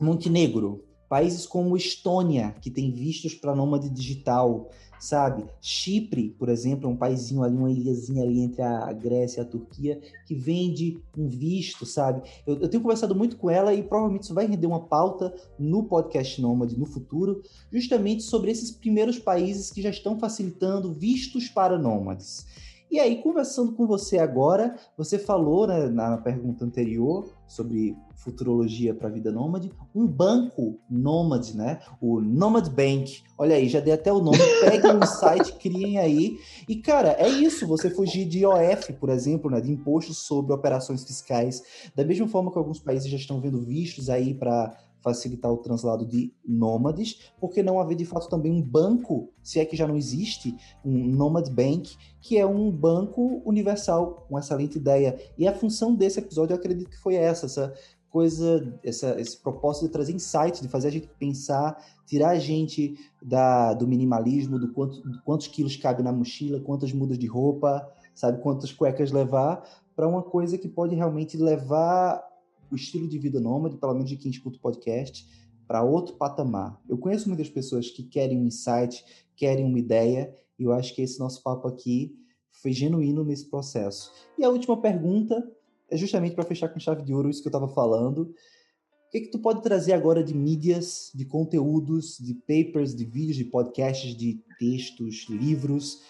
Montenegro, 0.00 0.84
países 1.08 1.46
como 1.46 1.76
Estônia, 1.76 2.56
que 2.60 2.70
tem 2.70 2.90
vistos 2.90 3.34
para 3.34 3.54
nômade 3.54 3.88
digital, 3.88 4.68
sabe? 4.98 5.44
Chipre, 5.60 6.30
por 6.38 6.48
exemplo, 6.48 6.88
é 6.88 6.92
um 6.92 6.96
paísinho 6.96 7.42
ali, 7.42 7.56
uma 7.56 7.70
ilhazinha 7.70 8.22
ali 8.22 8.40
entre 8.40 8.62
a 8.62 8.92
Grécia 8.92 9.40
e 9.40 9.42
a 9.42 9.46
Turquia, 9.46 10.00
que 10.26 10.34
vende 10.34 10.98
um 11.16 11.28
visto, 11.28 11.84
sabe? 11.84 12.22
Eu, 12.46 12.58
eu 12.60 12.68
tenho 12.68 12.82
conversado 12.82 13.14
muito 13.14 13.36
com 13.36 13.50
ela 13.50 13.74
e 13.74 13.82
provavelmente 13.82 14.24
isso 14.24 14.34
vai 14.34 14.46
render 14.46 14.66
uma 14.66 14.80
pauta 14.80 15.34
no 15.58 15.84
podcast 15.84 16.40
Nômade 16.40 16.78
no 16.78 16.86
futuro, 16.86 17.42
justamente 17.72 18.22
sobre 18.22 18.50
esses 18.50 18.70
primeiros 18.70 19.18
países 19.18 19.70
que 19.70 19.82
já 19.82 19.90
estão 19.90 20.18
facilitando 20.18 20.92
vistos 20.92 21.48
para 21.48 21.78
nômades. 21.78 22.46
E 22.90 23.00
aí, 23.00 23.20
conversando 23.22 23.72
com 23.72 23.86
você 23.86 24.18
agora, 24.18 24.76
você 24.96 25.18
falou 25.18 25.66
né, 25.66 25.88
na 25.88 26.16
pergunta 26.18 26.64
anterior 26.64 27.28
sobre 27.46 27.96
futurologia 28.14 28.94
para 28.94 29.08
a 29.08 29.10
vida 29.10 29.30
nômade, 29.30 29.70
um 29.94 30.06
banco 30.06 30.80
nômade, 30.90 31.56
né? 31.56 31.78
O 32.00 32.20
Nomad 32.20 32.68
Bank. 32.68 33.22
Olha 33.38 33.56
aí, 33.56 33.68
já 33.68 33.78
dei 33.78 33.92
até 33.92 34.12
o 34.12 34.20
nome. 34.20 34.38
Peguem 34.60 34.96
um 34.96 35.06
site, 35.06 35.52
criem 35.54 35.98
aí. 35.98 36.38
E, 36.68 36.76
cara, 36.76 37.10
é 37.18 37.28
isso. 37.28 37.66
Você 37.66 37.90
fugir 37.90 38.24
de 38.24 38.40
IOF, 38.40 38.92
por 38.94 39.10
exemplo, 39.10 39.50
né? 39.50 39.60
De 39.60 39.70
impostos 39.70 40.18
sobre 40.18 40.52
operações 40.52 41.04
fiscais. 41.04 41.62
Da 41.94 42.04
mesma 42.04 42.26
forma 42.26 42.50
que 42.50 42.58
alguns 42.58 42.80
países 42.80 43.08
já 43.08 43.16
estão 43.16 43.40
vendo 43.40 43.60
vistos 43.62 44.10
aí 44.10 44.34
para 44.34 44.76
facilitar 45.02 45.52
o 45.52 45.58
translado 45.58 46.04
de 46.04 46.32
nômades, 46.44 47.32
porque 47.40 47.62
não 47.62 47.80
haver 47.80 47.96
de 47.96 48.04
fato 48.04 48.28
também 48.28 48.52
um 48.52 48.62
banco, 48.62 49.30
se 49.42 49.60
é 49.60 49.64
que 49.64 49.76
já 49.76 49.86
não 49.86 49.96
existe, 49.96 50.56
um 50.84 51.06
Nomad 51.08 51.48
Bank, 51.50 51.96
que 52.20 52.36
é 52.36 52.46
um 52.46 52.70
banco 52.70 53.40
universal, 53.44 54.26
uma 54.28 54.40
excelente 54.40 54.76
ideia. 54.78 55.18
E 55.38 55.46
a 55.46 55.54
função 55.54 55.94
desse 55.94 56.18
episódio, 56.18 56.54
eu 56.54 56.58
acredito 56.58 56.90
que 56.90 56.98
foi 56.98 57.14
essa, 57.14 57.46
essa 57.46 57.72
coisa, 58.16 58.78
essa, 58.82 59.20
esse 59.20 59.36
propósito 59.36 59.86
de 59.86 59.92
trazer 59.92 60.12
insights, 60.12 60.60
de 60.60 60.68
fazer 60.68 60.88
a 60.88 60.90
gente 60.90 61.08
pensar, 61.18 61.76
tirar 62.06 62.30
a 62.30 62.38
gente 62.38 62.98
da, 63.22 63.74
do 63.74 63.86
minimalismo, 63.86 64.58
do, 64.58 64.72
quanto, 64.72 65.02
do 65.02 65.22
quantos 65.22 65.46
quilos 65.48 65.76
cabe 65.76 66.02
na 66.02 66.12
mochila, 66.12 66.58
quantas 66.60 66.92
mudas 66.92 67.18
de 67.18 67.26
roupa, 67.26 67.86
sabe, 68.14 68.40
quantas 68.40 68.72
cuecas 68.72 69.12
levar, 69.12 69.62
para 69.94 70.08
uma 70.08 70.22
coisa 70.22 70.56
que 70.56 70.68
pode 70.68 70.94
realmente 70.94 71.36
levar 71.36 72.26
o 72.70 72.76
estilo 72.76 73.08
de 73.08 73.18
vida 73.18 73.40
nômade, 73.40 73.76
pelo 73.76 73.94
menos 73.94 74.08
de 74.08 74.16
quem 74.16 74.30
escuta 74.30 74.58
o 74.58 74.60
podcast, 74.60 75.26
para 75.66 75.82
outro 75.82 76.14
patamar. 76.16 76.80
Eu 76.88 76.96
conheço 76.96 77.28
muitas 77.28 77.48
pessoas 77.48 77.90
que 77.90 78.02
querem 78.02 78.38
um 78.38 78.46
insight, 78.46 79.04
querem 79.34 79.64
uma 79.64 79.78
ideia, 79.78 80.34
e 80.58 80.62
eu 80.64 80.72
acho 80.72 80.94
que 80.94 81.02
esse 81.02 81.18
nosso 81.18 81.42
papo 81.42 81.66
aqui 81.68 82.16
foi 82.50 82.72
genuíno 82.72 83.24
nesse 83.24 83.48
processo. 83.50 84.12
E 84.38 84.44
a 84.44 84.48
última 84.48 84.80
pergunta 84.80 85.50
é 85.90 85.96
justamente 85.96 86.34
para 86.34 86.44
fechar 86.44 86.68
com 86.68 86.80
chave 86.80 87.02
de 87.02 87.14
ouro 87.14 87.28
isso 87.28 87.42
que 87.42 87.48
eu 87.48 87.50
estava 87.50 87.68
falando. 87.68 88.22
O 88.22 89.10
que, 89.10 89.20
que 89.20 89.30
tu 89.30 89.38
pode 89.38 89.62
trazer 89.62 89.92
agora 89.92 90.22
de 90.22 90.34
mídias, 90.34 91.10
de 91.14 91.24
conteúdos, 91.24 92.16
de 92.18 92.34
papers, 92.34 92.94
de 92.94 93.04
vídeos, 93.04 93.36
de 93.36 93.44
podcasts, 93.44 94.16
de 94.16 94.42
textos, 94.58 95.26
livros, 95.28 96.02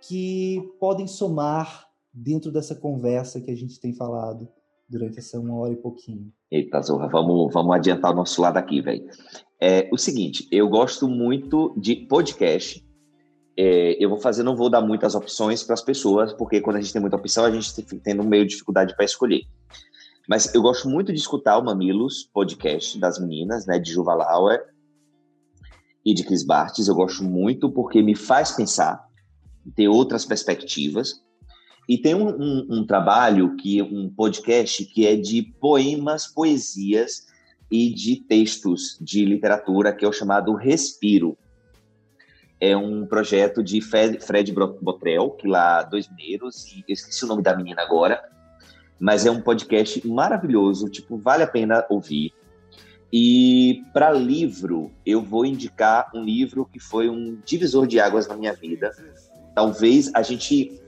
que 0.00 0.60
podem 0.78 1.06
somar 1.06 1.88
dentro 2.12 2.52
dessa 2.52 2.74
conversa 2.74 3.40
que 3.40 3.50
a 3.50 3.56
gente 3.56 3.80
tem 3.80 3.94
falado 3.94 4.48
durante 4.92 5.18
essa 5.18 5.40
uma 5.40 5.54
hora 5.56 5.72
e 5.72 5.76
pouquinho. 5.76 6.30
Eita, 6.50 6.80
Zorra, 6.82 7.08
vamos, 7.08 7.52
vamos 7.52 7.74
adiantar 7.74 8.12
o 8.12 8.14
nosso 8.14 8.42
lado 8.42 8.58
aqui, 8.58 8.82
velho. 8.82 9.04
É 9.60 9.88
o 9.90 9.96
seguinte, 9.96 10.46
eu 10.52 10.68
gosto 10.68 11.08
muito 11.08 11.74
de 11.76 11.96
podcast. 11.96 12.86
É, 13.56 13.96
eu 14.02 14.10
vou 14.10 14.18
fazer, 14.18 14.42
não 14.42 14.54
vou 14.54 14.68
dar 14.68 14.82
muitas 14.82 15.14
opções 15.14 15.62
para 15.62 15.74
as 15.74 15.82
pessoas, 15.82 16.32
porque 16.34 16.60
quando 16.60 16.76
a 16.76 16.80
gente 16.80 16.92
tem 16.92 17.00
muita 17.00 17.16
opção, 17.16 17.44
a 17.44 17.50
gente 17.50 17.74
tem 17.74 17.98
tendo 17.98 18.22
meio 18.22 18.46
dificuldade 18.46 18.94
para 18.94 19.04
escolher. 19.04 19.42
Mas 20.28 20.54
eu 20.54 20.62
gosto 20.62 20.88
muito 20.88 21.12
de 21.12 21.18
escutar 21.18 21.58
o 21.58 21.64
Mamilos 21.64 22.28
podcast 22.32 22.98
das 22.98 23.18
meninas, 23.18 23.66
né, 23.66 23.78
de 23.78 23.90
Juva 23.90 24.14
Lauer 24.14 24.62
e 26.04 26.14
de 26.14 26.22
Cris 26.22 26.44
Bartes. 26.44 26.86
Eu 26.86 26.94
gosto 26.94 27.24
muito 27.24 27.70
porque 27.70 28.02
me 28.02 28.14
faz 28.14 28.52
pensar, 28.52 29.02
ter 29.74 29.88
outras 29.88 30.24
perspectivas. 30.24 31.22
E 31.88 31.98
tem 31.98 32.14
um, 32.14 32.28
um, 32.28 32.66
um, 32.70 32.86
trabalho, 32.86 33.56
que 33.56 33.82
um 33.82 34.08
podcast, 34.08 34.84
que 34.84 35.06
é 35.06 35.16
de 35.16 35.42
poemas, 35.60 36.26
poesias 36.26 37.26
e 37.70 37.92
de 37.92 38.16
textos 38.16 38.96
de 39.00 39.24
literatura, 39.24 39.92
que 39.92 40.04
é 40.04 40.08
o 40.08 40.12
chamado 40.12 40.54
Respiro. 40.54 41.36
É 42.60 42.76
um 42.76 43.04
projeto 43.04 43.62
de 43.62 43.80
Fred 43.80 44.52
Botrel, 44.80 45.30
que 45.30 45.48
lá, 45.48 45.82
dois 45.82 46.08
mineiros, 46.08 46.66
e 46.66 46.84
eu 46.88 46.92
esqueci 46.92 47.24
o 47.24 47.28
nome 47.28 47.42
da 47.42 47.56
menina 47.56 47.82
agora, 47.82 48.22
mas 49.00 49.26
é 49.26 49.30
um 49.30 49.40
podcast 49.40 50.06
maravilhoso, 50.06 50.88
tipo, 50.88 51.16
vale 51.16 51.42
a 51.42 51.48
pena 51.48 51.84
ouvir. 51.90 52.32
E 53.12 53.82
para 53.92 54.12
livro, 54.12 54.90
eu 55.04 55.20
vou 55.20 55.44
indicar 55.44 56.10
um 56.14 56.22
livro 56.22 56.64
que 56.64 56.78
foi 56.78 57.10
um 57.10 57.36
divisor 57.44 57.86
de 57.86 57.98
águas 57.98 58.28
na 58.28 58.36
minha 58.36 58.52
vida. 58.54 58.92
Talvez 59.54 60.10
a 60.14 60.22
gente 60.22 60.80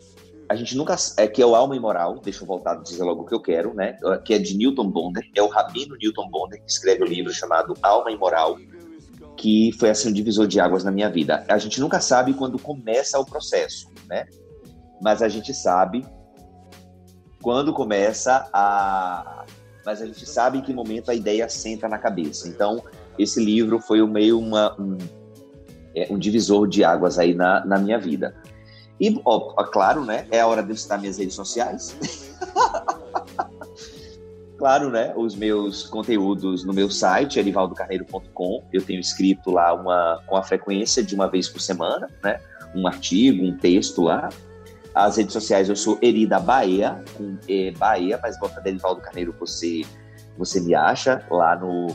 a 0.49 0.55
gente 0.55 0.77
nunca 0.77 0.97
é 1.17 1.27
que 1.27 1.41
é 1.41 1.47
o 1.47 1.55
Alma 1.55 1.77
Imoral, 1.77 2.19
deixa 2.23 2.43
eu 2.43 2.47
voltar 2.47 2.73
a 2.73 2.77
dizer 2.77 3.03
logo 3.03 3.23
o 3.23 3.27
que 3.27 3.35
eu 3.35 3.41
quero, 3.41 3.75
né? 3.75 3.97
Que 4.25 4.35
é 4.35 4.39
de 4.39 4.57
Newton 4.57 4.91
Bonder, 4.91 5.25
é 5.35 5.43
o 5.43 5.49
rabino 5.49 5.97
Newton 5.97 6.29
Bonder 6.29 6.61
que 6.61 6.71
escreve 6.71 7.03
o 7.03 7.07
um 7.07 7.09
livro 7.09 7.33
chamado 7.33 7.75
Alma 7.83 8.11
Imoral, 8.11 8.59
que 9.37 9.73
foi 9.79 9.91
assim 9.91 10.11
um 10.11 10.13
divisor 10.13 10.47
de 10.47 10.61
águas 10.61 10.85
na 10.85 10.91
minha 10.91 11.09
vida. 11.09 11.45
A 11.49 11.59
gente 11.59 11.81
nunca 11.81 12.01
sabe 12.01 12.35
quando 12.35 12.59
começa 12.59 13.19
o 13.19 13.25
processo, 13.25 13.91
né? 14.07 14.27
Mas 15.03 15.23
a 15.23 15.29
gente 15.29 15.53
sabe 15.55 16.07
quando 17.43 17.73
começa 17.73 18.49
a 18.53 19.45
mas 19.85 20.01
a 20.01 20.07
gente 20.07 20.25
sabe 20.25 20.59
em 20.59 20.63
que 20.63 20.73
momento 20.73 21.11
a 21.11 21.15
ideia 21.15 21.47
senta 21.47 21.87
na 21.87 21.99
cabeça. 21.99 22.49
Então, 22.49 22.83
esse 23.19 23.43
livro 23.43 23.79
foi 23.79 24.05
meio 24.07 24.39
uma, 24.39 24.75
um, 24.81 24.97
é, 25.95 26.07
um 26.11 26.19
divisor 26.19 26.67
de 26.67 26.83
águas 26.83 27.19
aí 27.19 27.35
na, 27.35 27.65
na 27.67 27.79
minha 27.79 27.99
vida. 27.99 28.35
E, 29.01 29.21
ó, 29.25 29.41
claro, 29.65 30.05
né? 30.05 30.27
É 30.31 30.41
a 30.41 30.47
hora 30.47 30.63
de 30.63 30.71
eu 30.71 30.77
citar 30.77 31.01
minhas 31.01 31.19
redes 31.19 31.35
sociais. 31.35 31.97
claro, 34.57 34.91
né? 34.91 35.13
Os 35.17 35.35
meus 35.35 35.85
conteúdos 35.85 36.65
no 36.65 36.73
meu 36.73 36.91
site, 36.91 37.39
erivaldocarneiro.com. 37.39 38.65
Eu 38.73 38.83
tenho 38.83 39.01
escrito 39.01 39.51
lá 39.51 39.75
uma, 39.75 40.23
com 40.27 40.37
a 40.37 40.43
frequência 40.43 41.03
de 41.03 41.15
uma 41.15 41.29
vez 41.29 41.49
por 41.49 41.61
semana, 41.61 42.09
né? 42.23 42.41
Um 42.75 42.87
artigo, 42.87 43.45
um 43.45 43.57
texto 43.57 44.03
lá. 44.03 44.29
As 44.95 45.17
redes 45.17 45.33
sociais 45.33 45.69
eu 45.69 45.75
sou 45.75 45.99
Erida 46.01 46.39
Bahia, 46.39 47.03
com 47.17 47.37
e, 47.49 47.73
Bahia, 47.73 48.19
mas 48.23 48.39
bota 48.39 48.61
Derivaldo 48.61 49.01
Carneiro, 49.01 49.35
você, 49.39 49.83
você 50.39 50.61
me 50.61 50.73
acha. 50.73 51.21
Lá 51.29 51.57
no, 51.57 51.89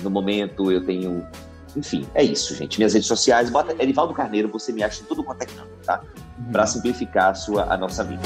no 0.00 0.10
momento 0.10 0.72
eu 0.72 0.82
tenho. 0.82 1.26
Enfim, 1.76 2.06
é 2.14 2.22
isso, 2.24 2.54
gente. 2.54 2.78
Minhas 2.78 2.94
redes 2.94 3.06
sociais, 3.06 3.50
bota 3.50 3.74
Erivaldo 3.82 4.14
Carneiro, 4.14 4.48
você 4.48 4.72
me 4.72 4.82
acha 4.82 5.02
em 5.02 5.04
tudo 5.06 5.22
quanto 5.22 5.42
é 5.42 5.46
canto, 5.46 5.70
tá? 5.84 6.02
Para 6.50 6.66
simplificar 6.66 7.30
a, 7.30 7.34
sua, 7.34 7.72
a 7.72 7.76
nossa 7.76 8.04
vida. 8.04 8.22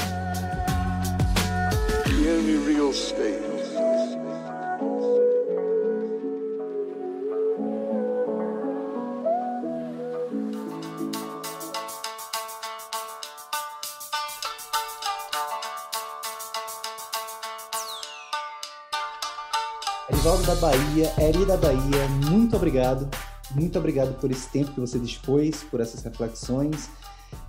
Edivaldo 20.09 20.43
da 20.43 20.55
Bahia, 20.55 21.13
Eri 21.17 21.45
da 21.45 21.55
Bahia, 21.55 22.07
muito 22.29 22.55
obrigado. 22.55 23.09
Muito 23.51 23.79
obrigado 23.79 24.13
por 24.19 24.29
esse 24.29 24.49
tempo 24.49 24.71
que 24.71 24.79
você 24.79 24.99
dispôs, 24.99 25.63
por 25.63 25.79
essas 25.79 26.03
reflexões. 26.03 26.89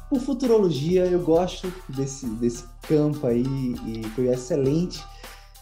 Por 0.08 0.20
futurologia, 0.20 1.04
eu 1.06 1.20
gosto 1.20 1.72
desse, 1.88 2.26
desse 2.26 2.64
campo 2.82 3.26
aí 3.26 3.44
e 3.86 4.02
foi 4.14 4.28
excelente. 4.28 5.04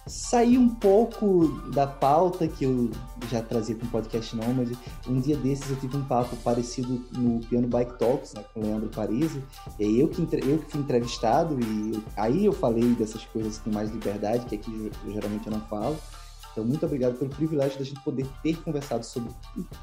Saí 0.06 0.56
um 0.56 0.68
pouco 0.68 1.48
da 1.72 1.84
pauta 1.84 2.46
que 2.46 2.64
eu 2.64 2.88
já 3.28 3.42
trazia 3.42 3.74
com 3.74 3.86
o 3.86 3.88
podcast 3.88 4.36
Nômade. 4.36 4.78
Um 5.08 5.20
dia 5.20 5.36
desses 5.36 5.68
eu 5.68 5.76
tive 5.76 5.96
um 5.96 6.04
papo 6.04 6.36
parecido 6.36 7.04
no 7.12 7.40
Piano 7.40 7.66
Bike 7.66 7.98
Talks, 7.98 8.34
né, 8.34 8.44
com 8.54 8.60
o 8.60 8.62
Leandro 8.62 8.88
Parisi. 8.88 9.42
E 9.80 9.98
eu 9.98 10.06
que, 10.06 10.22
eu 10.22 10.58
que 10.58 10.70
fui 10.70 10.80
entrevistado 10.80 11.58
e 11.60 12.00
aí 12.16 12.46
eu 12.46 12.52
falei 12.52 12.94
dessas 12.94 13.24
coisas 13.24 13.58
com 13.58 13.70
mais 13.70 13.90
liberdade, 13.90 14.46
que 14.46 14.54
aqui 14.54 14.92
eu, 15.04 15.12
geralmente 15.12 15.48
eu 15.48 15.52
não 15.52 15.60
falo. 15.62 15.96
Então, 16.56 16.64
muito 16.64 16.86
obrigado 16.86 17.18
pelo 17.18 17.28
privilégio 17.28 17.78
da 17.78 17.84
gente 17.84 18.00
poder 18.00 18.26
ter 18.42 18.56
conversado 18.62 19.04
sobre 19.04 19.30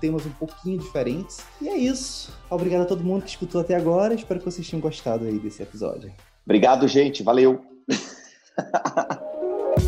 temas 0.02 0.26
um 0.26 0.32
pouquinho 0.32 0.80
diferentes. 0.80 1.46
E 1.62 1.70
é 1.70 1.78
isso. 1.78 2.34
Obrigado 2.50 2.82
a 2.82 2.86
todo 2.86 3.04
mundo 3.04 3.22
que 3.22 3.30
escutou 3.30 3.62
até 3.62 3.76
agora. 3.76 4.16
Espero 4.16 4.40
que 4.40 4.46
vocês 4.46 4.68
tenham 4.68 4.82
gostado 4.82 5.24
aí 5.26 5.38
desse 5.38 5.62
episódio. 5.62 6.12
Obrigado, 6.44 6.88
gente. 6.88 7.22
Valeu. 7.22 7.62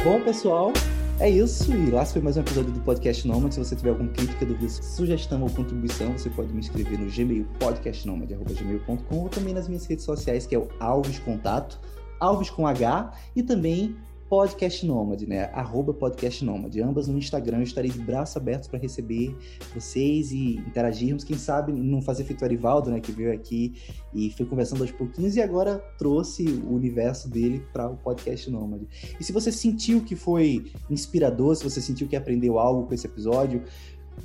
Bom, 0.03 0.21
pessoal, 0.23 0.71
é 1.19 1.27
isso. 1.27 1.73
E 1.73 1.89
lá 1.89 2.05
foi 2.05 2.21
mais 2.21 2.37
um 2.37 2.41
episódio 2.41 2.71
do 2.71 2.79
Podcast 2.81 3.27
Nomad. 3.27 3.51
Se 3.51 3.57
você 3.57 3.75
tiver 3.75 3.89
alguma 3.89 4.11
crítica, 4.11 4.45
dúvida, 4.45 4.69
sugestão 4.69 5.41
ou 5.41 5.49
contribuição, 5.49 6.15
você 6.15 6.29
pode 6.29 6.53
me 6.53 6.59
escrever 6.59 6.99
no 6.99 7.09
gmail 7.09 7.47
podcastnomad.gmail.com 7.59 9.17
ou 9.17 9.27
também 9.27 9.55
nas 9.55 9.67
minhas 9.67 9.87
redes 9.87 10.05
sociais, 10.05 10.45
que 10.45 10.53
é 10.53 10.59
o 10.59 10.67
Alves 10.79 11.17
Contato, 11.17 11.79
Alves 12.19 12.51
com 12.51 12.67
H, 12.67 13.11
e 13.35 13.41
também 13.41 13.95
Podcast 14.35 14.85
Nômade, 14.85 15.25
né? 15.25 15.45
Arroba 15.53 15.93
Podcast 15.93 16.43
Nômade. 16.43 16.81
Ambas 16.81 17.07
no 17.07 17.17
Instagram. 17.17 17.59
Eu 17.59 17.63
estarei 17.63 17.89
de 17.89 17.99
braços 17.99 18.35
abertos 18.35 18.67
para 18.67 18.77
receber 18.77 19.33
vocês 19.73 20.33
e 20.33 20.57
interagirmos. 20.57 21.23
Quem 21.23 21.37
sabe 21.37 21.71
não 21.71 22.01
fazer 22.01 22.25
feito 22.25 22.41
o 22.41 22.43
Arivaldo, 22.43 22.91
né? 22.91 22.99
Que 22.99 23.13
veio 23.13 23.31
aqui 23.31 23.75
e 24.13 24.29
foi 24.31 24.45
conversando 24.45 24.81
aos 24.81 24.91
pouquinhos 24.91 25.37
e 25.37 25.41
agora 25.41 25.77
trouxe 25.97 26.43
o 26.43 26.73
universo 26.73 27.29
dele 27.29 27.63
para 27.71 27.89
o 27.89 27.95
Podcast 27.95 28.51
Nômade. 28.51 28.85
E 29.17 29.23
se 29.23 29.31
você 29.31 29.53
sentiu 29.53 30.03
que 30.03 30.17
foi 30.17 30.69
inspirador, 30.89 31.55
se 31.55 31.63
você 31.63 31.79
sentiu 31.79 32.05
que 32.05 32.17
aprendeu 32.17 32.59
algo 32.59 32.85
com 32.87 32.93
esse 32.93 33.07
episódio, 33.07 33.63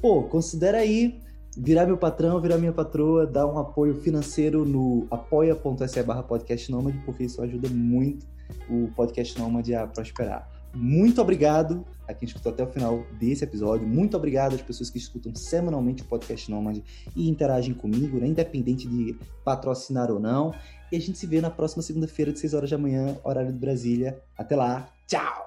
pô, 0.00 0.24
considera 0.24 0.78
aí 0.78 1.20
virar 1.62 1.86
meu 1.86 1.98
patrão, 1.98 2.40
virar 2.40 2.56
minha 2.56 2.72
patroa, 2.72 3.26
dar 3.26 3.46
um 3.46 3.58
apoio 3.58 3.94
financeiro 3.94 4.64
no 4.64 5.06
apoia.se 5.10 6.02
barra 6.02 6.22
podcast 6.22 6.70
nômade, 6.72 6.98
porque 7.04 7.24
isso 7.24 7.42
ajuda 7.42 7.68
muito 7.68 8.26
o 8.68 8.88
podcast 8.96 9.38
Nômade 9.38 9.74
a 9.74 9.86
prosperar. 9.86 10.48
Muito 10.74 11.20
obrigado 11.20 11.84
a 12.08 12.14
quem 12.14 12.26
escutou 12.26 12.52
até 12.52 12.64
o 12.64 12.66
final 12.66 13.04
desse 13.18 13.44
episódio. 13.44 13.86
Muito 13.86 14.16
obrigado 14.16 14.54
às 14.54 14.62
pessoas 14.62 14.88
que 14.88 14.98
escutam 14.98 15.34
semanalmente 15.34 16.02
o 16.02 16.06
podcast 16.06 16.50
Nômade 16.50 16.82
e 17.14 17.28
interagem 17.28 17.74
comigo, 17.74 18.18
né? 18.18 18.26
independente 18.26 18.88
de 18.88 19.16
patrocinar 19.44 20.10
ou 20.10 20.18
não. 20.18 20.54
E 20.90 20.96
a 20.96 21.00
gente 21.00 21.18
se 21.18 21.26
vê 21.26 21.40
na 21.40 21.50
próxima 21.50 21.82
segunda-feira, 21.82 22.32
de 22.32 22.38
6 22.38 22.54
horas 22.54 22.70
da 22.70 22.78
manhã, 22.78 23.16
horário 23.22 23.52
de 23.52 23.58
Brasília. 23.58 24.20
Até 24.36 24.56
lá. 24.56 24.88
Tchau! 25.06 25.46